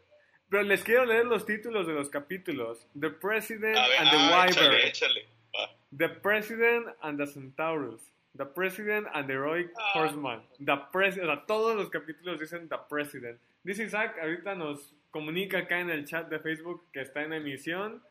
pero 0.48 0.64
les 0.64 0.82
quiero 0.82 1.06
leer 1.06 1.24
los 1.24 1.46
títulos 1.46 1.86
de 1.86 1.94
los 1.94 2.10
capítulos. 2.10 2.86
The 3.00 3.08
President 3.10 3.74
ver, 3.74 3.98
and 4.00 4.10
the 4.10 4.16
ah, 4.18 4.44
Wyvern. 4.46 4.74
échale, 4.74 4.86
échale. 4.88 5.26
Va. 5.54 5.70
The 5.96 6.08
President 6.08 6.88
and 7.00 7.18
the 7.18 7.26
Centaurus. 7.26 8.02
The 8.36 8.44
President 8.46 9.06
and 9.14 9.26
the 9.28 9.32
Heroic 9.34 9.70
Ah. 9.78 9.92
Horseman. 9.94 10.42
The 10.58 10.76
President. 10.92 11.30
O 11.30 11.34
sea, 11.36 11.46
todos 11.46 11.76
los 11.76 11.88
capítulos 11.90 12.38
dicen 12.38 12.68
The 12.68 12.76
President. 12.90 13.40
Dice 13.62 13.84
Isaac, 13.84 14.18
ahorita 14.20 14.54
nos 14.54 14.94
comunica 15.10 15.58
acá 15.58 15.80
en 15.80 15.88
el 15.90 16.04
chat 16.06 16.28
de 16.28 16.38
Facebook 16.38 16.84
que 16.92 17.00
está 17.02 17.22
en 17.22 17.32
emisión. 17.32 18.02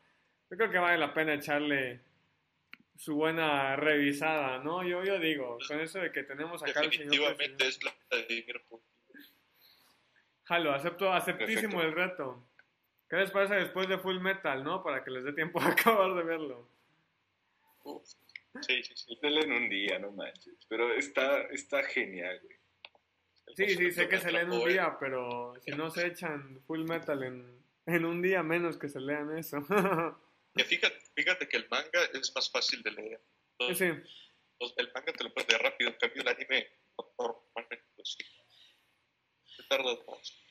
Yo 0.51 0.57
creo 0.57 0.69
que 0.69 0.79
vale 0.79 0.97
la 0.97 1.13
pena 1.13 1.33
echarle 1.33 2.01
su 2.97 3.15
buena 3.15 3.77
revisada, 3.77 4.57
¿no? 4.59 4.83
Yo, 4.83 5.01
yo 5.01 5.17
digo, 5.17 5.57
con 5.65 5.79
eso 5.79 5.99
de 5.99 6.11
que 6.11 6.23
tenemos 6.23 6.61
acá 6.61 6.81
al 6.81 6.91
señor 6.91 7.09
Definitivamente 7.09 7.67
es 7.67 7.79
Vladimir 7.79 8.61
Putin. 8.67 8.85
Jalo, 10.43 10.73
acepto, 10.73 11.13
aceptísimo 11.13 11.77
Perfecto. 11.77 11.81
el 11.81 11.93
reto. 11.93 12.47
¿Qué 13.09 13.15
les 13.15 13.31
parece 13.31 13.55
después 13.55 13.87
de 13.87 13.97
Full 13.97 14.19
Metal, 14.19 14.61
no? 14.61 14.83
Para 14.83 15.05
que 15.05 15.11
les 15.11 15.23
dé 15.23 15.31
tiempo 15.31 15.61
a 15.61 15.67
acabar 15.71 16.13
de 16.15 16.23
verlo. 16.23 16.67
Uf. 17.85 18.03
Sí, 18.59 18.83
sí, 18.83 18.93
sí. 18.93 19.17
En 19.21 19.53
un 19.53 19.69
día, 19.69 19.99
no 19.99 20.11
manches. 20.11 20.65
Pero 20.67 20.93
está, 20.93 21.43
está 21.43 21.81
genial, 21.83 22.41
güey. 22.43 22.57
Sí, 23.55 23.69
sí, 23.69 23.91
sé 23.93 24.09
que 24.09 24.17
se 24.19 24.33
leen 24.33 24.51
un 24.51 24.67
día, 24.67 24.97
pero 24.99 25.53
si 25.61 25.71
no 25.71 25.89
se 25.89 26.07
echan 26.07 26.59
Full 26.67 26.83
Metal 26.83 27.23
en, 27.23 27.57
en 27.85 28.03
un 28.03 28.21
día, 28.21 28.43
menos 28.43 28.77
que 28.77 28.89
se 28.89 28.99
lean 28.99 29.37
eso. 29.37 29.65
Que 30.55 30.63
fíjate, 30.65 30.99
fíjate 31.15 31.47
que 31.47 31.57
el 31.57 31.69
manga 31.69 32.03
es 32.13 32.33
más 32.35 32.51
fácil 32.51 32.83
de 32.83 32.91
leer. 32.91 33.21
Sí, 33.73 33.85
el 33.85 34.91
manga 34.93 35.13
te 35.13 35.23
lo 35.23 35.33
puedes 35.33 35.49
leer 35.49 35.61
rápido, 35.61 35.89
en 35.89 35.97
cambio 35.97 36.21
el 36.21 36.27
anime 36.27 36.67
normalmente 37.17 37.85
pues, 37.95 38.15
sí. 38.17 38.25
Se 39.45 39.63
tarda 39.63 39.95
más. 40.07 40.43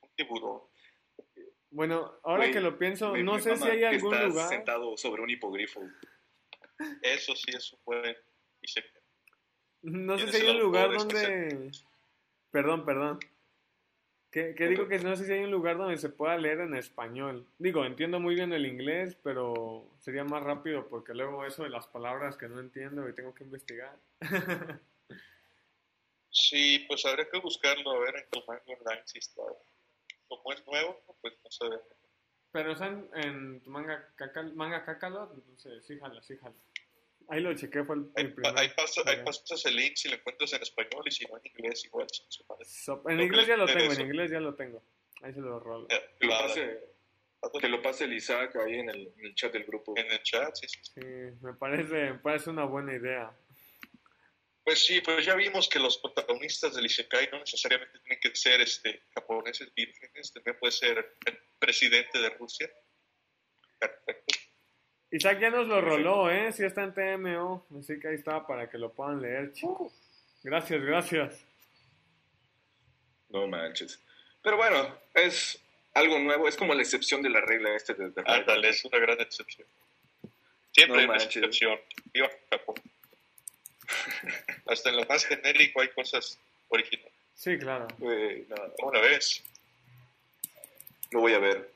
Un 0.00 0.14
tiburón. 0.14 0.62
bueno, 1.70 2.20
ahora 2.22 2.50
que 2.50 2.60
lo 2.60 2.78
pienso, 2.78 3.16
no 3.16 3.38
sé 3.38 3.56
si 3.56 3.68
hay 3.68 3.84
algún 3.84 4.14
estás 4.14 4.28
lugar. 4.28 4.48
sentado 4.48 4.96
sobre 4.96 5.22
un 5.22 5.30
hipogrifo. 5.30 5.82
Eso 7.02 7.34
sí 7.34 7.52
es 7.54 7.72
un 7.72 7.80
buen. 7.84 8.16
No 9.82 10.18
sé 10.18 10.32
si 10.32 10.42
hay 10.42 10.50
un 10.50 10.58
lugar 10.58 10.92
este 10.94 11.48
donde. 11.48 11.70
Perdón, 12.50 12.84
perdón. 12.84 13.18
Que, 14.30 14.54
que 14.54 14.68
digo 14.68 14.86
que 14.86 14.98
no 14.98 15.16
sé 15.16 15.24
si 15.24 15.32
hay 15.32 15.44
un 15.44 15.50
lugar 15.50 15.78
donde 15.78 15.96
se 15.96 16.10
pueda 16.10 16.36
leer 16.36 16.60
en 16.60 16.74
español. 16.74 17.46
Digo, 17.58 17.84
entiendo 17.86 18.20
muy 18.20 18.34
bien 18.34 18.52
el 18.52 18.66
inglés, 18.66 19.16
pero 19.22 19.88
sería 20.00 20.24
más 20.24 20.42
rápido 20.42 20.88
porque 20.88 21.14
luego 21.14 21.46
eso 21.46 21.62
de 21.62 21.70
las 21.70 21.86
palabras 21.86 22.36
que 22.36 22.48
no 22.48 22.60
entiendo 22.60 23.08
y 23.08 23.14
tengo 23.14 23.34
que 23.34 23.44
investigar. 23.44 23.96
Sí, 26.38 26.84
pues 26.86 27.04
habría 27.06 27.30
que 27.30 27.40
buscarlo 27.40 27.92
a 27.92 27.98
ver 27.98 28.16
en 28.16 28.28
tu 28.30 28.44
manga 28.46 28.62
online 28.66 29.02
si 29.06 29.18
está. 29.18 29.42
Como 30.28 30.52
es 30.52 30.66
nuevo, 30.66 31.02
pues 31.22 31.32
no 31.42 31.50
se 31.50 31.66
ve. 31.66 31.80
Pero 32.52 32.72
están 32.72 33.08
en 33.14 33.62
tu 33.62 33.70
manga, 33.70 34.12
cacal, 34.16 34.54
manga 34.54 34.84
Kakalot, 34.84 35.32
entonces 35.32 35.86
sí 35.86 35.98
jala, 35.98 36.22
sí 36.22 36.36
jala. 36.36 36.54
Ahí 37.28 37.40
lo 37.40 37.52
chequé, 37.54 37.82
fue 37.84 37.96
el, 37.96 38.02
Ahí, 38.16 38.24
el 38.24 38.34
primer. 38.34 38.58
ahí, 38.58 38.68
pasa, 38.76 39.02
ahí 39.06 39.22
pasas 39.24 39.64
el 39.66 39.74
link 39.76 39.96
si 39.96 40.08
lo 40.08 40.14
encuentras 40.14 40.52
en 40.52 40.62
español 40.62 41.02
y 41.06 41.10
si 41.10 41.24
no 41.26 41.36
en 41.36 41.42
inglés 41.46 41.84
igual. 41.84 42.06
madre. 42.48 42.64
So- 42.64 43.02
en 43.08 43.20
inglés 43.20 43.46
ya 43.48 43.56
lo 43.56 43.66
tengo, 43.66 43.78
en 43.78 43.84
interesa. 43.86 44.02
inglés 44.02 44.30
ya 44.30 44.40
lo 44.40 44.54
tengo. 44.54 44.82
Ahí 45.22 45.32
se 45.34 45.40
lo 45.40 45.58
rolo. 45.58 45.86
Eh, 45.90 46.00
Que 46.20 46.26
lo 46.26 46.32
pase, 46.38 46.80
que 47.60 47.68
lo 47.68 47.82
pase 47.82 48.04
el 48.04 48.12
Isaac 48.12 48.54
ahí 48.56 48.74
en 48.78 48.90
el, 48.90 49.12
en 49.18 49.26
el 49.26 49.34
chat 49.34 49.52
del 49.52 49.64
grupo. 49.64 49.94
En 49.96 50.10
el 50.10 50.22
chat, 50.22 50.54
sí, 50.54 50.68
sí. 50.68 50.78
Sí, 50.94 51.00
me 51.42 51.54
parece, 51.54 52.12
me 52.12 52.18
parece 52.18 52.50
una 52.50 52.64
buena 52.64 52.94
idea. 52.94 53.36
Pues 54.62 54.84
sí, 54.84 55.00
pues 55.00 55.24
ya 55.24 55.34
vimos 55.36 55.68
que 55.68 55.78
los 55.78 55.98
protagonistas 55.98 56.74
del 56.74 56.86
Isekai 56.86 57.28
no 57.32 57.38
necesariamente 57.38 57.98
tienen 58.00 58.18
que 58.20 58.34
ser 58.34 58.60
este, 58.60 59.02
japoneses 59.14 59.72
vírgenes, 59.74 60.32
también 60.32 60.56
puede 60.58 60.72
ser 60.72 61.16
el 61.24 61.38
presidente 61.58 62.18
de 62.20 62.30
Rusia. 62.30 62.68
Perfecto. 63.78 64.34
Isaac 65.10 65.38
ya 65.40 65.50
nos 65.50 65.66
lo 65.68 65.80
roló, 65.80 66.30
¿eh? 66.30 66.52
Sí 66.52 66.64
está 66.64 66.82
en 66.82 66.94
TMO, 66.94 67.66
así 67.78 67.98
que 68.00 68.08
ahí 68.08 68.14
está 68.16 68.46
para 68.46 68.68
que 68.68 68.78
lo 68.78 68.92
puedan 68.92 69.22
leer, 69.22 69.52
chicos. 69.52 69.92
Gracias, 70.42 70.82
gracias. 70.82 71.44
No 73.28 73.46
manches. 73.46 74.00
Pero 74.42 74.56
bueno, 74.56 74.96
es 75.14 75.60
algo 75.94 76.18
nuevo. 76.18 76.48
Es 76.48 76.56
como 76.56 76.74
la 76.74 76.82
excepción 76.82 77.22
de 77.22 77.30
la 77.30 77.40
regla 77.40 77.74
este 77.74 77.94
de, 77.94 78.10
de 78.10 78.22
Ándale, 78.24 78.68
es 78.68 78.84
una 78.84 78.98
gran 78.98 79.20
excepción. 79.20 79.66
Siempre 80.72 80.96
No 80.96 81.02
hay 81.02 81.16
una 81.16 81.24
excepción. 81.24 81.78
Viva 82.12 82.30
Japón. 82.50 82.76
Hasta 84.66 84.90
en 84.90 84.96
lo 84.96 85.04
más 85.06 85.24
genérico 85.24 85.80
hay 85.80 85.88
cosas 85.88 86.38
originales. 86.68 87.12
Sí, 87.34 87.58
claro. 87.58 87.86
Güey, 87.98 88.46
no. 88.48 88.56
Una 88.86 89.00
vez, 89.00 89.42
Lo 91.10 91.20
voy 91.20 91.34
a 91.34 91.38
ver. 91.38 91.70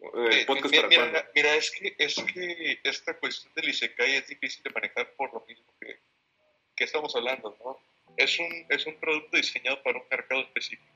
Eh, 0.00 0.44
podcast 0.46 0.70
mira, 0.70 0.88
para 0.88 1.06
mira, 1.06 1.30
mira, 1.34 1.54
es 1.56 1.70
que, 1.70 1.94
es 1.98 2.14
que 2.16 2.80
esta 2.84 3.18
cuestión 3.18 3.52
del 3.54 3.68
Isekai 3.68 4.16
es 4.16 4.28
difícil 4.28 4.62
de 4.62 4.70
manejar 4.70 5.12
por 5.12 5.32
lo 5.34 5.44
mismo 5.46 5.66
que, 5.78 5.98
que 6.74 6.84
estamos 6.84 7.14
hablando, 7.14 7.54
¿no? 7.62 7.78
Es 8.16 8.38
un, 8.38 8.66
es 8.70 8.86
un 8.86 8.96
producto 8.96 9.36
diseñado 9.36 9.82
para 9.82 9.98
un 9.98 10.04
mercado 10.10 10.40
específico. 10.42 10.90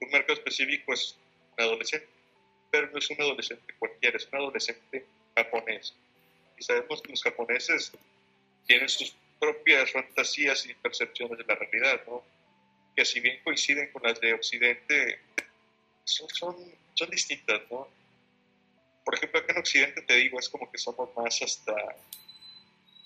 Un 0.00 0.10
mercado 0.10 0.34
específico 0.34 0.92
es 0.92 1.16
un 1.56 1.64
adolescente, 1.64 2.08
pero 2.70 2.90
no 2.90 2.98
es 2.98 3.10
un 3.10 3.20
adolescente 3.20 3.74
cualquiera, 3.78 4.16
es 4.16 4.28
un 4.32 4.38
adolescente 4.38 5.06
japonés. 5.36 5.94
Y 6.58 6.64
sabemos 6.64 7.00
que 7.00 7.10
los 7.10 7.22
japoneses 7.22 7.92
tienen 8.66 8.88
sus 8.88 9.14
propias 9.38 9.92
fantasías 9.92 10.66
y 10.66 10.74
percepciones 10.74 11.38
de 11.38 11.44
la 11.44 11.54
realidad, 11.54 12.02
¿no? 12.06 12.24
Que 12.96 13.04
si 13.04 13.20
bien 13.20 13.40
coinciden 13.44 13.92
con 13.92 14.02
las 14.02 14.20
de 14.20 14.34
Occidente, 14.34 15.20
son, 16.04 16.28
son, 16.30 16.56
son 16.94 17.10
distintas, 17.10 17.60
¿no? 17.70 17.88
Por 19.04 19.14
ejemplo, 19.14 19.40
acá 19.40 19.52
en 19.52 19.58
Occidente 19.58 20.02
te 20.02 20.14
digo, 20.14 20.38
es 20.38 20.48
como 20.48 20.70
que 20.70 20.78
somos 20.78 21.14
más 21.16 21.42
hasta, 21.42 21.74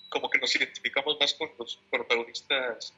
como 0.09 0.29
que 0.29 0.39
nos 0.39 0.55
identificamos 0.55 1.17
más 1.19 1.33
con 1.33 1.51
los 1.57 1.77
protagonistas, 1.89 2.93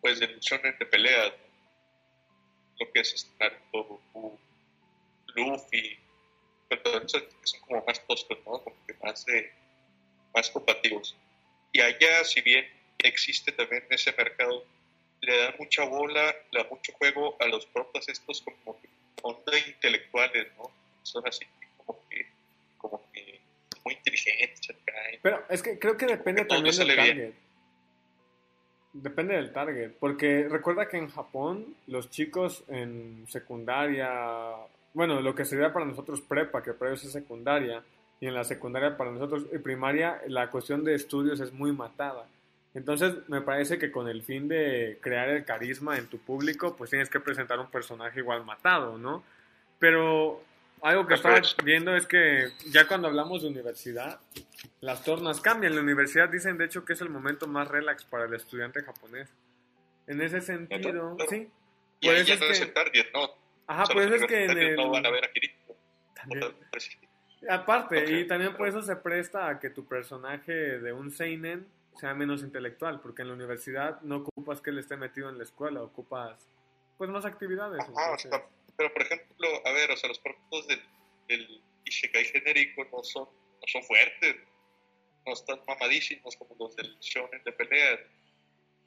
pues, 0.00 0.20
del 0.20 0.38
shonen 0.40 0.76
de 0.78 0.86
pelea, 0.86 1.28
¿no? 1.28 1.52
lo 2.80 2.92
que 2.92 3.00
es 3.00 3.30
Naruto, 3.38 3.84
Goku, 3.84 4.38
Luffy, 5.34 5.98
protagonistas 6.68 7.22
que 7.22 7.46
son 7.46 7.60
como 7.60 7.84
más 7.84 8.06
toscos, 8.06 8.38
¿no? 8.46 8.62
Como 8.62 8.76
que 8.86 8.94
más 8.94 9.24
de, 9.26 9.52
más 10.34 10.50
combativos. 10.50 11.16
Y 11.72 11.80
allá, 11.80 12.24
si 12.24 12.40
bien 12.40 12.66
existe 12.98 13.52
también 13.52 13.84
ese 13.90 14.12
mercado, 14.12 14.64
le 15.20 15.36
dan 15.36 15.54
mucha 15.58 15.84
bola, 15.84 16.34
le 16.50 16.60
dan 16.60 16.68
mucho 16.70 16.92
juego 16.94 17.36
a 17.40 17.46
los 17.46 17.66
protas 17.66 18.08
estos 18.08 18.42
como 18.42 18.80
que 18.80 18.88
onda 19.22 19.52
intelectuales, 19.66 20.48
¿no? 20.56 20.70
Son 21.02 21.26
así 21.26 21.44
como 21.84 21.98
que, 22.08 22.26
como 22.78 23.02
que 23.12 23.40
muy 23.84 23.94
inteligentes 23.94 24.70
acá. 24.70 24.92
Pero 25.22 25.44
es 25.48 25.62
que 25.62 25.78
creo 25.78 25.96
que 25.96 26.06
depende 26.06 26.44
también 26.44 26.76
del 26.76 26.86
bien. 26.86 26.96
target. 26.96 27.34
Depende 28.94 29.34
del 29.36 29.52
target, 29.52 29.92
porque 29.98 30.48
recuerda 30.48 30.86
que 30.88 30.98
en 30.98 31.08
Japón 31.08 31.76
los 31.86 32.10
chicos 32.10 32.62
en 32.68 33.26
secundaria, 33.28 34.10
bueno, 34.92 35.20
lo 35.20 35.34
que 35.34 35.46
sería 35.46 35.72
para 35.72 35.86
nosotros 35.86 36.20
prepa, 36.20 36.62
que 36.62 36.74
prepa 36.74 36.94
es 36.94 37.10
secundaria, 37.10 37.82
y 38.20 38.26
en 38.26 38.34
la 38.34 38.44
secundaria 38.44 38.96
para 38.96 39.10
nosotros 39.10 39.46
y 39.52 39.58
primaria, 39.58 40.20
la 40.28 40.50
cuestión 40.50 40.84
de 40.84 40.94
estudios 40.94 41.40
es 41.40 41.52
muy 41.52 41.72
matada. 41.72 42.26
Entonces, 42.74 43.14
me 43.28 43.42
parece 43.42 43.78
que 43.78 43.90
con 43.92 44.08
el 44.08 44.22
fin 44.22 44.48
de 44.48 44.98
crear 45.02 45.28
el 45.28 45.44
carisma 45.44 45.98
en 45.98 46.06
tu 46.06 46.18
público, 46.18 46.74
pues 46.76 46.90
tienes 46.90 47.10
que 47.10 47.20
presentar 47.20 47.58
un 47.58 47.70
personaje 47.70 48.20
igual 48.20 48.44
matado, 48.44 48.96
¿no? 48.96 49.22
Pero 49.78 50.42
algo 50.80 51.06
que 51.06 51.14
estaba 51.14 51.40
viendo 51.64 51.94
es 51.94 52.06
que 52.06 52.48
ya 52.70 52.88
cuando 52.88 53.08
hablamos 53.08 53.42
de 53.42 53.48
universidad, 53.48 54.20
las 54.80 55.04
tornas 55.04 55.40
cambian. 55.40 55.72
En 55.72 55.76
la 55.76 55.82
universidad 55.82 56.28
dicen, 56.30 56.56
de 56.56 56.64
hecho, 56.64 56.84
que 56.84 56.94
es 56.94 57.00
el 57.02 57.10
momento 57.10 57.46
más 57.46 57.68
relax 57.68 58.04
para 58.04 58.24
el 58.24 58.34
estudiante 58.34 58.82
japonés. 58.82 59.28
En 60.06 60.20
ese 60.22 60.40
sentido, 60.40 61.16
sí. 61.28 61.48
Y 62.00 62.08
ahí 62.08 62.16
eso 62.22 62.28
ya 62.28 62.34
es 62.34 62.40
no 62.40 62.46
es 62.46 62.58
que- 62.58 62.64
el 62.64 62.72
target, 62.72 63.06
¿no? 63.12 63.30
Ajá, 63.66 63.84
eso 63.84 64.14
es 64.14 64.26
que 64.26 64.44
en 64.44 64.58
el... 64.58 64.76
no 64.76 64.90
van 64.90 65.06
a 65.06 65.10
ver 65.10 65.24
a 65.24 65.32
Kirito. 65.32 65.76
También. 66.14 66.54
Pues, 66.70 66.90
Aparte, 67.48 68.18
y 68.20 68.26
también 68.26 68.54
por 68.56 68.68
eso 68.68 68.82
se 68.82 68.96
presta 68.96 69.48
a 69.48 69.58
que 69.60 69.70
tu 69.70 69.86
personaje 69.86 70.52
de 70.52 70.92
un 70.92 71.10
Seinen 71.10 71.66
sea 71.98 72.14
menos 72.14 72.42
intelectual, 72.42 73.00
porque 73.00 73.22
en 73.22 73.28
la 73.28 73.34
universidad 73.34 74.00
no 74.02 74.16
ocupas 74.18 74.60
que 74.60 74.70
él 74.70 74.78
esté 74.78 74.96
metido 74.96 75.28
en 75.28 75.38
la 75.38 75.44
escuela, 75.44 75.82
ocupas 75.82 76.48
pues 76.98 77.10
más 77.10 77.24
actividades. 77.24 77.80
Ajá, 77.80 78.12
o 78.12 78.18
sea, 78.18 78.48
pero 78.76 78.92
por 78.92 79.02
ejemplo, 79.02 79.48
a 79.64 79.72
ver, 79.72 79.90
o 79.90 79.96
sea, 79.96 80.08
los 80.08 80.18
productos 80.18 80.66
del, 80.68 80.82
del 81.28 81.62
Isekai 81.84 82.24
genérico 82.26 82.84
no 82.92 83.02
son, 83.02 83.24
no 83.24 83.66
son 83.66 83.82
fuertes, 83.82 84.36
no 85.26 85.32
están 85.32 85.60
mamadísimos 85.66 86.36
como 86.36 86.56
los 86.58 86.76
del 86.76 86.96
shonen 87.00 87.42
de 87.44 87.52
pelea. 87.52 88.00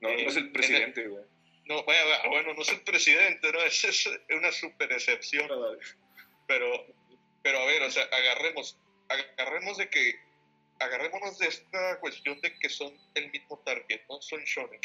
No, 0.01 0.09
no 0.09 0.15
es 0.15 0.35
el 0.35 0.51
presidente, 0.51 1.07
güey. 1.07 1.23
No, 1.65 1.83
bueno, 1.83 2.01
bueno, 2.29 2.53
no 2.53 2.61
es 2.61 2.69
el 2.69 2.81
presidente, 2.81 3.51
¿no? 3.51 3.59
Esa 3.63 3.89
es 3.89 4.09
una 4.29 4.51
super 4.51 4.91
excepción. 4.91 5.49
Pero, 6.47 6.85
pero 7.41 7.59
a 7.59 7.65
ver, 7.65 7.81
o 7.83 7.91
sea, 7.91 8.03
agarremos, 8.03 8.77
agarremos 9.37 9.77
de 9.77 9.89
que, 9.89 10.15
agarrémonos 10.79 11.37
de 11.39 11.47
esta 11.47 11.99
cuestión 11.99 12.39
de 12.41 12.57
que 12.59 12.69
son 12.69 12.97
el 13.15 13.31
mismo 13.31 13.59
target, 13.59 14.01
¿no? 14.09 14.21
Son 14.21 14.41
shonen. 14.43 14.81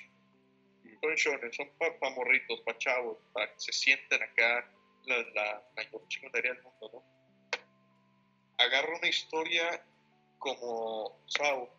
Son 1.01 1.15
shonen, 1.15 1.53
son 1.53 1.71
para 1.79 1.99
pa 1.99 2.11
morritos, 2.11 2.61
para 2.61 2.79
chavos, 2.79 3.19
para 3.33 3.53
que 3.53 3.61
se 3.61 3.73
sientan 3.73 4.23
acá 4.23 4.71
la, 5.07 5.19
la 5.35 5.63
mayor 5.77 6.07
chingonería 6.09 6.55
del 6.55 6.63
mundo, 6.63 6.91
¿no? 6.93 7.61
Agarra 8.59 8.99
una 8.99 9.09
historia 9.09 9.85
como 10.39 11.23
Sao, 11.27 11.71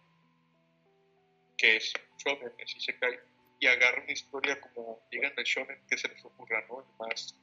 que 1.58 1.78
es 1.78 1.94
shonen, 2.18 2.54
así 2.64 2.80
se 2.80 2.98
cae, 2.98 3.20
y 3.60 3.68
agarra 3.68 4.02
una 4.02 4.12
historia 4.12 4.60
como, 4.60 5.00
digan 5.12 5.34
el 5.38 5.44
shonen 5.44 5.80
que 5.88 5.98
se 5.98 6.08
les 6.08 6.26
ocurra, 6.26 6.66
¿no? 6.68 6.82
El 6.82 6.88
más, 6.98 7.36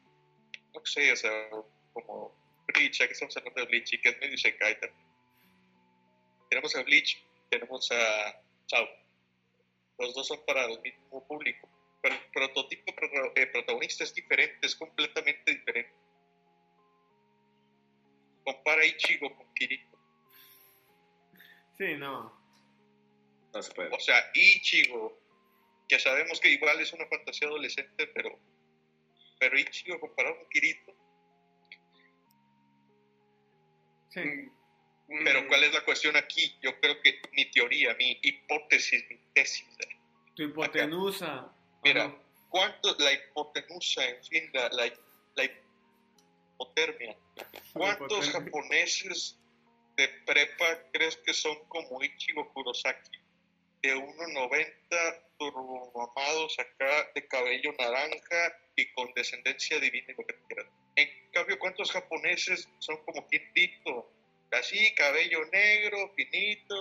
no 0.74 0.84
sé, 0.84 1.12
o 1.12 1.16
sea, 1.16 1.50
como 1.92 2.34
Bleach, 2.66 2.98
ya 2.98 3.06
que 3.06 3.12
estamos 3.12 3.36
hablando 3.36 3.60
de 3.60 3.66
Bleach 3.68 3.92
y 3.92 4.00
que 4.00 4.08
es 4.08 4.18
medio 4.18 4.34
Isekai 4.34 4.80
también. 4.80 5.07
Tenemos 6.48 6.74
a 6.76 6.82
Bleach, 6.82 7.22
tenemos 7.50 7.90
a 7.92 8.42
Sao. 8.66 8.88
Los 9.98 10.14
dos 10.14 10.26
son 10.28 10.40
para 10.46 10.64
el 10.66 10.80
mismo 10.80 11.26
público. 11.26 11.68
Pero 12.00 12.14
el 12.14 12.20
prototipo 12.32 12.94
pro- 12.94 13.32
eh, 13.34 13.46
protagonista 13.48 14.04
es 14.04 14.14
diferente, 14.14 14.66
es 14.66 14.76
completamente 14.76 15.52
diferente. 15.52 15.92
Compara 18.44 18.84
Ichigo 18.86 19.34
con 19.36 19.52
Kirito. 19.54 19.98
Sí, 21.76 21.94
no. 21.98 22.32
No 23.52 23.62
se 23.62 23.72
puede. 23.74 23.94
O 23.94 24.00
sea, 24.00 24.30
Ichigo, 24.34 25.18
que 25.88 25.98
sabemos 25.98 26.38
que 26.40 26.50
igual 26.50 26.80
es 26.80 26.92
una 26.92 27.06
fantasía 27.06 27.48
adolescente, 27.48 28.06
pero, 28.08 28.38
pero 29.40 29.58
Ichigo 29.58 29.98
comparado 30.00 30.36
con 30.38 30.48
Kirito. 30.50 30.92
Sí. 34.10 34.20
Mm, 35.08 35.24
Pero 35.24 35.48
¿cuál 35.48 35.64
es 35.64 35.72
la 35.74 35.80
cuestión 35.84 36.16
aquí? 36.16 36.54
Yo 36.62 36.78
creo 36.80 37.00
que 37.00 37.20
mi 37.32 37.50
teoría, 37.50 37.94
mi 37.94 38.18
hipótesis, 38.22 39.04
mi 39.08 39.16
tesis. 39.34 39.66
Tu 40.34 40.42
hipotenusa. 40.44 41.50
Mira, 41.82 42.04
Ajá. 42.04 42.16
¿cuánto 42.50 42.94
la 42.98 43.12
hipotenusa, 43.12 44.04
en 44.06 44.24
fin, 44.24 44.50
la, 44.52 44.68
la, 44.68 44.92
la 45.36 45.44
hipotermia? 45.44 47.16
¿Cuántos 47.72 48.28
hipotermia. 48.28 48.32
japoneses 48.32 49.38
de 49.96 50.08
prepa 50.26 50.82
crees 50.92 51.16
que 51.16 51.32
son 51.34 51.56
como 51.68 52.02
Ichigo 52.02 52.52
Kurosaki? 52.52 53.18
De 53.82 53.94
1,90, 53.96 55.22
turbomamados 55.38 56.58
acá, 56.58 57.10
de 57.14 57.26
cabello 57.28 57.72
naranja 57.78 58.58
y 58.76 58.90
con 58.92 59.10
descendencia 59.14 59.78
divina 59.78 60.06
y 60.08 60.20
lo 60.20 60.26
que 60.26 60.34
quieras. 60.48 60.66
En 60.96 61.08
cambio, 61.32 61.58
¿cuántos 61.60 61.92
japoneses 61.92 62.68
son 62.80 62.96
como 63.04 63.26
Kirito? 63.28 64.12
Así, 64.50 64.94
cabello 64.94 65.44
negro, 65.52 66.12
finito, 66.14 66.74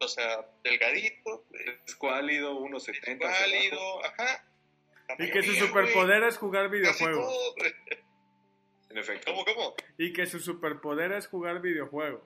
o 0.00 0.08
sea, 0.08 0.46
delgadito, 0.62 1.46
Escuálido, 1.86 2.60
1.70. 2.60 3.24
hacia 3.24 3.46
válido, 3.46 4.04
ajá. 4.04 4.44
Y 5.18 5.30
que 5.30 5.42
su 5.42 5.54
superpoder 5.54 6.24
es 6.24 6.36
jugar 6.36 6.68
videojuegos. 6.68 7.54
En 8.90 8.98
efecto. 8.98 9.32
¿Cómo, 9.32 9.44
cómo? 9.44 9.74
Y 9.96 10.12
que 10.12 10.26
su 10.26 10.40
superpoder 10.40 11.12
es 11.12 11.26
jugar 11.26 11.60
videojuegos. 11.60 12.22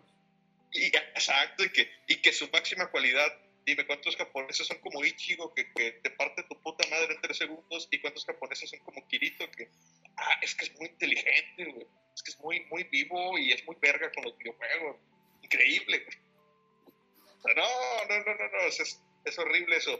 Y, 0.72 0.86
exacto, 0.86 1.64
y 1.64 1.70
que, 1.70 1.90
y 2.09 2.20
que 2.22 2.32
su 2.32 2.49
máxima 2.53 2.90
cualidad, 2.90 3.26
dime 3.64 3.86
cuántos 3.86 4.16
japoneses 4.16 4.66
son 4.66 4.78
como 4.78 5.05
Ichigo, 5.05 5.53
que, 5.55 5.70
que 5.72 5.93
te 6.03 6.11
parte 6.11 6.45
tu 6.45 6.61
puta 6.61 6.88
madre 6.88 7.14
en 7.14 7.20
tres 7.20 7.36
segundos, 7.36 7.88
y 7.90 8.01
cuántos 8.01 8.24
japoneses 8.24 8.70
son 8.70 8.80
como 8.80 9.07
Kirito, 9.07 9.49
que 9.51 9.70
ah, 10.23 10.39
es 10.43 10.55
que 10.55 10.66
es 10.66 10.79
muy 10.79 10.89
inteligente, 10.89 11.64
güey. 11.64 11.87
Es 12.14 12.23
que 12.23 12.31
es 12.31 12.41
muy, 12.41 12.61
muy 12.66 12.85
vivo 12.85 13.39
y 13.39 13.53
es 13.53 13.64
muy 13.66 13.77
verga 13.81 14.11
con 14.12 14.25
los 14.25 14.37
videojuegos. 14.39 14.97
Increíble, 15.43 16.05
güey. 16.05 17.55
No, 17.57 17.64
no, 18.09 18.25
no, 18.25 18.35
no, 18.35 18.49
no, 18.49 18.59
es, 18.68 19.01
es, 19.25 19.39
horrible 19.39 19.77
eso. 19.77 19.99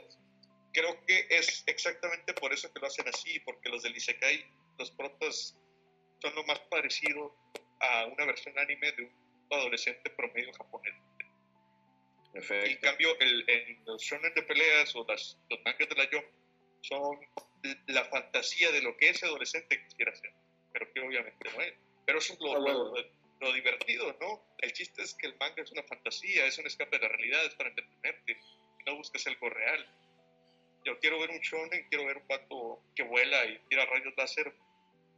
Creo 0.71 1.05
que 1.05 1.27
es 1.29 1.63
exactamente 1.67 2.33
por 2.33 2.53
eso 2.53 2.71
que 2.71 2.79
lo 2.79 2.87
hacen 2.87 3.07
así, 3.07 3.39
porque 3.41 3.69
los 3.69 3.83
del 3.83 3.95
Isekai, 3.95 4.45
los 4.79 4.91
protas, 4.91 5.57
son 6.21 6.35
lo 6.35 6.43
más 6.45 6.59
parecido 6.61 7.35
a 7.81 8.05
una 8.05 8.25
versión 8.25 8.57
anime 8.57 8.91
de 8.93 9.03
un 9.03 9.13
adolescente 9.51 10.09
promedio 10.11 10.53
japonés. 10.53 10.93
En 12.33 12.69
En 12.71 12.77
cambio, 12.77 13.19
el, 13.19 13.47
en 13.47 13.85
los 13.85 14.01
shonen 14.01 14.33
de 14.33 14.41
peleas 14.43 14.95
o 14.95 15.05
las, 15.07 15.37
los 15.49 15.59
mangas 15.63 15.89
de 15.89 15.95
la 15.95 16.09
yo 16.09 16.19
son 16.81 17.19
la 17.87 18.03
fantasía 18.05 18.71
de 18.71 18.81
lo 18.81 18.95
que 18.97 19.09
ese 19.09 19.25
adolescente 19.25 19.81
quisiera 19.83 20.13
ser, 20.15 20.31
pero 20.71 20.91
que 20.93 20.99
obviamente 21.01 21.49
no 21.51 21.61
es. 21.61 21.73
Pero 22.05 22.19
eso 22.19 22.33
es 22.33 22.39
lo, 22.41 22.55
Ah, 22.55 22.59
lo- 22.59 22.93
lo 23.39 23.53
divertido, 23.53 24.15
¿no? 24.21 24.41
El 24.59 24.71
chiste 24.73 25.01
es 25.01 25.13
que 25.15 25.27
el 25.27 25.35
manga 25.37 25.61
es 25.63 25.71
una 25.71 25.83
fantasía, 25.83 26.45
es 26.45 26.57
un 26.57 26.65
escape 26.67 26.97
de 26.97 27.03
la 27.03 27.09
realidad, 27.09 27.45
es 27.45 27.55
para 27.55 27.69
entretenerte, 27.69 28.37
no 28.85 28.95
busques 28.95 29.25
algo 29.27 29.49
real. 29.49 29.85
Yo 30.85 30.99
quiero 30.99 31.19
ver 31.19 31.29
un 31.29 31.39
shonen, 31.39 31.87
quiero 31.89 32.05
ver 32.05 32.17
un 32.17 32.27
pato 32.27 32.81
que 32.95 33.03
vuela 33.03 33.45
y 33.45 33.57
tira 33.69 33.85
rayos 33.85 34.13
láser, 34.17 34.53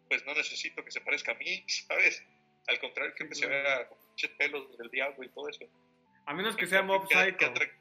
pues 0.09 0.23
no 0.25 0.33
necesito 0.35 0.83
que 0.83 0.91
se 0.91 1.01
parezca 1.01 1.31
a 1.31 1.35
mí, 1.35 1.63
¿sabes? 1.87 2.23
Al 2.67 2.79
contrario, 2.79 3.13
que 3.15 3.33
se 3.35 3.45
vea 3.47 3.87
con 3.87 3.97
pinches 4.07 4.31
pelos 4.37 4.77
del 4.77 4.89
diablo 4.89 5.23
y 5.23 5.29
todo 5.29 5.49
eso. 5.49 5.65
A 6.27 6.33
menos 6.33 6.55
que 6.55 6.65
sea 6.65 6.81
Mob 6.81 7.07
¿Qué, 7.07 7.15
Psycho. 7.15 7.37
qué 7.37 7.45
atrac- 7.45 7.77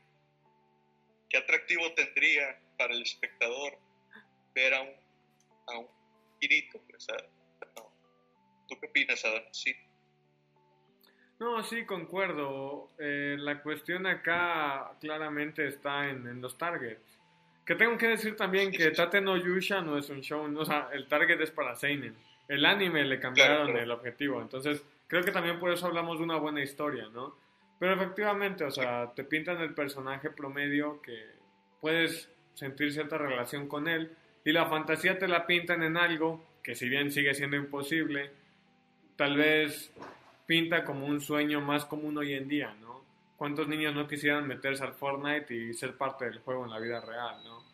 qué 1.30 1.36
atractivo 1.38 1.92
tendría 1.94 2.58
para 2.76 2.92
el 2.94 3.02
espectador 3.02 3.78
ver 4.55 4.74
a 4.74 4.82
un, 4.82 4.88
a 5.68 5.78
un 5.78 5.86
Kirito? 6.40 6.78
O 6.78 7.00
sea, 7.00 7.16
no. 7.76 7.90
¿Tú 8.68 8.78
qué 8.80 8.86
opinas, 8.86 9.24
Adam? 9.24 9.42
Sí. 9.52 9.74
No, 11.38 11.62
sí, 11.64 11.84
concuerdo. 11.84 12.90
Eh, 12.98 13.36
la 13.38 13.62
cuestión 13.62 14.07
acá 14.07 14.92
claramente 15.00 15.66
está 15.66 16.09
en, 16.09 16.26
en 16.26 16.40
los 16.40 16.57
targets. 16.57 17.18
Que 17.66 17.74
tengo 17.74 17.96
que 17.98 18.09
decir 18.09 18.36
también 18.36 18.70
Sí, 18.70 18.76
que 18.78 18.84
sí, 18.84 18.90
sí. 18.90 18.96
Tate 18.96 19.20
no 19.20 19.36
Yusha 19.36 19.80
no 19.80 19.96
es 19.98 20.11
un 20.11 20.20
show, 20.20 20.44
o 20.57 20.64
sea, 20.64 20.90
el 20.92 21.09
target 21.09 21.40
es 21.40 21.50
para 21.50 21.74
Seinen. 21.74 22.14
El 22.46 22.64
anime 22.66 23.05
le 23.05 23.18
cambiaron 23.18 23.57
Claro, 23.57 23.72
claro. 23.72 23.84
el 23.84 23.90
objetivo, 23.90 24.42
entonces 24.42 24.84
creo 25.09 25.22
que 25.24 25.30
también 25.32 25.59
por 25.59 25.72
eso 25.72 25.86
hablamos 25.86 26.18
de 26.18 26.24
una 26.24 26.36
buena 26.36 26.62
historia, 26.62 27.09
¿no? 27.09 27.36
Pero 27.80 27.94
efectivamente, 27.94 28.64
o 28.64 28.70
sea, 28.70 29.12
te 29.14 29.24
pintan 29.24 29.61
el 29.62 29.74
personaje 29.74 30.28
promedio 30.30 31.00
que 31.00 31.18
puedes 31.80 32.28
sentir 32.52 32.92
cierta 32.92 33.16
relación 33.18 33.66
con 33.66 33.88
él 33.88 34.14
y 34.45 34.53
la 34.53 34.66
fantasía 34.66 35.18
te 35.18 35.28
la 35.28 35.47
pintan 35.47 35.82
en 35.82 35.97
algo 35.97 36.45
que 36.62 36.74
si 36.74 36.88
bien 36.88 37.11
sigue 37.11 37.34
siendo 37.34 37.57
imposible, 37.57 38.30
tal 39.16 39.36
vez 39.36 39.92
pinta 40.47 40.84
como 40.84 41.07
un 41.07 41.20
sueño 41.20 41.61
más 41.61 41.84
común 41.84 42.16
hoy 42.18 42.34
en 42.34 42.49
día, 42.49 42.74
¿no? 42.80 43.03
¿Cuántos 43.36 43.68
niños 43.68 43.95
no 43.95 44.07
quisieran 44.09 44.47
meterse 44.47 44.82
al 44.82 44.95
Fortnite 44.95 45.55
y 45.55 45.74
ser 45.74 45.97
parte 45.97 46.26
del 46.26 46.38
juego 46.38 46.64
en 46.64 46.70
la 46.70 46.78
vida 46.78 47.01
real, 47.01 47.42
¿no? 47.45 47.64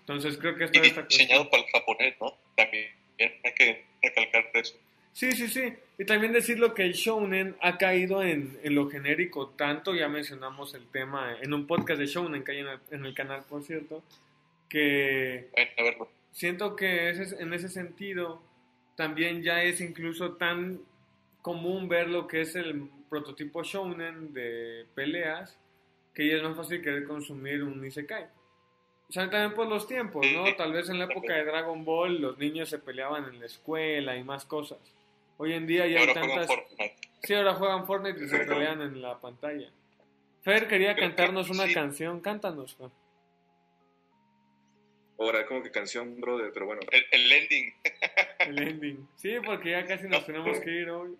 Entonces 0.00 0.36
creo 0.38 0.56
que 0.56 0.64
esta 0.64 0.80
cuestión... 0.80 1.06
diseñado 1.08 1.48
para 1.50 1.62
el 1.62 1.68
japonés, 1.70 2.14
¿no? 2.20 2.34
También 2.56 2.90
hay 3.18 3.54
que 3.54 3.84
recalcar 4.02 4.50
eso. 4.54 4.74
Sí, 5.12 5.32
sí, 5.32 5.46
sí. 5.48 5.72
Y 5.98 6.04
también 6.04 6.32
decirlo 6.32 6.74
que 6.74 6.82
el 6.82 6.94
shounen 6.94 7.54
ha 7.60 7.76
caído 7.76 8.22
en, 8.22 8.58
en 8.62 8.74
lo 8.74 8.88
genérico 8.88 9.50
tanto, 9.50 9.94
ya 9.94 10.08
mencionamos 10.08 10.74
el 10.74 10.86
tema 10.86 11.36
en 11.40 11.52
un 11.52 11.66
podcast 11.66 12.00
de 12.00 12.06
shounen 12.06 12.42
que 12.42 12.52
hay 12.52 12.58
en 12.60 12.68
el, 12.68 12.78
en 12.90 13.04
el 13.04 13.14
canal, 13.14 13.44
por 13.48 13.62
cierto, 13.62 14.02
que 14.72 15.50
siento 16.30 16.74
que 16.76 17.10
ese, 17.10 17.42
en 17.42 17.52
ese 17.52 17.68
sentido 17.68 18.42
también 18.96 19.42
ya 19.42 19.62
es 19.62 19.82
incluso 19.82 20.36
tan 20.36 20.80
común 21.42 21.88
ver 21.88 22.08
lo 22.08 22.26
que 22.26 22.40
es 22.40 22.56
el 22.56 22.88
prototipo 23.10 23.62
shounen 23.62 24.32
de 24.32 24.86
peleas 24.94 25.58
que 26.14 26.26
ya 26.26 26.36
es 26.36 26.42
más 26.42 26.56
fácil 26.56 26.80
querer 26.80 27.04
consumir 27.04 27.62
un 27.62 27.84
isekai. 27.84 28.24
O 29.08 29.12
sea, 29.12 29.28
también 29.28 29.52
por 29.52 29.66
los 29.66 29.86
tiempos, 29.86 30.26
¿no? 30.34 30.44
Tal 30.56 30.72
vez 30.72 30.88
en 30.88 30.98
la 30.98 31.04
época 31.04 31.34
de 31.34 31.44
Dragon 31.44 31.84
Ball 31.84 32.22
los 32.22 32.38
niños 32.38 32.70
se 32.70 32.78
peleaban 32.78 33.26
en 33.26 33.40
la 33.40 33.46
escuela 33.46 34.16
y 34.16 34.24
más 34.24 34.46
cosas. 34.46 34.78
Hoy 35.36 35.52
en 35.52 35.66
día 35.66 35.86
ya 35.86 36.00
hay 36.00 36.14
tantas... 36.14 36.48
Sí, 37.22 37.34
ahora 37.34 37.54
juegan 37.54 37.86
Fortnite 37.86 38.24
y 38.24 38.28
se 38.28 38.38
pelean 38.38 38.80
en 38.80 39.02
la 39.02 39.20
pantalla. 39.20 39.68
Fer 40.40 40.66
quería 40.66 40.96
cantarnos 40.96 41.50
una 41.50 41.70
canción. 41.72 42.20
Cántanos, 42.20 42.74
Fer. 42.74 42.88
Ahora, 45.22 45.46
como 45.46 45.62
que 45.62 45.70
canción, 45.70 46.20
brother, 46.20 46.50
pero 46.52 46.66
bueno. 46.66 46.80
El, 46.90 47.06
el 47.12 47.32
ending. 47.32 47.74
El 48.40 48.58
ending. 48.58 49.08
Sí, 49.14 49.36
porque 49.44 49.70
ya 49.70 49.86
casi 49.86 50.08
nos 50.08 50.26
tenemos 50.26 50.58
que 50.58 50.70
ir 50.70 50.90
hoy. 50.90 51.16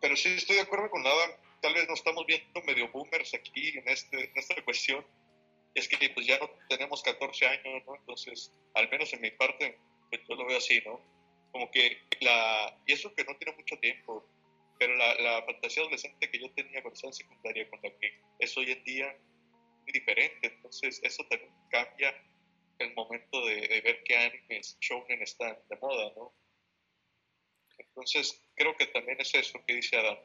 Pero 0.00 0.16
sí 0.16 0.30
estoy 0.30 0.56
de 0.56 0.62
acuerdo 0.62 0.88
con 0.88 1.06
Adam. 1.06 1.30
Tal 1.60 1.74
vez 1.74 1.86
nos 1.88 1.98
estamos 1.98 2.24
viendo 2.26 2.62
medio 2.62 2.88
boomers 2.88 3.34
aquí 3.34 3.76
en, 3.76 3.86
este, 3.86 4.24
en 4.24 4.32
esta 4.34 4.62
cuestión. 4.64 5.04
Es 5.74 5.88
que 5.88 6.08
pues 6.08 6.26
ya 6.26 6.38
no 6.38 6.50
tenemos 6.70 7.02
14 7.02 7.46
años, 7.46 7.82
¿no? 7.86 7.96
Entonces, 7.96 8.50
al 8.74 8.88
menos 8.88 9.12
en 9.12 9.20
mi 9.20 9.30
parte, 9.32 9.78
pues 10.08 10.22
yo 10.26 10.34
lo 10.34 10.46
veo 10.46 10.56
así, 10.56 10.82
¿no? 10.86 10.98
Como 11.50 11.70
que 11.70 11.98
la... 12.20 12.74
Y 12.86 12.92
eso 12.92 13.14
que 13.14 13.24
no 13.24 13.36
tiene 13.36 13.54
mucho 13.56 13.76
tiempo, 13.78 14.26
pero 14.78 14.96
la, 14.96 15.14
la 15.16 15.42
fantasía 15.42 15.82
adolescente 15.82 16.30
que 16.30 16.38
yo 16.38 16.50
tenía 16.52 16.80
cuando 16.80 16.94
estaba 16.94 17.10
en 17.10 17.14
secundaria 17.14 17.68
con 17.68 17.78
la 17.82 17.90
que 17.90 18.20
es 18.38 18.56
hoy 18.56 18.72
en 18.72 18.82
día 18.84 19.14
muy 19.82 19.92
diferente. 19.92 20.46
Entonces, 20.46 20.98
eso 21.04 21.22
también 21.28 21.52
cambia 21.70 22.14
el 22.82 22.94
momento 22.94 23.44
de, 23.46 23.56
de 23.68 23.80
ver 23.80 24.02
qué 24.04 24.16
animes 24.16 24.76
shounen 24.80 25.22
están 25.22 25.56
de 25.68 25.76
moda, 25.76 26.12
¿no? 26.16 26.32
Entonces, 27.78 28.40
creo 28.54 28.76
que 28.76 28.86
también 28.86 29.20
es 29.20 29.34
eso 29.34 29.58
que 29.66 29.74
dice 29.74 29.96
Adam. 29.96 30.16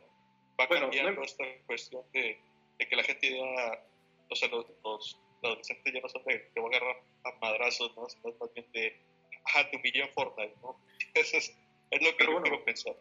Va 0.60 0.68
Bueno, 0.68 0.84
cambiando 0.90 1.12
no- 1.12 1.24
esta 1.24 1.44
cuestión 1.66 2.04
de, 2.14 2.38
de 2.78 2.88
que 2.88 2.96
la 2.96 3.04
gente 3.04 3.32
ya, 3.32 3.84
o 4.30 4.36
sea, 4.36 4.48
los, 4.50 4.66
los 4.84 5.20
adolescentes 5.44 5.94
ya 5.94 6.02
no 6.02 6.10
son 6.10 6.24
de 6.26 6.50
que 6.54 6.60
voy 6.60 6.74
a 6.74 6.78
agarrar 6.78 7.04
a 7.26 7.32
madrazos, 7.40 7.96
¿no? 7.96 8.08
Sino 8.10 8.36
más 8.40 8.54
bien 8.54 8.66
de, 8.74 9.00
ajá, 9.46 9.70
te 9.70 9.78
humillé 9.78 10.02
en 10.02 10.10
Fortnite, 10.14 10.56
¿no? 10.62 10.80
Eso 11.14 11.38
es, 11.38 11.56
es 11.92 12.02
lo 12.02 12.10
que 12.12 12.16
Pero 12.18 12.32
yo 12.32 12.40
bueno, 12.40 12.44
quiero 12.44 12.66
pensar. 12.66 12.96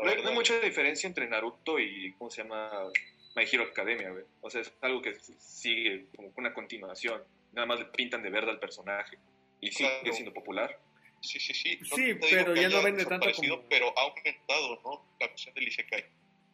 No 0.00 0.08
hay, 0.08 0.22
no 0.22 0.28
hay 0.30 0.34
mucha 0.34 0.58
diferencia 0.60 1.06
entre 1.06 1.28
Naruto 1.28 1.78
y, 1.78 2.14
¿cómo 2.14 2.30
se 2.30 2.42
llama? 2.42 2.88
My 3.34 3.44
Hero 3.50 3.64
Academia, 3.64 4.10
güey. 4.10 4.24
O 4.40 4.50
sea, 4.50 4.60
es 4.62 4.72
algo 4.80 5.00
que 5.02 5.14
sigue 5.38 6.06
como 6.16 6.32
una 6.36 6.52
continuación. 6.54 7.22
Nada 7.52 7.66
más 7.66 7.78
le 7.78 7.84
pintan 7.86 8.22
de 8.22 8.30
verde 8.30 8.50
al 8.50 8.58
personaje. 8.60 9.18
Y 9.60 9.70
sigue 9.70 9.90
Claro. 10.00 10.12
siendo 10.12 10.32
popular. 10.34 10.78
Sí, 11.20 11.38
sí, 11.38 11.54
sí. 11.54 11.78
No 11.80 11.96
Sí, 11.96 12.14
pero 12.20 12.54
ya 12.54 12.68
no 12.68 12.82
vende 12.82 13.04
tanto 13.06 13.30
como- 13.32 13.62
Pero 13.68 13.92
ha 13.96 14.02
aumentado, 14.02 14.80
¿no? 14.84 15.06
La 15.20 15.28
cuestión 15.28 15.54
del 15.54 15.68
Isekai. 15.68 16.04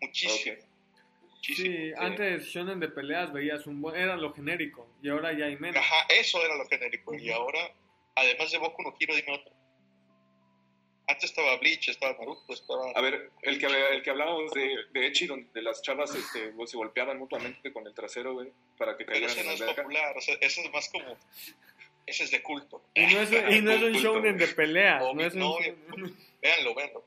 Muchísimo. 0.01 0.57
Ok. 0.59 0.64
Muchísimo. 1.30 1.74
Sí, 1.76 1.92
antes 1.96 2.44
shonen 2.46 2.80
de 2.80 2.88
peleas 2.88 3.32
veías 3.32 3.66
un 3.66 3.80
buen... 3.80 3.96
Era 3.96 4.16
lo 4.16 4.32
genérico. 4.34 4.86
Y 5.03 5.09
ahora 5.09 5.32
ya 5.32 5.46
hay 5.46 5.57
menos. 5.57 5.76
Ajá, 5.78 6.07
eso 6.11 6.44
era 6.44 6.55
lo 6.57 6.66
genérico. 6.66 7.14
Y 7.14 7.30
ahora, 7.30 7.72
además 8.16 8.51
de 8.51 8.59
Boku 8.59 8.82
no 8.82 8.94
Hero, 9.01 9.14
dime 9.14 9.32
otro. 9.32 9.53
Antes 11.09 11.25
estaba 11.25 11.57
Bleach, 11.57 11.89
estaba 11.89 12.13
Naruto, 12.19 12.53
estaba... 12.53 12.91
A 12.95 13.01
ver, 13.01 13.31
el 13.43 13.59
que, 13.59 13.67
el 13.67 14.03
que 14.03 14.11
hablábamos 14.11 14.53
de, 14.53 14.77
de 14.93 15.07
Echi, 15.07 15.27
donde 15.27 15.63
las 15.63 15.81
chavas 15.83 16.15
este, 16.15 16.53
se 16.67 16.77
golpeaban 16.77 17.19
mutuamente 17.19 17.73
con 17.73 17.87
el 17.87 17.95
trasero, 17.95 18.35
güey, 18.35 18.53
para 18.77 18.95
que 18.97 19.05
pero 19.07 19.27
ese 19.27 19.43
no 19.43 19.53
es 19.53 19.63
popular, 19.63 20.15
o 20.17 20.21
sea, 20.21 20.37
ese 20.41 20.61
es 20.63 20.73
más 20.73 20.89
como... 20.91 21.17
Ese 22.07 22.25
es 22.25 22.31
de 22.31 22.43
culto. 22.43 22.83
Y 22.95 23.03
no 23.07 23.21
es, 23.21 23.31
y 23.33 23.61
no 23.63 23.71
es 23.73 23.83
un 23.83 23.93
shounen 24.03 24.37
de 24.39 24.45
güey. 24.47 24.57
peleas. 24.57 25.01
No, 25.03 25.15
No 25.15 25.23
es 25.25 25.35
un 25.35 25.41
no, 25.41 25.57
Véanlo, 26.43 26.75
véanlo. 26.75 27.05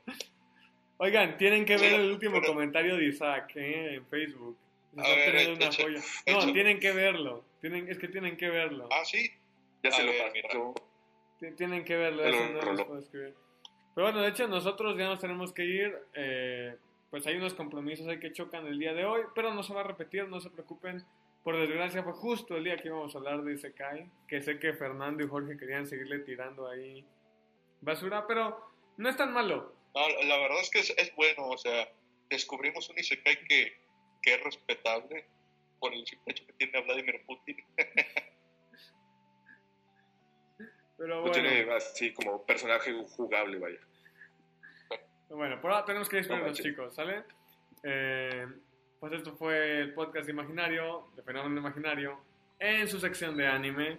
Oigan, 0.98 1.36
tienen 1.38 1.64
que 1.64 1.76
ver 1.76 1.94
el 1.94 2.10
último 2.12 2.40
pero- 2.40 2.52
comentario 2.52 2.96
de 2.96 3.06
Isaac 3.06 3.52
¿eh? 3.56 3.94
en 3.94 4.06
Facebook. 4.06 4.56
A 4.96 5.08
ver, 5.08 5.50
una 5.52 5.72
joya. 5.72 6.00
No, 6.26 6.52
tienen 6.52 6.78
que 6.78 6.92
verlo. 6.92 7.44
Tienen, 7.60 7.88
es 7.88 7.98
que 7.98 8.08
tienen 8.08 8.36
que 8.36 8.48
verlo. 8.48 8.88
Ah, 8.92 9.04
sí. 9.04 9.30
Ya 9.82 9.90
A 9.90 9.92
se 9.92 10.04
lo 10.04 10.12
ver, 10.12 10.32
mira. 10.32 10.48
pasó. 10.48 10.74
Ti- 11.40 11.50
Tienen 11.56 11.84
que 11.84 11.96
verlo, 11.96 12.22
Pero 12.22 12.36
eso 12.36 12.44
no 12.48 12.54
les 12.54 12.64
roló. 12.64 12.86
puedo 12.86 13.00
escribir. 13.00 13.34
Pero 13.94 14.06
bueno, 14.06 14.22
de 14.22 14.28
hecho 14.28 14.48
nosotros 14.48 14.96
ya 14.96 15.06
nos 15.08 15.20
tenemos 15.20 15.52
que 15.52 15.64
ir. 15.64 15.94
eh, 16.14 16.76
pues 17.10 17.26
hay 17.26 17.36
unos 17.36 17.52
compromisos 17.52 18.06
ahí 18.08 18.18
que 18.18 18.32
chocan 18.32 18.66
el 18.66 18.78
día 18.78 18.94
de 18.94 19.04
hoy, 19.04 19.20
pero 19.34 19.52
no 19.52 19.62
se 19.62 19.74
va 19.74 19.80
a 19.82 19.84
repetir, 19.84 20.26
no 20.28 20.40
se 20.40 20.48
preocupen. 20.48 21.04
Por 21.44 21.58
desgracia 21.58 22.02
fue 22.02 22.14
justo 22.14 22.56
el 22.56 22.64
día 22.64 22.76
que 22.78 22.88
íbamos 22.88 23.14
a 23.14 23.18
hablar 23.18 23.42
de 23.42 23.52
Isekai, 23.52 24.08
que 24.28 24.40
sé 24.40 24.58
que 24.58 24.72
Fernando 24.72 25.22
y 25.22 25.28
Jorge 25.28 25.58
querían 25.58 25.86
seguirle 25.86 26.20
tirando 26.20 26.66
ahí 26.68 27.04
basura, 27.82 28.26
pero 28.26 28.58
no 28.96 29.08
es 29.10 29.16
tan 29.16 29.32
malo. 29.34 29.74
La- 29.94 30.38
verdad 30.38 30.60
es 30.62 30.70
que 30.70 30.78
es, 30.78 30.90
es 30.96 31.14
bueno, 31.14 31.48
o 31.48 31.58
sea, 31.58 31.86
descubrimos 32.30 32.88
un 32.88 32.98
Isekai 32.98 33.44
que, 33.46 33.76
que 34.22 34.34
es 34.34 34.42
respetable 34.42 35.26
por 35.80 35.92
el 35.92 36.06
simple 36.06 36.32
hecho 36.32 36.46
que 36.46 36.52
tiene 36.54 36.78
a 36.78 36.82
Vladimir 36.82 37.20
Putin. 37.26 37.56
Pero 41.02 41.16
No 41.16 41.20
bueno, 41.22 41.32
tiene 41.34 41.68
así 41.74 42.12
como 42.14 42.46
personaje 42.46 42.92
jugable, 43.16 43.58
vaya. 43.58 43.78
bueno, 45.30 45.60
por 45.60 45.72
ahora 45.72 45.84
tenemos 45.84 46.08
que 46.08 46.18
despedirnos, 46.18 46.50
manches. 46.50 46.64
chicos, 46.64 46.94
¿sale? 46.94 47.24
Eh, 47.82 48.46
pues 49.00 49.12
esto 49.14 49.34
fue 49.34 49.80
el 49.80 49.94
podcast 49.94 50.28
imaginario, 50.28 51.08
de 51.16 51.22
Fenómeno 51.24 51.58
Imaginario, 51.58 52.20
en 52.56 52.86
su 52.86 53.00
sección 53.00 53.36
de 53.36 53.48
anime. 53.48 53.98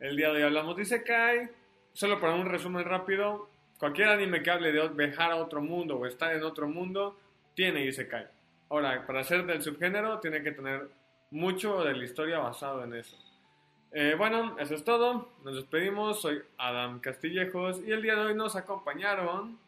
El 0.00 0.16
día 0.16 0.28
de 0.28 0.36
hoy 0.36 0.42
hablamos 0.44 0.74
de 0.76 0.84
Isekai. 0.84 1.50
Solo 1.92 2.18
para 2.18 2.32
un 2.34 2.46
resumen 2.46 2.84
rápido, 2.86 3.50
cualquier 3.78 4.08
anime 4.08 4.42
que 4.42 4.50
hable 4.50 4.72
de 4.72 4.88
viajar 4.88 5.32
a 5.32 5.36
otro 5.36 5.60
mundo 5.60 5.98
o 5.98 6.06
estar 6.06 6.34
en 6.34 6.42
otro 6.44 6.66
mundo, 6.66 7.18
tiene 7.54 7.84
Isekai. 7.84 8.26
Ahora, 8.70 9.06
para 9.06 9.22
ser 9.22 9.44
del 9.44 9.60
subgénero, 9.60 10.18
tiene 10.20 10.42
que 10.42 10.52
tener 10.52 10.88
mucho 11.30 11.84
de 11.84 11.94
la 11.94 12.04
historia 12.04 12.38
basado 12.38 12.84
en 12.84 12.94
eso. 12.94 13.18
Eh, 13.92 14.14
bueno, 14.16 14.58
eso 14.58 14.74
es 14.74 14.84
todo. 14.84 15.32
Nos 15.44 15.54
despedimos. 15.56 16.20
Soy 16.20 16.42
Adam 16.58 17.00
Castillejos 17.00 17.80
y 17.86 17.92
el 17.92 18.02
día 18.02 18.14
de 18.16 18.20
hoy 18.22 18.34
nos 18.34 18.56
acompañaron 18.56 19.58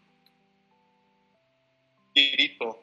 Kirito. 2.15 2.83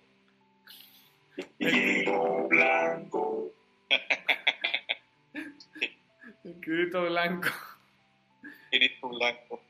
Hilo 1.59 2.47
blanco. 2.47 3.51
el 6.43 6.61
Kirito 6.61 7.03
Blanco. 7.03 7.49
Kirito 8.71 9.09
Blanco. 9.09 9.61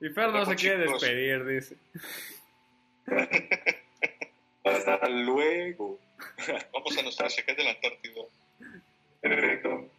Y 0.00 0.08
Fer 0.08 0.26
no 0.26 0.32
Bueno, 0.32 0.46
se 0.46 0.56
quiere 0.56 0.86
chicos. 0.86 1.00
despedir, 1.02 1.44
dice. 1.46 1.76
Hasta 4.64 5.08
luego. 5.08 5.98
Vamos 6.72 6.98
a 6.98 7.02
nuestra 7.02 7.26
Isekai 7.26 7.54
de 7.54 7.64
la 7.64 7.70
Antártida. 7.70 8.22
Perfecto. 9.20 9.90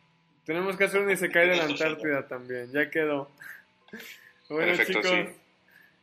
Tenemos 0.52 0.76
que 0.76 0.84
hacer 0.84 1.00
un 1.00 1.10
Isekai 1.10 1.48
de 1.48 1.56
la 1.56 1.64
Antártida 1.64 2.28
también. 2.28 2.70
Ya 2.74 2.90
quedó. 2.90 3.32
Bueno, 4.50 4.76
Perfecto, 4.76 5.02
chicos. 5.02 5.12
sí. 5.12 5.18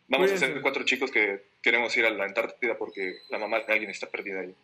Vamos 0.09 0.25
a 0.31 0.33
Cuídense. 0.33 0.47
ser 0.47 0.63
cuatro 0.63 0.85
chicos 0.87 1.11
que 1.11 1.45
queremos 1.61 1.95
ir 1.99 2.07
a 2.07 2.11
la 2.11 2.25
Antártida 2.25 2.79
porque 2.79 3.19
la 3.29 3.37
mamá 3.37 3.61
de 3.61 3.71
alguien 3.75 3.91
está 3.91 4.07
perdida 4.07 4.41
ahí. 4.41 4.55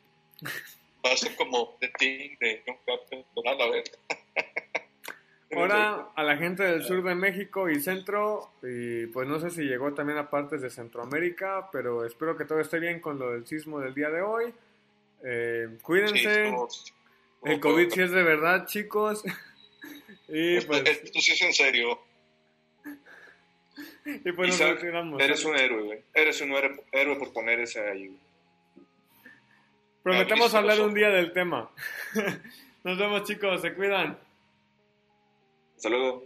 Va 1.05 1.13
a 1.13 1.17
ser 1.19 1.37
como 1.37 1.77
The 1.81 1.93
Thing 1.99 2.31
de 2.41 2.63
John 2.67 2.77
Carpenter. 2.87 3.27
A 3.47 3.71
ver. 3.71 3.85
Ahora 5.55 6.09
a 6.17 6.23
la 6.23 6.37
gente 6.39 6.63
del 6.63 6.83
sur 6.83 7.05
de 7.05 7.15
México 7.15 7.69
y 7.69 7.79
centro, 7.79 8.53
y 8.63 9.07
pues 9.09 9.29
no 9.29 9.39
sé 9.39 9.51
si 9.51 9.65
llegó 9.65 9.93
también 9.93 10.19
a 10.19 10.31
partes 10.31 10.63
de 10.63 10.71
Centroamérica, 10.71 11.69
pero 11.71 12.07
espero 12.07 12.39
que 12.39 12.47
todo 12.47 12.59
esté 12.61 12.81
bien 12.81 13.01
con 13.01 13.19
lo 13.19 13.33
del 13.33 13.47
sismo 13.47 13.81
del 13.81 13.93
día 13.95 14.09
de 14.09 14.23
hoy. 14.23 14.53
Eh, 15.23 15.69
Sí, 15.71 15.79
cuídense, 15.83 16.55
el 17.45 17.61
COVID 17.61 17.91
sí 17.91 18.01
es 18.01 18.11
de 18.13 18.23
verdad, 18.23 18.67
chicos. 18.67 19.23
y 20.35 20.57
Esto, 20.57 20.69
pues, 20.69 20.83
esto 20.85 21.21
sí 21.21 21.33
es 21.33 21.43
en 21.43 21.55
serio. 21.55 22.01
y 24.05 24.33
pues 24.33 24.59
nos 24.61 24.71
retiramos. 24.71 25.23
Eres 25.23 25.45
un 25.45 25.57
héroe, 25.57 25.83
güey. 25.85 26.03
Eres 26.13 26.41
un 26.41 26.53
héroe, 26.53 27.17
por 27.17 27.33
poner 27.33 27.61
ese 27.61 27.81
ahí. 27.89 28.09
güey. 28.09 28.21
Prometemos 30.03 30.55
hablar 30.55 30.81
un 30.81 30.93
día 30.93 31.09
del 31.09 31.33
tema. 31.33 31.71
Nos 32.85 32.99
vemos 32.99 33.23
chicos, 33.25 33.63
se 33.63 33.73
cuidan. 33.73 34.19
Hasta 35.77 35.89
luego. 35.89 36.25